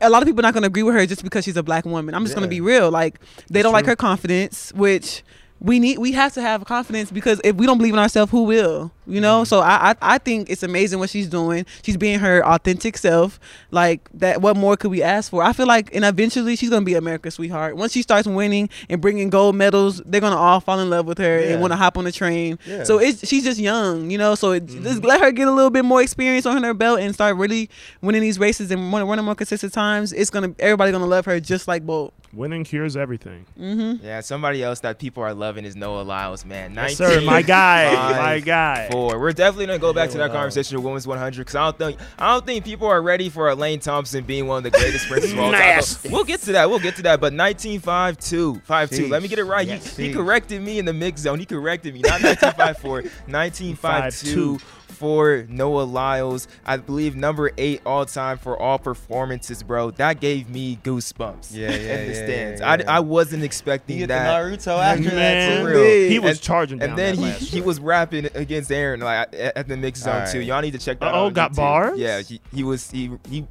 A 0.00 0.10
lot 0.10 0.22
of 0.22 0.26
people 0.26 0.40
are 0.40 0.42
not 0.42 0.54
going 0.54 0.62
to 0.62 0.66
agree 0.68 0.82
with 0.82 0.94
her 0.94 1.06
just 1.06 1.22
because 1.22 1.44
she's 1.44 1.56
a 1.56 1.62
black 1.62 1.84
woman. 1.84 2.14
I'm 2.14 2.24
just 2.24 2.34
going 2.34 2.44
to 2.44 2.50
be 2.50 2.60
real. 2.60 2.90
Like, 2.90 3.20
they 3.48 3.60
It's 3.60 3.64
don't 3.64 3.72
like 3.72 3.86
her 3.86 3.96
confidence, 3.96 4.72
which 4.74 5.22
we 5.64 5.78
need. 5.80 5.98
We 5.98 6.12
have 6.12 6.34
to 6.34 6.42
have 6.42 6.64
confidence 6.66 7.10
because 7.10 7.40
if 7.42 7.56
we 7.56 7.64
don't 7.64 7.78
believe 7.78 7.94
in 7.94 7.98
ourselves, 7.98 8.30
who 8.30 8.42
will? 8.44 8.92
You 9.06 9.20
know. 9.20 9.38
Mm-hmm. 9.40 9.44
So 9.46 9.60
I, 9.60 9.90
I 9.90 9.94
I 10.14 10.18
think 10.18 10.50
it's 10.50 10.62
amazing 10.62 10.98
what 10.98 11.08
she's 11.10 11.26
doing. 11.26 11.64
She's 11.82 11.96
being 11.96 12.18
her 12.18 12.46
authentic 12.46 12.96
self. 12.98 13.40
Like 13.70 14.08
that. 14.14 14.40
What 14.42 14.56
more 14.56 14.76
could 14.76 14.90
we 14.90 15.02
ask 15.02 15.30
for? 15.30 15.42
I 15.42 15.52
feel 15.54 15.66
like, 15.66 15.94
and 15.94 16.04
eventually 16.04 16.54
she's 16.56 16.70
gonna 16.70 16.84
be 16.84 16.94
America's 16.94 17.34
sweetheart. 17.34 17.76
Once 17.76 17.92
she 17.92 18.02
starts 18.02 18.26
winning 18.28 18.68
and 18.90 19.00
bringing 19.00 19.30
gold 19.30 19.56
medals, 19.56 20.02
they're 20.06 20.20
gonna 20.20 20.36
all 20.36 20.60
fall 20.60 20.78
in 20.80 20.90
love 20.90 21.06
with 21.06 21.18
her 21.18 21.40
Yeah. 21.40 21.46
and 21.52 21.60
want 21.62 21.72
to 21.72 21.76
hop 21.76 21.96
on 21.98 22.04
the 22.04 22.12
train. 22.12 22.58
Yeah. 22.66 22.84
So 22.84 22.98
it's 22.98 23.26
she's 23.26 23.44
just 23.44 23.58
young, 23.58 24.10
you 24.10 24.18
know. 24.18 24.34
So 24.34 24.52
it, 24.52 24.66
Mm-hmm. 24.66 24.84
just 24.84 25.02
let 25.02 25.20
her 25.20 25.32
get 25.32 25.48
a 25.48 25.52
little 25.52 25.70
bit 25.70 25.84
more 25.84 26.02
experience 26.02 26.46
on 26.46 26.62
her 26.62 26.74
belt 26.74 27.00
and 27.00 27.14
start 27.14 27.36
really 27.36 27.70
winning 28.02 28.20
these 28.22 28.38
races 28.38 28.70
and 28.70 28.92
wanna 28.92 29.04
run- 29.04 29.10
running 29.10 29.24
more 29.24 29.34
consistent 29.34 29.72
times. 29.72 30.12
It's 30.12 30.28
gonna 30.30 30.54
everybody 30.58 30.92
gonna 30.92 31.06
love 31.06 31.24
her 31.24 31.40
just 31.40 31.66
like 31.68 31.84
Bolt. 31.86 32.12
Winning 32.36 32.64
cures 32.64 32.96
everything. 32.96 33.46
Mm-hmm. 33.58 34.04
Yeah, 34.04 34.20
somebody 34.20 34.62
else 34.62 34.80
that 34.80 34.98
people 34.98 35.22
are 35.22 35.34
loving 35.34 35.64
is 35.64 35.76
Noah 35.76 36.02
Lyles, 36.02 36.44
man. 36.44 36.74
Yes, 36.74 36.96
sir. 36.96 37.20
My 37.20 37.42
guy. 37.42 37.92
My 37.94 38.40
guy. 38.40 38.88
Four. 38.90 39.18
We're 39.18 39.32
definitely 39.32 39.66
gonna 39.66 39.78
go 39.78 39.92
back 39.92 40.10
to 40.10 40.18
that 40.18 40.28
Noah 40.28 40.36
conversation 40.36 40.76
with 40.78 40.84
women's 40.84 41.06
100 41.06 41.38
because 41.38 41.54
I 41.54 41.64
don't 41.64 41.78
think 41.78 42.00
I 42.18 42.32
don't 42.32 42.44
think 42.46 42.64
people 42.64 42.88
are 42.88 43.02
ready 43.02 43.28
for 43.28 43.48
Elaine 43.48 43.80
Thompson 43.80 44.24
being 44.24 44.46
one 44.46 44.58
of 44.58 44.64
the 44.64 44.78
greatest 44.78 45.04
sprinters 45.06 45.32
of 45.32 45.38
all 45.38 45.50
time. 45.52 45.60
Nasty. 45.60 46.08
We'll 46.08 46.24
get 46.24 46.40
to 46.42 46.52
that. 46.52 46.68
We'll 46.68 46.78
get 46.80 46.96
to 46.96 47.02
that. 47.02 47.20
But 47.20 47.32
1952, 47.34 48.60
52. 48.64 49.08
Let 49.08 49.22
me 49.22 49.28
get 49.28 49.38
it 49.38 49.44
right. 49.44 49.66
He, 49.66 50.08
he 50.08 50.12
corrected 50.12 50.62
me 50.62 50.78
in 50.78 50.84
the 50.84 50.92
mix 50.92 51.20
zone. 51.22 51.38
He 51.38 51.46
corrected 51.46 51.94
me. 51.94 52.00
Not 52.00 52.22
1954. 52.22 53.02
1952 53.26 54.58
for 54.94 55.44
Noah 55.48 55.82
Lyles. 55.82 56.48
I 56.64 56.76
believe 56.78 57.16
number 57.16 57.50
eight 57.58 57.82
all 57.84 58.06
time 58.06 58.38
for 58.38 58.58
all 58.60 58.78
performances, 58.78 59.62
bro. 59.62 59.90
That 59.92 60.20
gave 60.20 60.48
me 60.48 60.78
goosebumps. 60.82 61.48
Yeah, 61.54 61.70
yeah, 61.70 61.74
in 61.76 62.08
the 62.08 62.14
yeah, 62.18 62.24
stands. 62.24 62.60
yeah, 62.60 62.70
I, 62.72 62.76
yeah. 62.78 62.84
I 62.96 63.00
wasn't 63.00 63.42
expecting 63.42 63.98
get 63.98 64.08
that. 64.08 64.28
Naruto 64.40 64.78
after 64.82 65.10
that. 65.10 65.60
For 65.60 65.66
real. 65.68 65.80
real. 65.80 66.10
He 66.10 66.18
was 66.18 66.32
And- 66.32 66.40
charging 66.40 66.78
down 66.78 66.90
And 66.90 66.98
then 66.98 67.16
that 67.16 67.20
he, 67.22 67.26
last 67.30 67.40
he 67.42 67.56
year. 67.56 67.64
was 67.66 67.80
rapping 67.80 68.26
against 68.34 68.70
Aaron 68.72 69.00
like 69.00 69.28
at 69.34 69.56
at 69.56 69.68
the 69.68 69.76
mix 69.76 70.00
zone 70.00 70.22
All 70.22 70.26
too. 70.32 70.40
Y'all 70.40 70.62
need 70.62 70.72
to 70.72 70.78
check 70.78 71.00
that 71.00 71.08
Uh-oh, 71.14 71.22
out. 71.22 71.26
on 71.26 71.32
got 71.32 71.52
YouTube. 71.52 71.56
bars? 71.56 71.98
Yeah, 71.98 72.20
he, 72.22 72.40
he 72.54 72.62
was 72.64 72.90
he 72.90 73.10
he. 73.28 73.46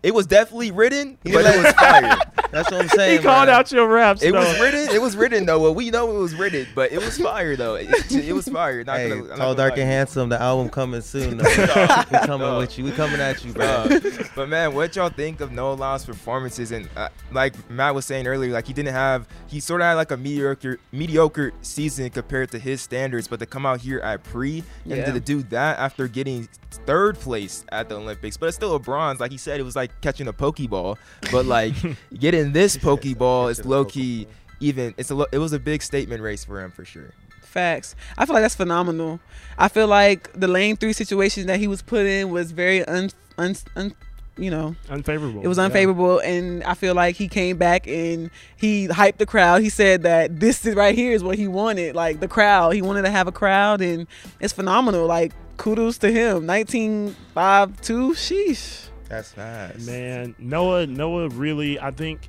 It 0.00 0.14
was 0.14 0.26
definitely 0.28 0.70
written, 0.70 1.18
He 1.24 1.32
but 1.32 1.44
it 1.44 1.56
was 1.62 1.72
fire. 1.72 2.16
That's 2.52 2.70
what 2.70 2.82
I'm 2.82 2.88
saying. 2.96 3.18
He 3.18 3.22
called 3.22 3.48
out 3.48 3.72
your 3.72 3.88
raps. 3.88 4.22
It 4.22 4.32
though. 4.32 4.38
was 4.38 4.60
written. 4.60 4.88
It 4.94 5.02
was 5.02 5.16
written 5.16 5.44
though. 5.44 5.60
Well, 5.60 5.74
we 5.74 5.90
know 5.90 6.14
it 6.16 6.18
was 6.20 6.34
written, 6.36 6.68
but 6.74 6.92
it 6.92 6.98
was 6.98 7.18
fire 7.22 7.56
though. 7.56 7.74
It, 7.74 8.12
it 8.12 8.32
was 8.32 8.48
fire. 8.48 8.84
Not 8.84 8.96
Hey, 8.98 9.08
gonna, 9.08 9.22
I'm 9.22 9.28
not 9.30 9.36
tall, 9.38 9.54
dark, 9.56 9.72
lie. 9.72 9.78
and 9.80 9.90
handsome. 9.90 10.28
The 10.28 10.40
album 10.40 10.68
coming 10.70 11.00
soon. 11.00 11.38
Though. 11.38 11.44
we 11.48 12.18
coming 12.26 12.46
No. 12.46 12.58
with 12.58 12.78
you. 12.78 12.84
We 12.84 12.92
coming 12.92 13.20
at 13.20 13.44
you, 13.44 13.52
bro. 13.52 13.66
Uh, 13.66 14.00
but 14.36 14.48
man, 14.48 14.72
what 14.72 14.94
y'all 14.94 15.08
think 15.10 15.40
of 15.40 15.50
Noah 15.50 15.74
Lyles' 15.74 16.04
performances? 16.06 16.70
And 16.70 16.88
uh, 16.96 17.08
like 17.32 17.68
Matt 17.68 17.94
was 17.94 18.06
saying 18.06 18.26
earlier, 18.28 18.52
like 18.52 18.68
he 18.68 18.72
didn't 18.72 18.94
have, 18.94 19.26
he 19.48 19.58
sort 19.58 19.80
of 19.80 19.86
had 19.86 19.94
like 19.94 20.12
a 20.12 20.16
mediocre, 20.16 20.78
mediocre 20.92 21.52
season 21.62 22.08
compared 22.10 22.52
to 22.52 22.58
his 22.60 22.80
standards. 22.80 23.26
But 23.26 23.40
to 23.40 23.46
come 23.46 23.66
out 23.66 23.80
here 23.80 23.98
at 23.98 24.22
pre 24.22 24.62
and 24.88 25.04
to 25.04 25.18
do 25.20 25.42
that 25.44 25.78
after 25.80 26.06
getting 26.06 26.48
third 26.86 27.18
place 27.18 27.64
at 27.72 27.88
the 27.88 27.96
Olympics, 27.96 28.36
but 28.36 28.46
it's 28.46 28.56
still 28.56 28.74
a 28.74 28.78
bronze. 28.78 29.20
Like 29.20 29.32
he 29.32 29.38
said, 29.38 29.58
it 29.58 29.64
was 29.64 29.74
like 29.76 29.87
catching 30.00 30.28
a 30.28 30.32
pokeball. 30.32 30.96
But 31.32 31.46
like 31.46 31.74
getting 32.18 32.52
this 32.52 32.76
pokeball 32.76 33.50
is 33.50 33.58
Catching 33.58 33.70
low 33.70 33.84
key. 33.84 34.26
Even 34.60 34.94
it's 34.98 35.10
a 35.10 35.14
lo- 35.14 35.26
it 35.32 35.38
was 35.38 35.52
a 35.52 35.58
big 35.60 35.82
statement 35.82 36.22
race 36.22 36.44
for 36.44 36.62
him 36.62 36.70
for 36.70 36.84
sure. 36.84 37.10
Facts. 37.42 37.94
I 38.18 38.26
feel 38.26 38.34
like 38.34 38.42
that's 38.42 38.54
phenomenal. 38.56 39.20
I 39.56 39.68
feel 39.68 39.86
like 39.86 40.32
the 40.38 40.48
lane 40.48 40.76
three 40.76 40.92
situation 40.92 41.46
that 41.46 41.58
he 41.60 41.66
was 41.68 41.80
put 41.82 42.04
in 42.06 42.30
was 42.30 42.52
very 42.52 42.84
un, 42.84 43.10
un, 43.38 43.54
un 43.76 43.94
you 44.36 44.50
know, 44.50 44.76
unfavorable. 44.90 45.42
it 45.42 45.48
was 45.48 45.58
Yeah. 45.58 45.64
unfavorable, 45.64 46.18
and 46.20 46.62
I 46.64 46.74
feel 46.74 46.94
like 46.94 47.16
he 47.16 47.26
came 47.26 47.56
back 47.56 47.86
and 47.88 48.30
he 48.56 48.86
hyped 48.86 49.16
the 49.16 49.26
crowd. 49.26 49.62
He 49.62 49.68
said 49.70 50.02
that 50.02 50.38
this 50.40 50.64
is 50.66 50.74
right 50.76 50.94
here 50.94 51.12
is 51.12 51.24
what 51.24 51.36
he 51.38 51.48
wanted, 51.48 51.96
like 51.96 52.20
the 52.20 52.28
crowd. 52.28 52.74
He 52.74 52.82
wanted 52.82 53.02
to 53.02 53.10
have 53.10 53.26
a 53.26 53.32
crowd, 53.32 53.80
and 53.80 54.06
it's 54.40 54.52
phenomenal. 54.52 55.06
Like 55.06 55.32
kudos 55.56 55.98
to 55.98 56.12
him. 56.12 56.46
Nineteen 56.46 57.16
five 57.34 57.80
two. 57.80 58.10
Sheesh. 58.12 58.87
That's 59.08 59.36
nice. 59.36 59.86
Man, 59.86 60.34
Noah, 60.38 60.86
Noah 60.86 61.28
really, 61.28 61.80
I 61.80 61.90
think 61.90 62.28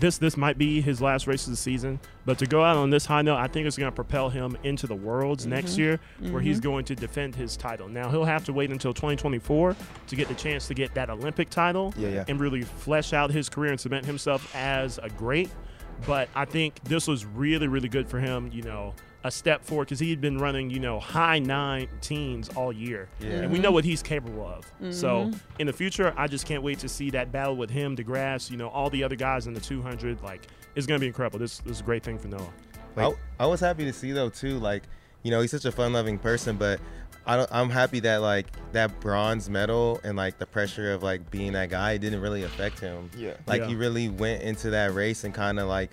this 0.00 0.18
this 0.18 0.36
might 0.36 0.58
be 0.58 0.80
his 0.80 1.00
last 1.00 1.26
race 1.26 1.46
of 1.46 1.50
the 1.50 1.56
season. 1.56 1.98
But 2.24 2.38
to 2.38 2.46
go 2.46 2.62
out 2.62 2.76
on 2.76 2.90
this 2.90 3.06
high 3.06 3.22
note, 3.22 3.36
I 3.36 3.48
think 3.48 3.66
it's 3.66 3.76
going 3.76 3.90
to 3.90 3.94
propel 3.94 4.28
him 4.28 4.56
into 4.62 4.86
the 4.86 4.94
Worlds 4.94 5.44
mm-hmm. 5.44 5.54
next 5.54 5.78
year, 5.78 5.98
where 6.30 6.42
he's 6.42 6.58
mm-hmm. 6.58 6.68
going 6.68 6.84
to 6.86 6.94
defend 6.94 7.34
his 7.34 7.56
title. 7.56 7.88
Now 7.88 8.10
he'll 8.10 8.24
have 8.24 8.44
to 8.44 8.52
wait 8.52 8.70
until 8.70 8.92
2024 8.92 9.76
to 10.08 10.16
get 10.16 10.28
the 10.28 10.34
chance 10.34 10.68
to 10.68 10.74
get 10.74 10.94
that 10.94 11.10
Olympic 11.10 11.50
title 11.50 11.94
Yeah, 11.96 12.08
yeah. 12.08 12.24
and 12.28 12.38
really 12.38 12.62
flesh 12.62 13.12
out 13.12 13.30
his 13.30 13.48
career 13.48 13.70
and 13.70 13.80
cement 13.80 14.04
himself 14.04 14.54
as 14.54 14.98
a 15.02 15.08
great. 15.08 15.50
But 16.06 16.28
I 16.34 16.44
think 16.44 16.80
this 16.84 17.08
was 17.08 17.24
really, 17.24 17.66
really 17.66 17.88
good 17.88 18.08
for 18.08 18.20
him. 18.20 18.50
You 18.52 18.62
know, 18.62 18.94
a 19.24 19.30
step 19.30 19.64
forward 19.64 19.84
because 19.86 19.98
he 19.98 20.10
had 20.10 20.20
been 20.20 20.38
running, 20.38 20.70
you 20.70 20.78
know, 20.78 21.00
high 21.00 21.38
nine 21.40 21.88
teens 22.00 22.48
all 22.54 22.72
year, 22.72 23.08
Yeah. 23.18 23.30
and 23.30 23.52
we 23.52 23.58
know 23.58 23.72
what 23.72 23.84
he's 23.84 24.02
capable 24.02 24.46
of. 24.46 24.64
So 24.94 25.24
Mhm. 25.26 25.40
in 25.58 25.66
the 25.66 25.72
future, 25.72 26.14
I 26.16 26.28
just 26.28 26.46
can't 26.46 26.62
wait 26.62 26.78
to 26.80 26.88
see 26.88 27.10
that 27.10 27.32
battle 27.32 27.56
with 27.56 27.70
him, 27.70 27.96
DeGrasse, 27.96 28.50
you 28.50 28.56
know, 28.56 28.68
all 28.68 28.90
the 28.90 29.02
other 29.02 29.16
guys 29.16 29.46
in 29.48 29.54
the 29.54 29.60
200. 29.60 30.22
Like, 30.22 30.46
it's 30.76 30.86
gonna 30.86 31.00
be 31.00 31.08
incredible. 31.08 31.38
This, 31.40 31.58
this 31.58 31.72
is 31.76 31.80
a 31.80 31.84
great 31.84 32.04
thing 32.04 32.16
for 32.18 32.28
Noah. 32.28 32.52
I, 32.96 33.12
I 33.40 33.46
was 33.46 33.60
happy 33.60 33.84
to 33.84 33.92
see 33.92 34.12
though 34.12 34.28
too. 34.28 34.58
Like, 34.58 34.84
you 35.24 35.30
know, 35.32 35.40
he's 35.40 35.50
such 35.50 35.64
a 35.64 35.72
fun-loving 35.72 36.18
person, 36.18 36.56
but 36.56 36.80
I 37.26 37.36
don't, 37.36 37.48
I'm 37.52 37.70
happy 37.70 38.00
that 38.00 38.22
like 38.22 38.46
that 38.72 39.00
bronze 39.00 39.50
medal 39.50 40.00
and 40.04 40.16
like 40.16 40.38
the 40.38 40.46
pressure 40.46 40.92
of 40.92 41.02
like 41.02 41.28
being 41.30 41.52
that 41.52 41.70
guy 41.70 41.96
didn't 41.98 42.20
really 42.20 42.44
affect 42.44 42.78
him. 42.80 43.10
Yeah. 43.16 43.32
Like 43.46 43.62
Yeah. 43.62 43.66
he 43.68 43.74
really 43.74 44.08
went 44.08 44.42
into 44.42 44.70
that 44.70 44.94
race 44.94 45.24
and 45.24 45.34
kind 45.34 45.58
of 45.60 45.68
like 45.68 45.90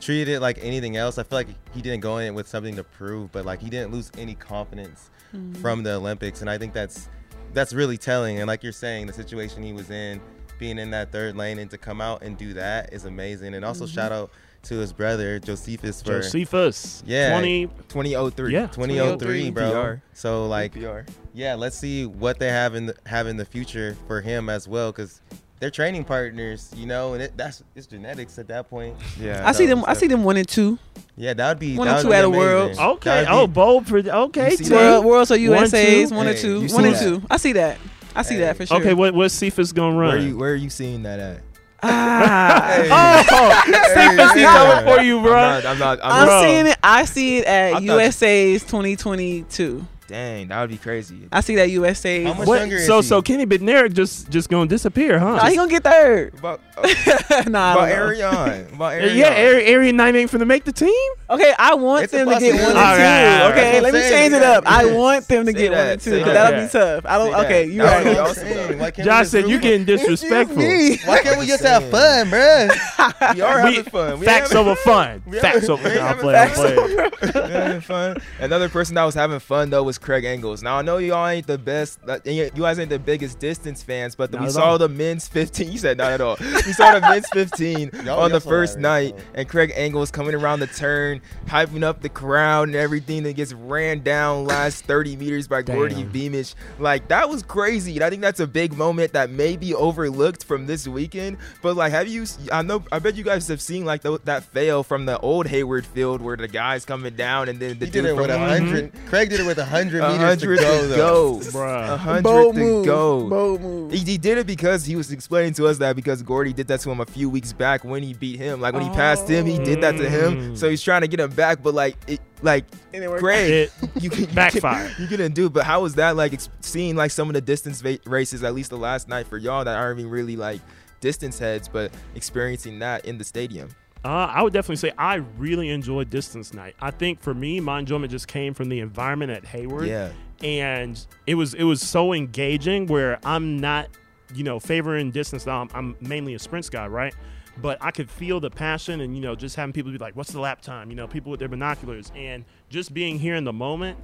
treated 0.00 0.28
it 0.28 0.40
like 0.40 0.58
anything 0.62 0.96
else. 0.96 1.18
I 1.18 1.22
feel 1.22 1.38
like 1.38 1.48
he 1.74 1.82
didn't 1.82 2.00
go 2.00 2.18
in 2.18 2.26
it 2.26 2.34
with 2.34 2.48
something 2.48 2.76
to 2.76 2.84
prove, 2.84 3.32
but 3.32 3.44
like 3.44 3.60
he 3.60 3.70
didn't 3.70 3.92
lose 3.92 4.10
any 4.16 4.34
confidence 4.34 5.10
mm-hmm. 5.34 5.54
from 5.60 5.82
the 5.82 5.94
Olympics, 5.94 6.40
and 6.40 6.50
I 6.50 6.58
think 6.58 6.72
that's 6.72 7.08
that's 7.52 7.72
really 7.72 7.96
telling. 7.96 8.38
And 8.38 8.46
like 8.46 8.62
you're 8.62 8.72
saying, 8.72 9.06
the 9.06 9.12
situation 9.12 9.62
he 9.62 9.72
was 9.72 9.90
in, 9.90 10.20
being 10.58 10.78
in 10.78 10.90
that 10.90 11.12
third 11.12 11.36
lane 11.36 11.58
and 11.58 11.70
to 11.70 11.78
come 11.78 12.00
out 12.00 12.22
and 12.22 12.36
do 12.36 12.54
that 12.54 12.92
is 12.92 13.04
amazing. 13.04 13.54
And 13.54 13.64
also 13.64 13.84
mm-hmm. 13.84 13.94
shout 13.94 14.12
out 14.12 14.30
to 14.64 14.76
his 14.76 14.92
brother 14.92 15.38
Josephus 15.38 16.02
for 16.02 16.20
Josephus, 16.20 17.02
Yeah. 17.06 17.30
20. 17.30 17.66
2003. 17.88 18.52
Yeah. 18.52 18.66
2003, 18.66 19.50
bro. 19.50 19.70
PR. 19.70 20.02
So 20.12 20.46
like, 20.46 20.72
PR. 20.72 21.00
yeah, 21.32 21.54
let's 21.54 21.78
see 21.78 22.06
what 22.06 22.38
they 22.38 22.48
have 22.48 22.74
in 22.74 22.86
the, 22.86 22.96
have 23.06 23.26
in 23.26 23.36
the 23.36 23.44
future 23.44 23.96
for 24.06 24.20
him 24.20 24.48
as 24.48 24.66
well, 24.66 24.90
because 24.90 25.20
they're 25.60 25.70
training 25.70 26.04
partners, 26.04 26.70
you 26.76 26.86
know, 26.86 27.14
and 27.14 27.22
it, 27.24 27.36
that's 27.36 27.62
it's 27.74 27.86
genetics 27.86 28.38
at 28.38 28.48
that 28.48 28.68
point. 28.70 28.94
Yeah. 29.20 29.42
I 29.46 29.52
see 29.52 29.66
them. 29.66 29.80
so- 29.80 29.86
I 29.88 29.94
see 29.94 30.06
them 30.06 30.22
one 30.24 30.36
and 30.36 30.46
two. 30.48 30.78
Yeah, 31.16 31.34
that 31.34 31.48
would 31.48 31.58
be 31.58 31.76
One 31.76 31.88
and 31.88 32.00
two 32.00 32.08
be 32.08 32.14
at 32.14 32.24
a 32.24 32.28
amazing. 32.28 32.40
Worlds. 32.46 32.78
Okay. 32.78 33.24
That 33.24 33.32
would 33.32 33.40
Oh, 33.40 33.46
be- 33.48 33.52
bold. 33.52 33.86
Pre- 33.86 34.10
okay. 34.10 34.50
You 34.52 34.56
see 34.56 34.64
T. 34.64 34.70
that? 34.70 34.76
World, 34.76 35.04
worlds 35.04 35.30
or 35.32 35.34
One, 35.34 35.42
USA's 35.42 36.10
two? 36.10 36.14
one 36.16 36.28
or 36.28 36.34
two. 36.34 36.60
One 36.60 36.68
see 36.68 36.76
and 36.88 36.96
two. 36.98 37.22
I 37.28 37.36
see 37.38 37.52
that. 37.54 37.78
I 38.14 38.22
see 38.22 38.34
Hey. 38.34 38.40
that 38.42 38.56
for 38.56 38.66
sure. 38.66 38.76
Okay. 38.78 38.94
What 38.94 39.14
what's 39.14 39.34
Cephas 39.34 39.72
gonna 39.72 39.96
where 39.96 40.06
run? 40.06 40.14
are 40.14 40.18
you 40.20 40.36
where 40.38 40.52
are 40.52 40.56
you 40.56 40.70
seeing 40.70 41.02
that 41.02 41.18
at? 41.20 41.40
Ah. 41.82 43.24
Oh, 43.30 43.62
Cephas, 43.94 44.32
he's 44.32 44.44
coming 44.44 44.94
for 44.96 45.02
you, 45.02 45.20
bro. 45.22 45.32
I'm 45.36 45.62
not. 45.62 45.66
I'm 45.66 45.78
not. 45.78 45.98
I'm 46.02 46.12
I'm 46.12 46.26
Bro. 46.26 46.42
seeing 46.42 46.66
it. 46.66 46.78
I 46.82 47.04
see 47.04 47.38
it 47.38 47.46
I 47.46 47.50
at 47.50 47.72
thought- 47.74 47.82
USA's 47.82 48.62
2022. 48.64 49.86
Dang, 50.08 50.48
that 50.48 50.62
would 50.62 50.70
be 50.70 50.78
crazy. 50.78 51.28
I 51.30 51.42
see 51.42 51.56
that 51.56 51.68
USA. 51.70 52.24
How 52.24 52.32
much 52.32 52.48
What? 52.48 52.60
younger 52.60 52.76
is 52.76 52.86
So 52.86 53.02
he? 53.02 53.06
so 53.06 53.20
Kenny 53.20 53.44
Bednarek 53.44 53.92
just 53.92 54.30
just 54.30 54.48
gonna 54.48 54.66
disappear, 54.66 55.18
huh? 55.18 55.36
Nah, 55.36 55.44
he 55.50 55.54
gonna 55.56 55.68
get 55.70 55.84
third. 55.84 56.32
About, 56.38 56.62
uh, 56.78 57.42
nah, 57.46 57.74
about 57.74 57.88
don't 57.90 57.90
know. 57.90 58.06
Erriyon. 58.06 58.72
About 58.72 58.92
Erriyon. 59.02 59.16
yeah, 59.16 59.26
Area, 59.28 59.66
Area 59.68 59.92
9 59.92 60.16
ain't 60.16 60.30
finna 60.30 60.46
make 60.46 60.64
the 60.64 60.72
team. 60.72 60.94
Okay, 61.28 61.52
I 61.58 61.74
want 61.74 62.04
It's 62.04 62.12
them 62.14 62.26
to 62.30 62.40
get 62.40 62.54
one 62.54 62.62
and 62.62 62.68
two. 62.68 62.72
possibility. 62.72 62.78
Alright, 62.78 63.42
alright. 63.42 63.50
okay, 63.52 63.72
That's 63.72 63.82
let 63.82 63.92
me 63.92 64.00
I'm 64.06 64.10
change 64.10 64.32
it 64.32 64.42
up. 64.42 64.64
I 64.66 64.84
want 64.94 65.28
them 65.28 65.44
to 65.44 65.52
Say 65.52 65.58
get 65.58 65.70
one 65.72 65.78
that, 65.78 65.92
and 65.92 66.00
two 66.00 66.10
because 66.12 66.26
that. 66.26 66.50
that'll 66.50 66.62
be 66.66 67.02
tough. 67.02 67.04
I 67.04 67.18
don't. 67.18 67.32
Say 67.32 67.40
Okay, 67.44 67.66
that. 67.66 67.72
you 67.74 67.82
That 67.82 67.84
right. 67.84 68.04
would 68.06 68.10
be 68.12 68.18
I'm 68.18 68.24
awesome. 68.24 68.42
saying, 68.48 68.78
why 68.78 68.90
can't 68.90 68.98
we 68.98 69.04
Josh 69.04 69.28
said 69.28 69.44
you 69.46 69.56
root- 69.56 69.62
getting 69.62 69.84
disrespectful. 69.84 70.56
me. 70.56 70.96
Why 71.04 71.22
can't 71.22 71.38
we 71.38 71.44
just 71.46 71.62
have 71.64 71.84
fun, 71.90 72.30
bruh? 72.30 73.34
We 73.34 73.40
are 73.42 73.60
having 73.60 73.84
fun. 73.84 74.20
Facts 74.22 74.52
having- 74.52 74.56
over 74.68 74.74
fun. 74.76 75.20
Facts 75.32 75.66
having- 75.66 75.70
over. 75.70 75.82
we 75.90 75.98
I'm 75.98 76.16
playing. 76.16 76.40
I'm 76.40 76.48
facts 76.48 76.58
playing. 76.58 77.10
We're 77.34 77.50
having 77.50 77.80
fun. 77.82 78.16
Another 78.40 78.68
person 78.70 78.94
that 78.94 79.04
was 79.04 79.14
having 79.14 79.38
fun 79.40 79.68
though 79.68 79.82
was 79.82 79.97
Craig 80.00 80.24
Engels. 80.24 80.62
Now 80.62 80.78
I 80.78 80.82
know 80.82 80.98
y'all 80.98 81.26
ain't 81.26 81.46
the 81.46 81.58
best, 81.58 81.98
uh, 82.08 82.18
you 82.24 82.50
guys 82.50 82.78
ain't 82.78 82.90
the 82.90 82.98
biggest 82.98 83.38
distance 83.38 83.82
fans, 83.82 84.14
but 84.14 84.30
Not 84.32 84.42
we 84.42 84.50
saw 84.50 84.70
all. 84.70 84.78
the 84.78 84.88
men's 84.88 85.28
15. 85.28 85.70
You 85.72 85.78
said 85.78 85.98
not 85.98 86.12
at 86.12 86.20
all. 86.20 86.36
We 86.40 86.72
saw 86.72 86.94
the 86.94 87.00
men's 87.00 87.28
15 87.32 87.90
Y'all- 88.04 88.20
on 88.20 88.32
the 88.32 88.40
first 88.40 88.74
that, 88.76 88.80
night, 88.80 89.14
right? 89.14 89.24
and 89.34 89.48
Craig 89.48 89.72
Engels 89.74 90.10
coming 90.10 90.34
around 90.34 90.60
the 90.60 90.66
turn, 90.66 91.20
hyping 91.46 91.82
up 91.82 92.00
the 92.00 92.08
crowd 92.08 92.68
and 92.68 92.76
everything, 92.76 93.22
that 93.24 93.34
gets 93.34 93.52
ran 93.52 94.02
down 94.02 94.44
last 94.44 94.84
30 94.84 95.16
meters 95.16 95.46
by 95.48 95.62
Geordie 95.62 96.04
Beamish. 96.04 96.54
Like 96.78 97.08
that 97.08 97.28
was 97.28 97.42
crazy. 97.42 97.94
And 97.96 98.04
I 98.04 98.10
think 98.10 98.22
that's 98.22 98.40
a 98.40 98.46
big 98.46 98.72
moment 98.74 99.12
that 99.12 99.30
may 99.30 99.56
be 99.56 99.74
overlooked 99.74 100.44
from 100.44 100.66
this 100.66 100.86
weekend. 100.88 101.36
But 101.62 101.76
like, 101.76 101.92
have 101.92 102.08
you? 102.08 102.24
I 102.52 102.62
know. 102.62 102.82
I 102.92 102.98
bet 102.98 103.16
you 103.16 103.24
guys 103.24 103.48
have 103.48 103.60
seen 103.60 103.84
like 103.84 104.02
the, 104.02 104.18
that 104.24 104.44
fail 104.44 104.82
from 104.82 105.06
the 105.06 105.18
old 105.20 105.46
Hayward 105.46 105.84
field 105.86 106.20
where 106.22 106.36
the 106.36 106.48
guy's 106.48 106.84
coming 106.84 107.14
down 107.14 107.48
and 107.48 107.58
then 107.58 107.78
the 107.78 107.86
He 107.86 107.90
did 107.90 108.02
dude 108.02 108.04
it 108.06 108.16
with 108.16 108.30
from 108.30 108.42
a 108.42 108.48
hundred. 108.48 108.92
Craig 109.06 109.30
did 109.30 109.40
it 109.40 109.46
with 109.46 109.58
a 109.58 109.64
hundred 109.90 110.04
a 110.04 110.08
meters 110.12 110.20
hundred 110.42 110.56
to 110.58 110.62
go. 110.62 110.80
to 110.82 110.86
though. 110.88 111.40
go. 111.52 111.58
A 111.92 111.96
hundred 111.96 112.22
Bold 112.22 112.54
to 112.54 112.60
move. 112.60 112.84
go. 112.86 113.28
Bold 113.28 113.60
move. 113.60 113.92
He, 113.92 113.98
he 113.98 114.18
did 114.18 114.38
it 114.38 114.46
because 114.46 114.84
he 114.84 114.96
was 114.96 115.10
explaining 115.12 115.54
to 115.54 115.66
us 115.66 115.78
that 115.78 115.96
because 115.96 116.22
Geordie 116.22 116.52
did 116.52 116.68
that 116.68 116.80
to 116.80 116.90
him 116.90 117.00
a 117.00 117.06
few 117.06 117.28
weeks 117.30 117.52
back 117.52 117.84
when 117.84 118.02
he 118.02 118.14
beat 118.14 118.38
him. 118.38 118.60
Like 118.60 118.74
when 118.74 118.82
he 118.82 118.90
passed 118.90 119.28
him, 119.28 119.46
he 119.46 119.58
did 119.58 119.80
that 119.82 119.96
to 119.96 120.08
him. 120.08 120.56
So 120.56 120.68
he's 120.70 120.82
trying 120.82 121.00
to 121.02 121.08
get 121.08 121.20
him 121.20 121.30
back, 121.30 121.62
but 121.62 121.74
like 121.74 121.96
it, 122.06 122.20
like 122.42 122.64
And 122.92 123.02
it 123.02 123.08
worked. 123.08 123.22
Craig, 123.22 123.50
It 123.50 123.72
you 124.02 124.10
can 124.10 124.20
you 124.20 124.26
backfired. 124.28 124.92
Can, 124.92 125.02
you 125.02 125.08
couldn't 125.08 125.34
do. 125.34 125.48
But 125.50 125.64
how 125.64 125.82
was 125.82 125.94
that 125.96 126.16
like 126.16 126.32
ex- 126.32 126.48
seeing 126.60 126.94
like 126.96 127.10
some 127.10 127.28
of 127.28 127.34
the 127.34 127.40
distance 127.40 127.80
va- 127.80 127.98
races 128.06 128.42
at 128.44 128.54
least 128.54 128.70
the 128.70 128.78
last 128.78 129.08
night 129.08 129.26
for 129.26 129.38
y'all 129.38 129.64
that 129.64 129.76
aren't 129.76 129.98
even 130.00 130.10
really 130.10 130.36
like 130.36 130.60
distance 131.00 131.38
heads, 131.38 131.68
but 131.68 131.92
experiencing 132.14 132.78
that 132.80 133.04
in 133.04 133.18
the 133.18 133.24
stadium? 133.24 133.68
Uh, 134.04 134.08
I 134.32 134.42
would 134.42 134.52
definitely 134.52 134.76
say 134.76 134.92
I 134.96 135.16
really 135.36 135.68
enjoyed 135.70 136.08
distance 136.10 136.54
night. 136.54 136.76
I 136.80 136.90
think 136.90 137.20
for 137.20 137.34
me, 137.34 137.60
my 137.60 137.78
enjoyment 137.80 138.10
just 138.12 138.28
came 138.28 138.54
from 138.54 138.68
the 138.68 138.80
environment 138.80 139.30
at 139.32 139.44
Hayward. 139.46 139.88
Yeah. 139.88 140.10
and 140.42 141.04
it 141.26 141.34
was 141.34 141.54
it 141.54 141.64
was 141.64 141.80
so 141.82 142.12
engaging 142.12 142.86
where 142.86 143.18
I'm 143.24 143.58
not, 143.58 143.88
you 144.34 144.44
know, 144.44 144.60
favoring 144.60 145.10
distance. 145.10 145.46
Now 145.46 145.62
I'm, 145.62 145.68
I'm 145.74 145.96
mainly 146.00 146.34
a 146.34 146.38
sprints 146.38 146.70
guy, 146.70 146.86
right? 146.86 147.14
but 147.60 147.76
I 147.80 147.90
could 147.90 148.08
feel 148.08 148.38
the 148.38 148.50
passion 148.50 149.00
and 149.00 149.16
you 149.16 149.20
know 149.20 149.34
just 149.34 149.56
having 149.56 149.72
people 149.72 149.90
be 149.90 149.98
like, 149.98 150.14
"What's 150.14 150.30
the 150.30 150.38
lap 150.38 150.60
time?" 150.60 150.90
You 150.90 150.96
know, 150.96 151.08
people 151.08 151.32
with 151.32 151.40
their 151.40 151.48
binoculars 151.48 152.12
and 152.14 152.44
just 152.70 152.94
being 152.94 153.18
here 153.18 153.34
in 153.34 153.42
the 153.42 153.52
moment. 153.52 153.98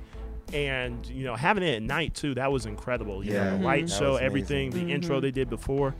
And 0.52 1.06
you 1.06 1.22
know, 1.24 1.36
having 1.36 1.62
it 1.62 1.76
at 1.76 1.82
night 1.82 2.14
too, 2.14 2.34
that 2.34 2.50
was 2.50 2.66
incredible. 2.66 3.24
You 3.24 3.32
Yeah. 3.34 3.44
know, 3.52 3.58
the 3.58 3.64
light 3.64 3.84
Mhm. 3.84 3.96
Show, 3.98 4.12
was 4.14 4.22
everything, 4.22 4.70
amazing. 4.72 4.88
the 4.88 4.92
intro 4.92 5.20
they 5.20 5.30
did 5.30 5.48
before, 5.48 5.94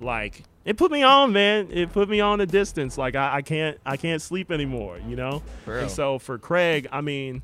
like 0.00 0.42
it 0.64 0.76
put 0.76 0.90
me 0.90 1.02
on, 1.02 1.32
man. 1.32 1.68
It 1.70 1.92
put 1.92 2.08
me 2.08 2.20
on 2.20 2.40
a 2.40 2.46
distance. 2.46 2.98
Like 2.98 3.14
I, 3.14 3.36
I 3.36 3.42
can't, 3.42 3.78
I 3.86 3.96
can't 3.96 4.20
sleep 4.20 4.50
anymore. 4.50 4.98
You 5.06 5.16
know. 5.16 5.42
And 5.80 5.90
so 5.90 6.18
for 6.18 6.38
Craig, 6.38 6.88
I 6.92 7.00
mean, 7.00 7.42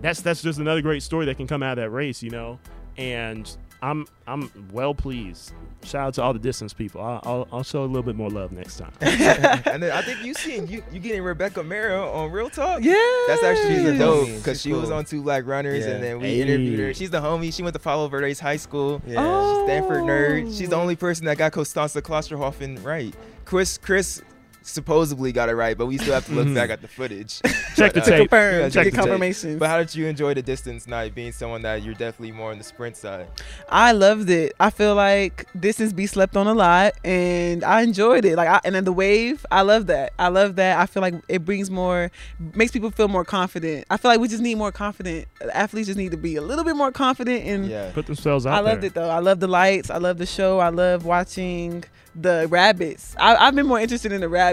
that's 0.00 0.20
that's 0.20 0.42
just 0.42 0.58
another 0.58 0.82
great 0.82 1.02
story 1.02 1.26
that 1.26 1.36
can 1.36 1.46
come 1.46 1.62
out 1.62 1.78
of 1.78 1.84
that 1.84 1.90
race, 1.90 2.22
you 2.22 2.30
know. 2.30 2.58
And 2.96 3.54
I'm 3.82 4.06
I'm 4.28 4.50
well 4.72 4.94
pleased. 4.94 5.52
Shout 5.82 6.06
out 6.06 6.14
to 6.14 6.22
all 6.22 6.32
the 6.32 6.38
distance 6.38 6.72
people. 6.72 7.00
I'll, 7.02 7.20
I'll, 7.24 7.48
I'll 7.50 7.62
show 7.64 7.82
a 7.82 7.84
little 7.84 8.04
bit 8.04 8.14
more 8.14 8.30
love 8.30 8.52
next 8.52 8.78
time. 8.78 8.92
and 9.00 9.82
then 9.82 9.90
I 9.90 10.02
think 10.02 10.24
you 10.24 10.34
seen 10.34 10.68
you 10.68 10.84
you 10.92 11.00
getting 11.00 11.22
Rebecca 11.22 11.60
Mehra 11.60 12.14
on 12.14 12.30
Real 12.30 12.48
Talk. 12.48 12.82
Yeah. 12.84 12.94
That's 13.26 13.42
actually 13.42 13.74
She's 13.74 13.84
a 13.86 13.98
dope 13.98 14.28
because 14.28 14.58
She's 14.58 14.70
she 14.70 14.72
was 14.72 14.92
on 14.92 15.04
Two 15.04 15.22
Black 15.22 15.46
Runners, 15.46 15.84
Yeah. 15.84 15.94
and 15.94 16.02
then 16.04 16.20
we 16.20 16.28
Hey. 16.28 16.42
interviewed 16.42 16.78
her. 16.78 16.94
She's 16.94 17.10
the 17.10 17.20
homie. 17.20 17.52
She 17.52 17.64
went 17.64 17.74
to 17.74 17.80
Follow 17.80 18.06
Verde's 18.06 18.38
high 18.38 18.56
school. 18.56 19.02
Yeah. 19.04 19.16
Oh. 19.18 19.66
Stanford 19.66 20.04
nerd. 20.04 20.56
She's 20.56 20.68
the 20.68 20.76
oh. 20.76 20.80
only 20.80 20.94
person 20.94 21.26
that 21.26 21.36
got 21.36 21.50
Konstanze 21.50 22.00
Klosterhalfen 22.00 22.84
right. 22.84 23.12
Chris 23.44 23.78
Chris 23.78 24.22
supposedly 24.64 25.32
got 25.32 25.48
it 25.48 25.54
right, 25.54 25.76
but 25.76 25.86
we 25.86 25.98
still 25.98 26.14
have 26.14 26.26
to 26.26 26.32
look 26.32 26.46
Mhm. 26.46 26.54
back 26.54 26.70
at 26.70 26.80
the 26.82 26.88
footage. 26.88 27.40
Check 27.76 27.92
the 27.94 28.00
But, 28.00 28.08
uh, 28.08 28.10
tape. 28.10 28.18
Confirm. 28.30 28.54
Yeah, 28.60 28.68
to 28.68 28.70
check 28.70 28.84
the 28.84 28.90
confirmation. 28.92 29.58
But 29.58 29.68
how 29.68 29.78
did 29.78 29.94
you 29.94 30.06
enjoy 30.06 30.34
the 30.34 30.42
distance 30.42 30.86
night, 30.86 31.14
being 31.14 31.32
someone 31.32 31.62
that 31.62 31.82
you're 31.82 31.94
definitely 31.94 32.32
more 32.32 32.50
on 32.50 32.58
the 32.58 32.64
sprint 32.64 32.96
side? 32.96 33.26
I 33.68 33.92
loved 33.92 34.28
it. 34.30 34.52
I 34.60 34.70
feel 34.70 34.94
like 34.94 35.46
distance 35.58 35.92
be 35.92 36.06
slept 36.06 36.36
on 36.36 36.46
a 36.46 36.54
lot, 36.54 36.94
and 37.04 37.64
I 37.64 37.82
enjoyed 37.82 38.24
it. 38.24 38.36
Like, 38.36 38.48
I, 38.48 38.60
and 38.64 38.74
then 38.74 38.84
the 38.84 38.92
wave, 38.92 39.44
I 39.50 39.62
love 39.62 39.86
that. 39.86 40.12
I 40.18 40.28
love 40.28 40.56
that. 40.56 40.78
I 40.78 40.86
feel 40.86 41.00
like 41.02 41.14
it 41.28 41.44
brings 41.44 41.70
more, 41.70 42.10
makes 42.54 42.72
people 42.72 42.90
feel 42.90 43.08
more 43.08 43.24
confident. 43.24 43.86
I 43.90 43.96
feel 43.96 44.10
like 44.10 44.20
we 44.20 44.28
just 44.28 44.42
need 44.42 44.56
more 44.56 44.72
confident. 44.72 45.26
Athletes 45.52 45.86
just 45.86 45.98
need 45.98 46.10
to 46.10 46.16
be 46.16 46.36
a 46.36 46.42
little 46.42 46.64
bit 46.64 46.76
more 46.76 46.92
confident, 46.92 47.44
and 47.44 47.66
Yeah. 47.68 47.90
Put 47.92 48.06
themselves 48.06 48.46
out 48.46 48.54
I 48.54 48.60
loved 48.60 48.82
there. 48.82 48.88
it 48.88 48.94
though. 48.94 49.08
I 49.10 49.18
love 49.20 49.40
the 49.40 49.46
lights. 49.48 49.90
I 49.90 49.96
love 49.98 50.18
the 50.18 50.26
show. 50.26 50.58
I 50.58 50.68
love 50.68 51.04
watching 51.04 51.84
the 52.14 52.46
rabbits. 52.50 53.16
I, 53.18 53.34
I've 53.36 53.54
been 53.54 53.66
more 53.66 53.80
interested 53.80 54.12
in 54.12 54.20
the 54.20 54.28
rabbits. 54.28 54.51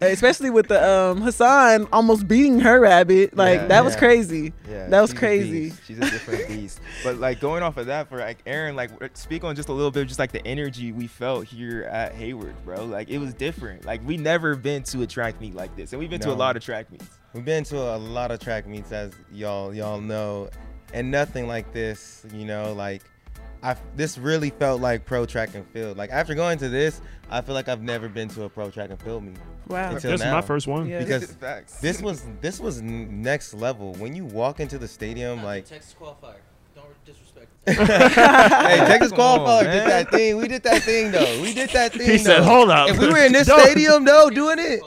Especially 0.00 0.50
with 0.50 0.68
the 0.68 0.86
um 0.86 1.22
Hassan 1.22 1.86
almost 1.92 2.28
beating 2.28 2.60
her 2.60 2.80
rabbit, 2.80 3.36
like 3.36 3.60
Yeah, 3.60 3.66
that 3.68 3.84
was 3.84 3.96
crazy. 3.96 4.52
Yeah, 4.68 4.88
That 4.88 5.00
was 5.00 5.10
she's 5.10 5.18
crazy. 5.18 5.50
beast. 5.70 5.80
She's 5.86 5.98
a 5.98 6.02
different 6.02 6.48
beast. 6.48 6.80
But 7.02 7.18
like 7.18 7.40
going 7.40 7.62
off 7.62 7.76
of 7.78 7.86
that 7.86 8.08
for 8.08 8.18
like 8.18 8.38
Aaron, 8.44 8.76
like 8.76 8.90
speak 9.16 9.44
on 9.44 9.56
just 9.56 9.68
a 9.68 9.72
little 9.72 9.90
bit, 9.90 10.02
of 10.02 10.08
just 10.08 10.18
like 10.18 10.32
the 10.32 10.46
energy 10.46 10.92
we 10.92 11.06
felt 11.06 11.46
here 11.46 11.84
at 11.84 12.12
Hayward, 12.14 12.54
bro. 12.64 12.84
Like 12.84 13.08
it 13.08 13.18
was 13.18 13.32
different. 13.34 13.84
Like 13.86 14.04
we 14.06 14.16
never 14.16 14.56
been 14.56 14.82
to 14.84 15.02
a 15.02 15.06
track 15.06 15.40
meet 15.40 15.54
like 15.54 15.74
this, 15.76 15.92
and 15.92 16.00
we've 16.00 16.10
been 16.10 16.20
to 16.20 16.32
a 16.32 16.34
lot 16.34 16.56
of 16.56 16.62
track 16.62 16.90
meets. 16.90 17.06
We've 17.32 17.44
been 17.44 17.64
to 17.64 17.78
a 17.78 17.96
lot 17.96 18.30
of 18.30 18.40
track 18.40 18.66
meets, 18.66 18.92
as 18.92 19.12
y'all 19.32 19.72
y'all 19.72 20.00
know, 20.00 20.50
and 20.92 21.10
nothing 21.10 21.46
like 21.46 21.72
this. 21.72 22.26
You 22.34 22.44
know, 22.44 22.74
like 22.74 23.02
I 23.64 23.76
this 23.96 24.18
really 24.18 24.50
felt 24.50 24.82
like 24.82 25.06
pro 25.06 25.24
track 25.24 25.54
and 25.54 25.66
field. 25.68 25.96
Like 25.96 26.10
after 26.10 26.34
going 26.34 26.58
to 26.58 26.68
this, 26.68 27.00
I 27.30 27.40
feel 27.40 27.54
like 27.54 27.66
I've 27.66 27.82
never 27.82 28.10
been 28.10 28.28
to 28.28 28.44
a 28.44 28.48
pro 28.48 28.70
track 28.70 28.90
and 28.90 29.00
field 29.00 29.24
meet 29.24 29.36
Wow. 29.66 29.94
Until 29.94 30.10
This 30.10 30.20
is 30.20 30.26
my 30.26 30.42
first 30.42 30.66
one. 30.66 30.86
Yeah. 30.86 30.98
because 30.98 31.32
Facts. 31.32 31.78
this 31.80 32.02
was 32.02 32.22
this 32.42 32.60
was 32.60 32.82
next 32.82 33.54
level. 33.54 33.94
When 33.94 34.14
you 34.14 34.26
walk 34.26 34.60
into 34.60 34.76
the 34.76 34.86
stadium, 34.86 35.42
like 35.42 35.64
Texas 35.64 35.94
qualifier. 35.98 36.34
Don't 36.76 37.04
disrespect. 37.06 37.48
hey, 37.66 38.76
Texas 38.86 39.12
Come 39.12 39.20
on, 39.20 39.38
qualifier 39.40 39.72
did 39.72 39.86
that 39.86 40.10
thing. 40.10 40.36
We 40.36 40.48
did 40.48 40.62
that 40.64 40.82
thing 40.82 41.12
though. 41.12 41.40
We 41.40 41.54
did 41.54 41.70
that 41.70 41.92
thing. 41.94 42.10
He 42.10 42.18
said, 42.18 42.42
"Hold 42.42 42.68
up." 42.68 42.90
If 42.90 42.98
we 42.98 43.08
were 43.08 43.24
in 43.24 43.32
this 43.32 43.48
stadium 43.60 44.04
though, 44.04 44.28
doing 44.28 44.58
it, 44.58 44.82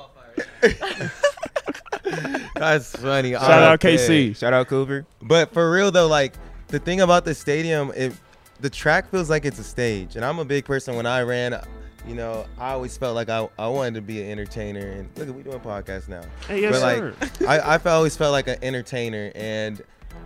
that's 2.56 2.96
funny. 2.96 3.32
Shout 3.32 3.44
out 3.44 3.70
oh, 3.70 3.74
Okay. 3.74 3.96
KC. 3.96 4.38
Shout 4.38 4.54
out 4.54 4.68
Cooper. 4.68 5.08
But 5.24 5.52
for 5.52 5.72
real 5.72 5.90
though, 5.90 6.08
like 6.08 6.36
the 6.68 6.78
thing 6.78 7.02
about 7.02 7.26
the 7.26 7.34
stadium, 7.34 7.92
it 7.96 8.14
the 8.60 8.70
track 8.70 9.10
feels 9.10 9.30
like 9.30 9.46
it's 9.46 9.60
a 9.60 9.64
stage. 9.64 10.16
And 10.16 10.26
I'm 10.26 10.40
a 10.40 10.46
big 10.46 10.66
person. 10.66 10.96
When 10.96 11.06
I 11.06 11.22
ran, 11.22 11.60
you 12.08 12.16
know, 12.16 12.46
I 12.58 12.72
always 12.72 12.98
felt 12.98 13.16
like 13.16 13.30
I, 13.30 13.48
I 13.60 13.68
wanted 13.68 13.96
to 13.96 14.02
be 14.02 14.22
an 14.22 14.30
entertainer. 14.32 14.88
And 14.88 15.10
look, 15.18 15.36
we 15.36 15.44
doing 15.44 15.60
podcasts 15.60 16.08
now. 16.08 16.22
Hey, 16.48 16.62
yes, 16.62 16.80
But, 16.80 16.82
like, 16.82 17.36
sir. 17.38 17.48
I, 17.48 17.76
I 17.76 17.78
felt- 17.78 17.96
always 17.98 18.16
felt 18.18 18.32
like 18.32 18.48
an 18.48 18.58
entertainer, 18.62 19.32
and 19.36 19.82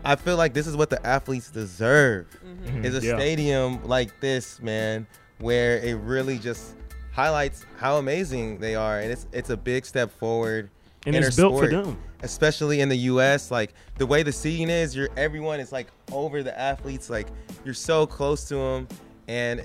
I 0.05 0.15
feel 0.15 0.37
like 0.37 0.53
this 0.53 0.67
is 0.67 0.75
what 0.77 0.89
the 0.89 1.05
athletes 1.05 1.49
deserve. 1.51 2.27
Mm-hmm. 2.45 2.85
Is 2.85 2.95
a 2.95 3.05
Yeah. 3.05 3.17
stadium 3.17 3.83
like 3.85 4.19
this, 4.19 4.61
man, 4.61 5.05
where 5.39 5.77
it 5.79 5.95
really 5.95 6.37
just 6.37 6.75
highlights 7.11 7.65
how 7.77 7.97
amazing 7.97 8.59
they 8.59 8.75
are, 8.75 8.99
and 8.99 9.11
it's 9.11 9.27
it's 9.33 9.49
a 9.49 9.57
big 9.57 9.85
step 9.85 10.11
forward. 10.19 10.69
and 11.05 11.15
in 11.15 11.23
it's 11.23 11.37
our 11.39 11.49
built 11.49 11.59
for 11.59 11.67
them. 11.67 11.97
Especially 12.23 12.81
in 12.81 12.89
the 12.89 12.97
US, 12.97 13.49
like 13.51 13.73
the 13.97 14.05
way 14.05 14.23
the 14.23 14.31
scene 14.31 14.69
is, 14.69 14.95
you're 14.95 15.09
everyone 15.17 15.59
is 15.59 15.71
like 15.71 15.87
over 16.11 16.43
the 16.43 16.57
athletes, 16.57 17.09
like 17.09 17.27
you're 17.65 17.73
so 17.73 18.05
close 18.05 18.47
to 18.49 18.55
them, 18.55 18.87
and 19.27 19.63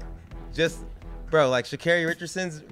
just 0.54 0.84
bro, 1.30 1.50
like 1.50 1.66
Sha'Carri 1.66 2.06
Richardson's 2.06 2.62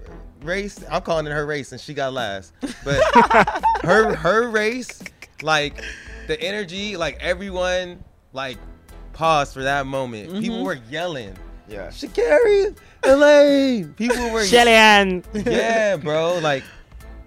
race, 0.42 0.82
I'm 0.90 1.02
calling 1.02 1.26
it 1.26 1.32
her 1.32 1.46
race, 1.46 1.72
and 1.72 1.80
she 1.80 1.92
got 1.94 2.12
last, 2.12 2.52
but 2.84 3.02
her 3.82 4.14
her 4.14 4.48
race, 4.48 5.02
like 5.42 5.82
the 6.26 6.40
energy, 6.40 6.96
like 6.96 7.18
everyone, 7.20 8.02
like 8.32 8.58
paused 9.12 9.54
for 9.54 9.62
that 9.62 9.86
moment. 9.86 10.32
People 10.40 10.56
mm-hmm. 10.56 10.64
were 10.64 10.78
yelling, 10.90 11.36
Yeah. 11.68 11.88
Sha'Carri, 11.88 12.76
Elaine. 13.04 13.94
People 13.94 14.30
were 14.30 14.44
Shelly-Ann. 14.44 15.24
yeah, 15.34 15.96
bro. 15.96 16.38
Like 16.38 16.64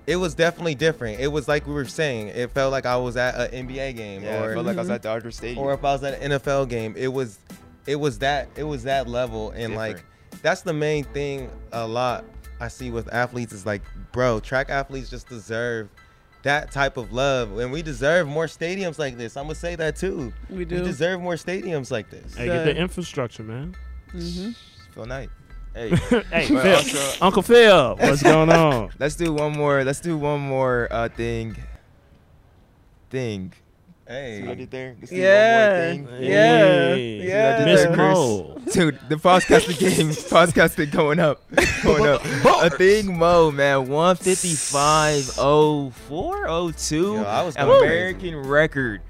it 0.07 0.15
was 0.15 0.33
definitely 0.33 0.73
different. 0.75 1.19
It 1.19 1.27
was 1.27 1.47
like 1.47 1.67
we 1.67 1.73
were 1.73 1.85
saying. 1.85 2.29
It 2.29 2.51
felt 2.51 2.71
like 2.71 2.85
I 2.85 2.95
was 2.97 3.17
at 3.17 3.53
an 3.53 3.67
NBA 3.67 3.95
game, 3.95 4.23
Yeah. 4.23 4.41
I 4.41 4.45
or 4.45 4.53
felt 4.53 4.65
like 4.65 4.77
I 4.77 4.79
was 4.79 4.89
at 4.89 5.01
Dodger 5.01 5.29
Stadium. 5.31 5.59
or 5.63 5.73
if 5.73 5.83
I 5.83 5.93
was 5.93 6.03
at 6.03 6.21
an 6.21 6.31
NFL 6.31 6.69
game. 6.69 6.95
It 6.97 7.09
was, 7.09 7.37
it 7.85 7.97
was 7.97 8.19
that. 8.19 8.49
It 8.55 8.63
was 8.63 8.83
that 8.83 9.07
level, 9.07 9.51
and 9.51 9.75
like 9.75 10.03
that's 10.41 10.61
the 10.61 10.73
main 10.73 11.03
thing. 11.03 11.49
A 11.73 11.85
lot 11.85 12.23
I 12.59 12.69
see 12.69 12.89
with 12.89 13.13
athletes 13.13 13.51
is 13.53 13.65
like, 13.65 13.81
bro, 14.13 14.39
track 14.39 14.69
athletes 14.69 15.09
just 15.09 15.27
deserve 15.29 15.89
that 16.43 16.71
type 16.71 16.95
of 16.95 17.11
love, 17.11 17.57
and 17.57 17.71
we 17.71 17.81
deserve 17.81 18.27
more 18.27 18.45
stadiums 18.45 18.97
like 18.97 19.17
this. 19.17 19.35
I'm 19.35 19.43
gonna 19.45 19.55
say 19.55 19.75
that 19.75 19.97
too. 19.97 20.31
We 20.49 20.63
do. 20.63 20.77
We 20.77 20.81
deserve 20.83 21.19
more 21.19 21.33
stadiums 21.35 21.91
like 21.91 22.09
this. 22.09 22.35
Hey, 22.35 22.45
get 22.45 22.63
the 22.63 22.75
infrastructure, 22.77 23.43
man. 23.43 23.75
hmm 24.11 24.51
Phil 24.93 25.05
Knight. 25.05 25.29
Hey. 25.77 25.89
hey, 26.31 26.47
Phil. 26.47 26.75
also- 26.75 27.23
Uncle 27.23 27.41
Phil, 27.43 27.95
what's 27.97 28.23
going 28.23 28.51
on? 28.51 28.89
Let's 28.99 29.15
do 29.15 29.31
one 29.31 29.51
more. 29.53 29.83
Let's 29.83 29.99
do 29.99 30.17
one 30.17 30.39
more 30.41 30.87
uh, 30.89 31.09
thing. 31.09 31.55
Thing. 33.11 33.53
See 34.07 34.13
what 34.13 34.15
I 34.15 34.19
Hey, 34.21 34.55
did 34.55 34.71
there? 34.71 34.95
Let's 34.99 35.11
do 35.11 35.17
Yeah. 35.17 35.87
one 35.91 36.01
more 36.01 36.11
thing. 36.11 36.23
Yeah. 36.23 36.57
Hey. 36.95 37.27
Yeah. 37.27 37.65
Miss 37.65 37.85
Chris. 37.85 37.97
Mo. 37.97 38.57
Dude, 38.73 38.99
the 39.07 39.15
podcasting 39.17 39.77
game, 39.79 40.09
podcasting 40.11 40.91
going 40.91 41.19
up, 41.19 41.43
going 41.83 42.07
up. 42.07 42.21
A 42.63 42.69
thing, 42.71 43.17
Mo, 43.17 43.51
man, 43.51 43.87
one 43.87 44.15
fifty 44.15 44.55
five 44.55 45.29
oh 45.37 45.91
four 46.07 46.47
oh 46.49 46.71
two, 46.71 47.15
Yo, 47.15 47.23
I 47.23 47.43
was 47.43 47.55
an 47.55 47.69
American 47.69 48.35
record. 48.35 49.01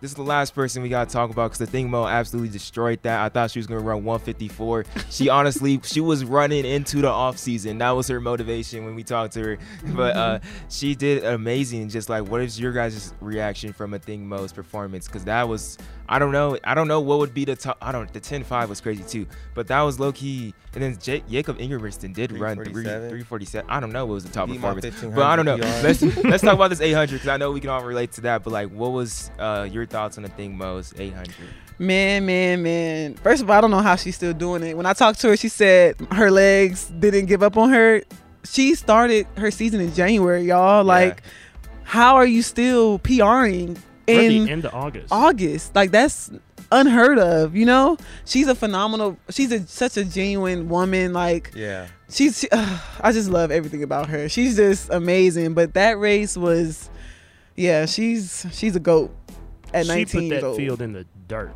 This 0.00 0.12
is 0.12 0.14
the 0.14 0.22
last 0.22 0.54
person 0.54 0.82
we 0.82 0.88
gotta 0.88 1.10
talk 1.10 1.30
about 1.30 1.48
because 1.48 1.58
the 1.58 1.66
thing 1.66 1.90
Mu 1.90 2.04
absolutely 2.04 2.50
destroyed 2.50 3.02
that. 3.02 3.20
I 3.20 3.28
thought 3.30 3.50
she 3.50 3.58
was 3.58 3.66
gonna 3.66 3.80
run 3.80 4.04
154. 4.04 4.84
She 5.10 5.28
honestly, 5.28 5.80
she 5.82 6.00
was 6.00 6.24
running 6.24 6.64
into 6.64 6.98
the 6.98 7.08
off 7.08 7.36
season. 7.36 7.78
That 7.78 7.90
was 7.90 8.06
her 8.06 8.20
motivation 8.20 8.84
when 8.84 8.94
we 8.94 9.02
talked 9.02 9.34
to 9.34 9.42
her. 9.42 9.58
But 9.98 10.16
uh, 10.16 10.38
she 10.68 10.94
did 10.94 11.24
amazing. 11.24 11.88
Just 11.88 12.08
like, 12.08 12.28
what 12.28 12.40
is 12.40 12.60
your 12.60 12.72
guys' 12.72 13.12
reaction 13.20 13.72
from 13.72 13.90
Athing 13.90 14.20
Mu's 14.20 14.52
performance? 14.52 15.08
Because 15.08 15.24
that 15.24 15.48
was, 15.48 15.78
I 16.08 16.18
don't 16.18 16.32
know, 16.32 16.58
I 16.64 16.74
don't 16.74 16.88
know 16.88 17.00
what 17.00 17.18
would 17.18 17.34
be 17.34 17.44
the 17.44 17.54
top. 17.54 17.76
I 17.82 17.92
don't. 17.92 18.10
The 18.12 18.20
10-5 18.20 18.68
was 18.68 18.80
crazy 18.80 19.04
too, 19.04 19.26
but 19.54 19.66
that 19.68 19.82
was 19.82 20.00
low 20.00 20.12
key. 20.12 20.54
And 20.74 20.82
then 20.82 20.98
J- 20.98 21.22
Jakob 21.28 21.58
Ingebrigtsen 21.58 22.14
did 22.14 22.32
run 22.32 22.56
three, 22.56 22.72
347. 22.72 23.08
347. 23.08 23.70
I 23.70 23.80
don't 23.80 23.92
know 23.92 24.06
what 24.06 24.14
was 24.14 24.24
the 24.24 24.32
top 24.32 24.48
Beat 24.48 24.60
my 24.60 24.72
performance, 24.74 25.14
but 25.14 25.22
I 25.24 25.36
don't 25.36 25.44
know. 25.44 25.58
PR. 25.58 25.64
Let's 25.64 26.02
let's 26.24 26.42
talk 26.42 26.54
about 26.54 26.70
this 26.70 26.80
800 26.80 27.12
because 27.12 27.28
I 27.28 27.36
know 27.36 27.52
we 27.52 27.60
can 27.60 27.70
all 27.70 27.84
relate 27.84 28.12
to 28.12 28.20
that. 28.22 28.42
But 28.44 28.52
like, 28.52 28.70
what 28.70 28.92
was 28.92 29.30
uh, 29.38 29.68
your 29.70 29.86
thoughts 29.86 30.16
on 30.16 30.22
the 30.22 30.30
thing 30.30 30.56
Mu's 30.56 30.94
800? 30.96 31.34
Man, 31.78 32.26
man, 32.26 32.62
man. 32.62 33.14
First 33.14 33.42
of 33.42 33.50
all, 33.50 33.56
I 33.56 33.60
don't 33.60 33.70
know 33.70 33.80
how 33.80 33.96
she's 33.96 34.16
still 34.16 34.32
doing 34.32 34.62
it. 34.62 34.76
When 34.76 34.86
I 34.86 34.94
talked 34.94 35.20
to 35.20 35.28
her, 35.28 35.36
she 35.36 35.48
said 35.48 35.96
her 36.12 36.30
legs 36.30 36.86
didn't 36.98 37.26
give 37.26 37.42
up 37.42 37.56
on 37.56 37.70
her. 37.70 38.02
She 38.44 38.74
started 38.74 39.26
her 39.36 39.50
season 39.50 39.80
in 39.80 39.92
January, 39.94 40.42
y'all. 40.42 40.84
Like, 40.84 41.22
how 41.84 42.16
are 42.16 42.26
you 42.26 42.42
still 42.42 42.98
PRing 42.98 43.68
We're 43.68 43.72
at 43.72 43.78
in 44.08 44.44
the 44.44 44.50
end 44.50 44.64
of 44.64 44.74
August. 44.74 45.08
August? 45.10 45.74
Like, 45.74 45.90
that's 45.90 46.30
unheard 46.70 47.18
of, 47.18 47.54
you 47.56 47.66
know? 47.66 47.96
She's 48.24 48.48
a 48.48 48.54
phenomenal, 48.54 49.18
she's 49.30 49.52
a, 49.52 49.66
such 49.66 49.96
a 49.96 50.04
genuine 50.04 50.68
woman. 50.68 51.12
Like, 51.12 51.52
yeah. 51.54 51.86
she's, 52.10 52.40
she, 52.40 52.48
I 52.52 53.12
just 53.12 53.30
love 53.30 53.50
everything 53.50 53.82
about 53.82 54.08
her. 54.08 54.28
She's 54.28 54.56
just 54.56 54.90
amazing. 54.90 55.54
But 55.54 55.74
that 55.74 55.98
race 55.98 56.36
was, 56.36 56.90
yeah, 57.58 57.86
she's 57.86 58.46
she's 58.52 58.76
a 58.76 58.80
goat 58.80 59.14
at 59.74 59.86
she 59.86 59.92
19 59.92 60.30
put 60.30 60.34
that 60.34 60.44
old. 60.44 60.56
field 60.56 60.80
in 60.80 60.92
the 60.92 61.04
dirt. 61.26 61.52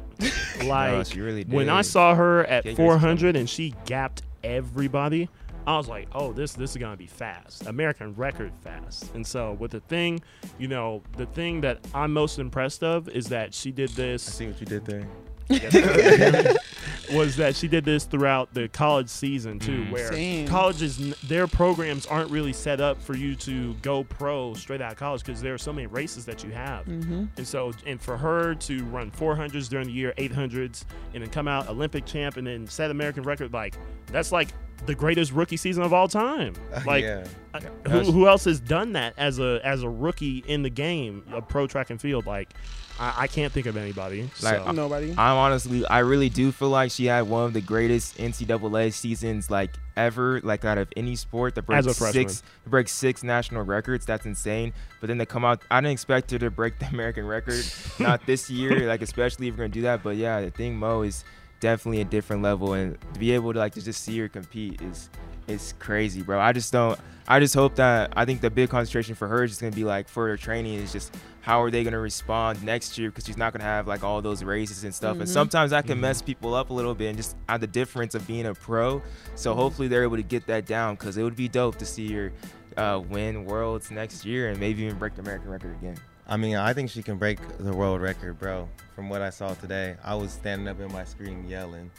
No, 0.60 0.66
like 0.66 1.06
she 1.06 1.20
really 1.20 1.44
did. 1.44 1.52
when 1.52 1.68
I 1.68 1.82
saw 1.82 2.14
her 2.14 2.44
at 2.46 2.64
Get 2.64 2.76
400 2.76 3.36
and 3.36 3.48
she 3.48 3.74
gapped 3.86 4.22
everybody, 4.42 5.28
I 5.66 5.76
was 5.76 5.88
like, 5.88 6.08
oh, 6.12 6.32
this 6.32 6.52
this 6.52 6.72
is 6.72 6.76
gonna 6.76 6.96
be 6.96 7.06
fast, 7.06 7.66
American 7.66 8.14
record 8.14 8.52
fast. 8.62 9.14
And 9.14 9.26
so 9.26 9.52
with 9.54 9.70
the 9.72 9.80
thing, 9.80 10.20
you 10.58 10.68
know, 10.68 11.02
the 11.16 11.26
thing 11.26 11.60
that 11.62 11.86
I'm 11.94 12.12
most 12.12 12.38
impressed 12.38 12.82
of 12.82 13.08
is 13.08 13.26
that 13.26 13.54
she 13.54 13.70
did 13.72 13.90
I 13.90 13.94
this 13.94 14.22
see 14.22 14.46
what 14.48 14.58
you 14.60 14.66
did 14.66 14.84
there. 14.84 15.06
was 17.12 17.36
that 17.36 17.54
she 17.54 17.68
did 17.68 17.84
this 17.84 18.04
throughout 18.04 18.54
the 18.54 18.68
college 18.68 19.08
season 19.08 19.58
too, 19.58 19.84
Mm. 19.84 19.90
where 19.92 20.12
Same. 20.12 20.48
colleges 20.48 20.98
their 21.24 21.46
programs 21.46 22.06
aren't 22.06 22.30
really 22.30 22.52
set 22.52 22.80
up 22.80 23.02
for 23.02 23.14
you 23.14 23.34
to 23.36 23.74
go 23.82 24.04
pro 24.04 24.54
straight 24.54 24.80
out 24.80 24.92
of 24.92 24.98
college 24.98 25.22
because 25.24 25.42
there 25.42 25.52
are 25.52 25.58
so 25.58 25.72
many 25.72 25.86
races 25.86 26.24
that 26.24 26.42
you 26.42 26.50
have. 26.52 26.86
Mm-hmm. 26.86 27.24
And 27.36 27.46
so, 27.46 27.72
and 27.86 28.00
for 28.00 28.16
her 28.16 28.54
to 28.54 28.84
run 28.86 29.10
400s 29.10 29.68
during 29.68 29.86
the 29.88 29.92
year, 29.92 30.14
800s, 30.16 30.84
and 31.12 31.22
then 31.22 31.30
come 31.30 31.48
out 31.48 31.68
Olympic 31.68 32.06
champ 32.06 32.36
and 32.36 32.46
then 32.46 32.66
set 32.66 32.90
American 32.90 33.22
record, 33.24 33.52
like 33.52 33.74
that's 34.06 34.32
like 34.32 34.48
the 34.86 34.94
greatest 34.94 35.32
rookie 35.32 35.56
season 35.56 35.82
of 35.82 35.92
all 35.92 36.08
time. 36.08 36.54
Like, 36.86 37.04
yeah. 37.04 37.24
uh, 37.54 37.60
Yeah. 37.62 37.90
who, 37.90 38.10
who 38.12 38.28
else 38.28 38.44
has 38.44 38.58
done 38.60 38.92
that 38.94 39.14
as 39.16 39.38
a 39.38 39.60
as 39.62 39.82
a 39.82 39.88
rookie 39.88 40.42
in 40.46 40.62
the 40.62 40.70
game 40.70 41.24
of 41.32 41.46
pro 41.48 41.66
track 41.66 41.90
and 41.90 42.00
field? 42.00 42.26
Like, 42.26 42.50
I, 42.98 43.14
I 43.18 43.26
can't 43.26 43.52
think 43.52 43.66
of 43.66 43.76
anybody. 43.76 44.22
Like, 44.42 44.56
so. 44.64 44.72
Nobody. 44.72 45.10
I'm 45.12 45.36
honestly, 45.36 45.86
I 45.86 46.00
really 46.00 46.28
do 46.28 46.50
feel 46.52 46.70
like 46.70 46.90
she 46.90 47.06
had 47.06 47.22
one 47.28 47.44
of 47.44 47.52
the 47.52 47.60
greatest 47.60 48.16
NCAA 48.18 48.92
seasons 48.92 49.50
like 49.50 49.70
ever, 49.96 50.40
like 50.42 50.64
out 50.64 50.78
of 50.78 50.88
any 50.96 51.14
sport. 51.16 51.54
That 51.54 51.62
breaks 51.66 51.86
As 51.86 51.96
a 51.96 51.98
freshman. 51.98 52.28
six, 52.28 52.42
to 52.64 52.70
break 52.70 52.88
six 52.88 53.22
national 53.22 53.62
records. 53.64 54.04
That's 54.06 54.26
insane. 54.26 54.72
But 55.00 55.08
then 55.08 55.18
to 55.18 55.26
come 55.26 55.44
out, 55.44 55.62
I 55.70 55.80
didn't 55.80 55.92
expect 55.92 56.30
her 56.32 56.38
to 56.38 56.50
break 56.50 56.78
the 56.78 56.86
American 56.86 57.26
record. 57.26 57.64
Not 57.98 58.24
this 58.26 58.50
year, 58.50 58.86
like 58.88 59.02
especially 59.02 59.48
if 59.48 59.54
we're 59.54 59.58
gonna 59.64 59.68
do 59.68 59.82
that. 59.82 60.02
But 60.02 60.16
yeah, 60.16 60.40
the 60.40 60.50
thing 60.50 60.76
Mu 60.76 61.02
is 61.02 61.24
definitely 61.62 62.02
a 62.02 62.04
different 62.04 62.42
level, 62.42 62.74
and 62.74 62.98
to 63.14 63.18
be 63.18 63.32
able 63.32 63.54
to 63.54 63.58
like 63.58 63.72
to 63.74 63.82
just 63.82 64.02
see 64.04 64.18
her 64.18 64.28
compete 64.28 64.82
is 64.82 65.08
is 65.48 65.72
crazy, 65.78 66.20
bro. 66.22 66.38
I 66.38 66.52
just 66.52 66.72
don't. 66.72 66.98
I 67.26 67.40
just 67.40 67.54
hope 67.54 67.76
that 67.76 68.12
I 68.16 68.24
think 68.24 68.40
the 68.42 68.50
big 68.50 68.68
concentration 68.68 69.14
for 69.14 69.28
her 69.28 69.44
is 69.44 69.52
just 69.52 69.60
gonna 69.60 69.74
be 69.74 69.84
like 69.84 70.08
further 70.08 70.36
training 70.36 70.74
is 70.74 70.92
just 70.92 71.14
how 71.40 71.62
are 71.62 71.70
they 71.70 71.82
gonna 71.84 71.98
respond 71.98 72.62
next 72.62 72.98
year 72.98 73.10
because 73.10 73.24
she's 73.26 73.36
not 73.36 73.52
gonna 73.52 73.64
have 73.64 73.86
like 73.88 74.02
all 74.04 74.20
those 74.20 74.42
races 74.44 74.84
and 74.84 74.94
stuff. 74.94 75.18
And 75.18 75.26
Mhm. 75.26 75.32
sometimes 75.32 75.70
that 75.70 75.86
can 75.86 75.98
Mhm. 75.98 76.02
mess 76.02 76.20
people 76.22 76.54
up 76.54 76.70
a 76.70 76.72
little 76.74 76.94
bit 76.94 77.08
and 77.08 77.16
just 77.16 77.36
add 77.48 77.60
the 77.60 77.66
difference 77.66 78.14
of 78.14 78.26
being 78.26 78.46
a 78.46 78.54
pro. 78.54 79.00
So 79.36 79.54
hopefully 79.54 79.88
they're 79.88 80.02
able 80.02 80.16
to 80.16 80.22
get 80.22 80.46
that 80.48 80.66
down 80.66 80.94
because 80.96 81.16
it 81.16 81.22
would 81.22 81.36
be 81.36 81.48
dope 81.48 81.76
to 81.78 81.86
see 81.86 82.12
her 82.12 82.32
uh, 82.76 83.00
win 83.08 83.44
worlds 83.44 83.90
next 83.90 84.24
year 84.24 84.48
and 84.50 84.58
maybe 84.58 84.82
even 84.82 84.96
break 84.98 85.14
the 85.14 85.20
American 85.22 85.50
record 85.50 85.76
again. 85.80 85.96
I 86.32 86.38
mean, 86.38 86.56
I 86.56 86.72
think 86.72 86.88
she 86.88 87.02
can 87.02 87.18
break 87.18 87.38
the 87.58 87.74
world 87.74 88.00
record, 88.00 88.38
bro. 88.38 88.66
From 88.94 89.10
what 89.10 89.20
I 89.20 89.28
saw 89.28 89.52
today, 89.52 89.96
I 90.02 90.14
was 90.14 90.32
standing 90.32 90.66
up 90.66 90.80
in 90.80 90.90
my 90.90 91.04
screen 91.04 91.46
yelling, 91.46 91.90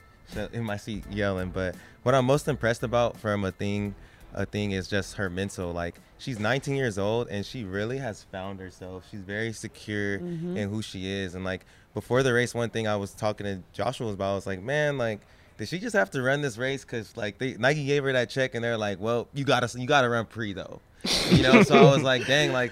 in 0.54 0.64
my 0.64 0.76
seat 0.76 1.04
yelling. 1.12 1.52
But 1.52 1.76
what 2.02 2.16
I'm 2.16 2.26
most 2.26 2.48
impressed 2.48 2.82
about 2.82 3.16
from 3.20 3.46
a 3.46 3.52
thing, 3.52 3.94
a 4.34 4.48
thing 4.48 4.72
is 4.72 4.88
just 4.88 5.18
her 5.18 5.30
mental. 5.30 5.72
Like 5.72 6.00
she's 6.18 6.40
19 6.40 6.76
years 6.76 6.98
old 6.98 7.28
and 7.28 7.46
she 7.46 7.64
really 7.64 8.00
has 8.00 8.24
found 8.24 8.60
herself. 8.60 9.06
She's 9.12 9.22
very 9.22 9.54
secure 9.54 10.18
Mhm. 10.18 10.58
in 10.58 10.70
who 10.72 10.82
she 10.82 11.06
is. 11.08 11.36
And 11.36 11.46
like 11.46 11.64
before 11.94 12.24
the 12.24 12.34
race, 12.34 12.56
one 12.56 12.72
thing 12.72 12.88
I 12.88 12.96
was 12.96 13.12
talking 13.14 13.46
to 13.46 13.60
Joshua 13.72 14.14
about, 14.14 14.32
I 14.32 14.36
was 14.36 14.48
like, 14.48 14.64
man, 14.64 14.98
like. 14.98 15.20
Did 15.56 15.68
she 15.68 15.78
just 15.78 15.96
have 15.96 16.10
to 16.12 16.24
run 16.24 16.42
this 16.42 16.58
race 16.58 16.84
because 16.84 17.16
like 17.16 17.38
they, 17.38 17.54
Nike 17.54 17.86
gave 17.86 18.04
her 18.06 18.12
that 18.14 18.32
check 18.32 18.56
and 18.56 18.64
they're 18.64 18.76
like, 18.76 19.00
well, 19.00 19.28
you 19.36 19.46
gotta 19.46 19.70
you 19.80 19.86
gotta 19.86 20.10
run 20.10 20.26
pre 20.26 20.52
though, 20.52 20.82
you 21.30 21.44
know? 21.44 21.62
so 21.62 21.76
I 21.76 21.94
was 21.94 22.02
like, 22.02 22.26
dang, 22.26 22.52
like 22.52 22.72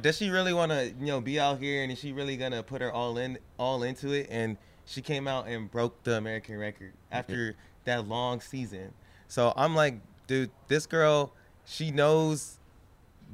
does 0.00 0.16
she 0.16 0.30
really 0.30 0.52
want 0.52 0.70
to 0.72 0.86
you 0.98 1.06
know 1.06 1.20
be 1.20 1.40
out 1.40 1.58
here 1.58 1.82
and 1.82 1.90
is 1.90 1.98
she 1.98 2.12
really 2.12 2.36
gonna 2.36 2.62
put 2.62 2.80
her 2.80 2.92
all 2.92 3.18
in 3.18 3.38
all 3.58 3.82
into 3.82 4.12
it? 4.12 4.28
And 4.30 4.56
she 4.84 5.02
came 5.02 5.26
out 5.26 5.46
and 5.46 5.70
broke 5.70 6.02
the 6.04 6.16
american 6.16 6.58
record 6.58 6.92
after 7.10 7.56
that 7.84 8.06
long 8.06 8.40
season. 8.40 8.92
So 9.28 9.52
i'm 9.56 9.74
like 9.74 10.00
dude 10.26 10.50
this 10.68 10.86
girl 10.86 11.32
she 11.64 11.90
knows 11.90 12.58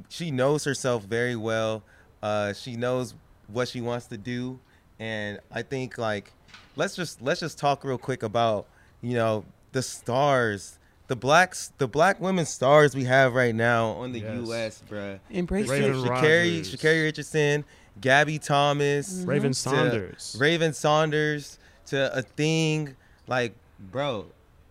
she 0.08 0.30
knows 0.30 0.64
herself 0.64 1.04
very 1.04 1.36
well. 1.36 1.82
Uh 2.22 2.52
she 2.52 2.76
knows 2.76 3.14
what 3.48 3.68
she 3.68 3.80
wants 3.80 4.06
to 4.06 4.16
do. 4.16 4.58
And 4.98 5.40
i 5.50 5.62
think 5.62 5.98
like 5.98 6.32
let's 6.76 6.96
just 6.96 7.20
let's 7.22 7.40
just 7.40 7.58
talk 7.58 7.84
real 7.84 7.98
quick 7.98 8.22
about 8.22 8.66
you 9.02 9.14
know 9.14 9.44
the 9.72 9.82
stars 9.82 10.78
the 11.08 11.16
blacks 11.16 11.72
the 11.78 11.86
black 11.88 12.20
women 12.20 12.44
stars 12.44 12.94
we 12.94 13.04
have 13.04 13.34
right 13.34 13.54
now 13.54 13.90
on 13.90 14.12
the 14.12 14.20
Yes. 14.20 14.48
us 14.48 14.82
bruh 14.90 15.18
Embrace 15.30 15.68
Raven 15.68 15.90
it. 15.92 15.96
Sha'Carri, 16.04 16.60
Sha'Carri 16.60 17.02
Richardson, 17.04 17.64
Gabby 18.00 18.38
Thomas, 18.38 19.22
Raven 19.26 19.54
Saunders. 19.54 20.36
Raven 20.38 20.72
Saunders 20.72 21.58
to 21.86 22.16
a 22.16 22.22
thing 22.22 22.96
like, 23.28 23.54
bro, 23.92 24.26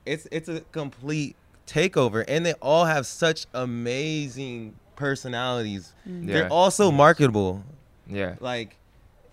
it's 0.05 0.27
it's 0.31 0.49
a 0.49 0.61
complete 0.71 1.35
takeover, 1.67 2.23
and 2.27 2.45
they 2.45 2.53
all 2.61 2.85
have 2.85 3.05
such 3.07 3.47
amazing 3.53 4.75
personalities. 4.95 5.93
Mm-hmm. 6.07 6.27
Yeah. 6.29 6.33
They're 6.35 6.49
also 6.53 6.91
marketable. 6.91 7.63
Yeah. 8.07 8.35
Like, 8.39 8.77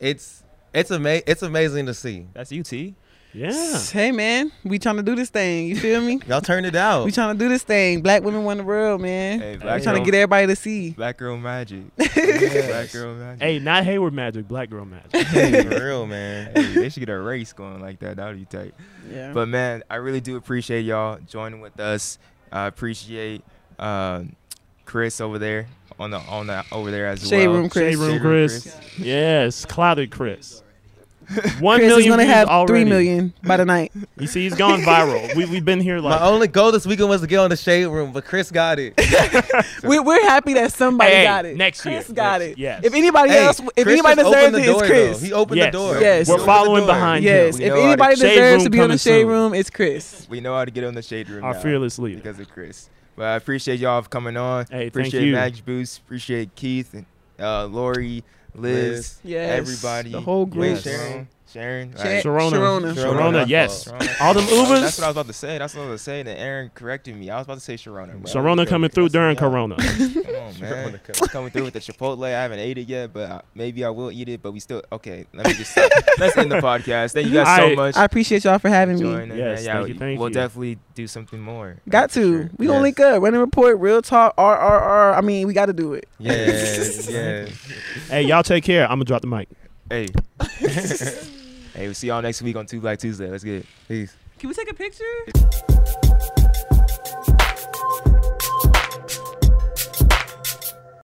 it's 0.01 0.43
it's 0.73 0.91
ama- 0.91 1.23
it's 1.27 1.43
amazing 1.43 1.87
to 1.87 1.95
see. 1.95 2.27
That's 2.33 2.53
UT. 2.53 2.73
Yeah. 3.35 3.79
Hey 3.91 4.13
man, 4.13 4.53
we 4.65 4.79
trying 4.79 4.97
to 4.97 5.03
do 5.03 5.15
this 5.15 5.31
thing. 5.31 5.69
You 5.69 5.77
feel 5.77 6.01
me? 6.01 6.21
Y'all 6.29 6.41
turned 6.41 6.67
it 6.67 6.75
out. 6.75 7.05
we 7.05 7.13
trying 7.13 7.37
to 7.37 7.45
do 7.45 7.49
this 7.49 7.63
thing. 7.63 8.03
Black 8.03 8.23
women 8.23 8.45
won 8.45 8.59
the 8.59 8.65
world, 8.65 9.01
man. 9.01 9.41
Hey, 9.41 9.53
we 9.53 9.59
black 9.59 9.83
trying 9.83 9.99
to 9.99 10.05
get 10.05 10.15
everybody 10.15 10.47
to 10.47 10.57
see. 10.57 10.91
black 10.91 11.17
girl 11.19 11.37
magic. 11.37 11.83
Black 11.97 12.93
girl 12.93 13.15
magic. 13.15 13.43
Hey, 13.43 13.59
not 13.59 13.85
Hayward 13.85 14.13
Magic, 14.13 14.47
Black 14.47 14.71
Girl 14.71 14.85
Magic. 14.85 15.27
Hey, 15.27 15.67
real, 15.81 16.07
man. 16.07 16.53
Hey, 16.55 16.75
they 16.75 16.89
should 16.89 17.01
get 17.01 17.09
a 17.09 17.19
race 17.19 17.53
going 17.53 17.81
like 17.81 17.99
that. 18.01 18.17
That 18.17 18.29
would 18.29 18.39
be 18.39 18.45
tight. 18.45 18.75
Yeah. 19.11 19.33
But 19.33 19.49
man, 19.49 19.83
I 19.91 19.97
really 19.97 20.21
do 20.21 20.37
appreciate 20.37 20.83
y'all 20.83 21.19
joining 21.27 21.61
with 21.61 21.79
us. 21.81 22.19
I 22.51 22.67
appreciate 22.67 23.43
um, 23.79 24.37
Chris 24.85 25.21
over 25.21 25.39
there 25.39 25.67
on 25.99 26.11
the 26.11 26.19
on 26.19 26.47
the 26.47 26.65
over 26.73 26.91
there 26.91 27.07
as 27.07 27.27
Shade 27.27 27.47
well. 27.49 27.57
room 27.59 27.71
Chris. 27.71 27.93
Shade 27.95 27.99
Room 27.99 28.11
Shade 28.13 28.23
Room 28.23 28.49
Chris. 28.49 28.77
Yes, 28.99 29.65
clouded 29.65 30.11
Chris. 30.11 30.63
One 31.61 31.79
Chris 31.79 31.87
is 31.91 31.93
million 31.97 32.11
gonna 32.11 32.23
views 32.25 32.35
have 32.35 32.49
already. 32.49 32.73
three 32.73 32.85
million 32.85 33.33
by 33.45 33.57
the 33.57 33.65
night. 33.65 33.93
You 34.19 34.27
see, 34.27 34.43
he's 34.43 34.55
gone 34.55 34.81
viral. 34.81 35.35
we 35.37 35.45
we've 35.47 35.65
been 35.65 35.81
here 35.81 35.99
like 35.99 36.21
My 36.21 36.27
only 36.27 36.49
goal 36.49 36.73
this 36.73 36.87
weekend 36.87 37.09
was 37.09 37.21
to 37.23 37.27
get 37.27 37.39
on 37.39 37.51
the 37.51 37.57
shade 37.57 37.87
room, 37.87 38.13
but 38.13 38.25
Chris 38.25 38.51
got 38.51 38.79
it. 38.79 38.95
We're, 39.83 40.03
we're 40.03 40.23
happy 40.23 40.55
that 40.55 40.73
somebody 40.73 41.11
Hey, 41.13 41.25
got 41.25 41.45
it. 41.47 41.57
next 41.57 41.85
year. 41.85 41.97
Chris 42.03 42.13
got 42.13 42.41
Next- 42.41 42.53
it. 42.53 42.59
yes. 42.59 42.85
If 42.85 42.95
anybody 42.95 43.31
Hey, 43.31 43.47
else, 43.47 43.61
if 43.61 43.85
Chris 43.85 43.87
anybody 44.01 44.23
just 44.23 44.27
opened 44.35 44.55
deserves 44.55 44.59
it, 44.59 44.73
door, 44.73 44.83
it's 44.85 44.91
Chris. 44.91 45.21
Though. 45.21 45.27
He 45.27 45.33
opened 45.33 45.59
Yes. 45.59 45.67
the 45.73 45.79
door. 45.79 46.01
Yes. 46.01 46.29
We're 46.29 46.39
following 46.45 46.87
door. 46.87 46.95
behind 46.95 47.25
Yes. 47.25 47.59
We 47.59 47.65
If 47.65 47.71
know 47.71 47.77
to- 47.77 47.83
anybody 47.83 48.15
deserves 48.17 48.65
to 48.65 48.71
be 48.71 48.81
on 48.81 48.91
the 48.91 48.99
shade 48.99 49.23
soon. 49.23 49.29
room, 49.29 49.55
it's 49.55 49.71
Chris. 49.71 50.27
We 50.31 50.41
know 50.41 50.55
how 50.55 50.65
to 50.65 50.71
get 50.71 50.85
on 50.85 50.95
the 50.95 51.03
shade 51.03 51.29
room. 51.29 51.45
our 51.45 51.55
now 51.55 51.61
fearless 51.61 51.99
leader. 51.99 52.17
because 52.21 52.39
of 52.39 52.49
Chris. 52.51 52.89
But 53.17 53.27
I 53.27 53.37
appreciate 53.37 53.79
y'all 53.81 54.01
for 54.03 54.09
coming 54.09 54.37
on. 54.37 54.65
Hey, 54.71 54.85
thank 54.85 54.89
appreciate 54.89 55.25
you. 55.25 55.33
Mag 55.33 55.65
Boost. 55.67 55.99
Appreciate 56.01 56.55
Keith 56.55 56.95
and 56.95 57.05
uh, 57.39 57.67
Lori, 57.67 58.25
Liz, 58.55 58.75
Liz. 58.75 59.19
Yes. 59.25 59.59
everybody. 59.59 60.13
The 60.13 60.21
whole 60.21 60.47
group. 60.47 60.63
Wait, 60.63 60.83
Sharon. 60.83 61.29
Sharon. 61.53 61.95
Sha- 61.97 62.03
Right. 62.03 62.25
Sharona. 62.25 62.51
Sharona. 62.53 62.81
Sharona. 62.81 62.95
Sharona, 62.95 63.33
Sharona. 63.33 63.49
yes. 63.49 63.85
Sharona. 63.85 64.21
All 64.21 64.35
them 64.35 64.45
Ubers. 64.45 64.81
That's 64.81 64.99
what 64.99 65.05
I 65.05 65.09
was 65.09 65.17
about 65.17 65.27
to 65.27 65.33
say. 65.33 65.59
That's 65.59 65.75
what 65.75 65.87
I 65.87 65.91
was 65.91 66.03
saying. 66.03 66.27
And 66.27 66.39
Aaron 66.39 66.71
corrected 66.75 67.17
me. 67.17 67.31
I 67.31 67.37
was 67.39 67.47
about 67.47 67.55
to 67.55 67.61
say 67.61 67.75
Sharona. 67.75 68.13
bro. 68.21 68.33
Sharona 68.33 68.67
coming 68.67 68.91
through 68.91 69.11
during 69.11 69.37
Come 69.37 69.53
Corona. 69.53 69.75
on, 69.75 69.81
man. 69.99 70.53
Sharona 70.55 71.03
coming. 71.03 71.29
coming 71.31 71.51
through 71.51 71.65
with 71.65 71.75
the 71.75 71.81
Chipotle. 71.81 72.25
I 72.25 72.31
haven't 72.31 72.59
ate 72.59 72.79
it 72.79 72.89
yet, 72.89 73.13
but 73.13 73.31
uh, 73.31 73.43
maybe 73.55 73.85
I 73.85 73.91
will 73.91 74.11
eat 74.11 74.29
it. 74.29 74.43
But 74.43 74.53
we 74.53 74.61
still 74.61 74.83
okay. 74.93 75.27
Let 75.35 75.47
me 75.47 75.53
just 75.55 75.77
let's 76.19 76.37
end 76.37 76.51
the 76.53 76.57
podcast. 76.57 77.13
Thank 77.13 77.27
you 77.29 77.35
guys 77.35 77.47
so 77.57 77.63
Alright. 77.63 77.77
much. 77.77 77.97
I 77.97 78.05
appreciate 78.05 78.45
y'all 78.45 78.59
for 78.59 78.69
having 78.69 78.97
me. 78.97 79.03
Joining. 79.03 79.37
Yes, 79.37 79.65
yeah, 79.65 79.75
thank 79.75 79.89
you, 79.89 79.95
thank 79.95 80.19
we'll 80.21 80.29
you. 80.29 80.35
definitely 80.35 80.79
do 80.95 81.07
something 81.07 81.41
more. 81.41 81.77
Got 81.89 82.11
to. 82.13 82.21
sure. 82.21 82.51
We 82.59 82.67
gonna 82.67 82.79
Yes. 82.79 82.83
link 82.83 83.01
up. 83.01 83.23
Running 83.23 83.41
report, 83.41 83.79
real 83.79 84.01
talk, 84.03 84.37
RRR. 84.37 85.17
I 85.17 85.21
mean, 85.21 85.47
we 85.47 85.53
got 85.55 85.67
to 85.67 85.73
do 85.73 85.95
it. 85.95 86.07
Yes, 86.19 87.09
yes. 87.11 87.73
hey, 88.09 88.23
y'all 88.23 88.43
take 88.43 88.65
care. 88.65 88.85
I'm 88.85 88.93
gonna 88.99 89.05
drop 89.05 89.21
the 89.23 89.27
mic. 89.27 89.49
Hey. 89.91 90.09
Hey, 91.75 91.87
we'll 91.87 91.95
see 91.95 92.09
y'all 92.09 92.23
next 92.23 92.43
week 92.43 92.57
on 92.57 92.67
Two 92.67 92.81
Black 92.81 92.99
Tuesday. 92.99 93.31
Let's 93.31 93.45
get 93.45 93.55
it. 93.57 93.67
Peace. 93.89 94.15
Can 94.39 94.49
we 94.49 94.55
take 94.55 94.71
a 94.71 94.75
picture? 94.75 96.02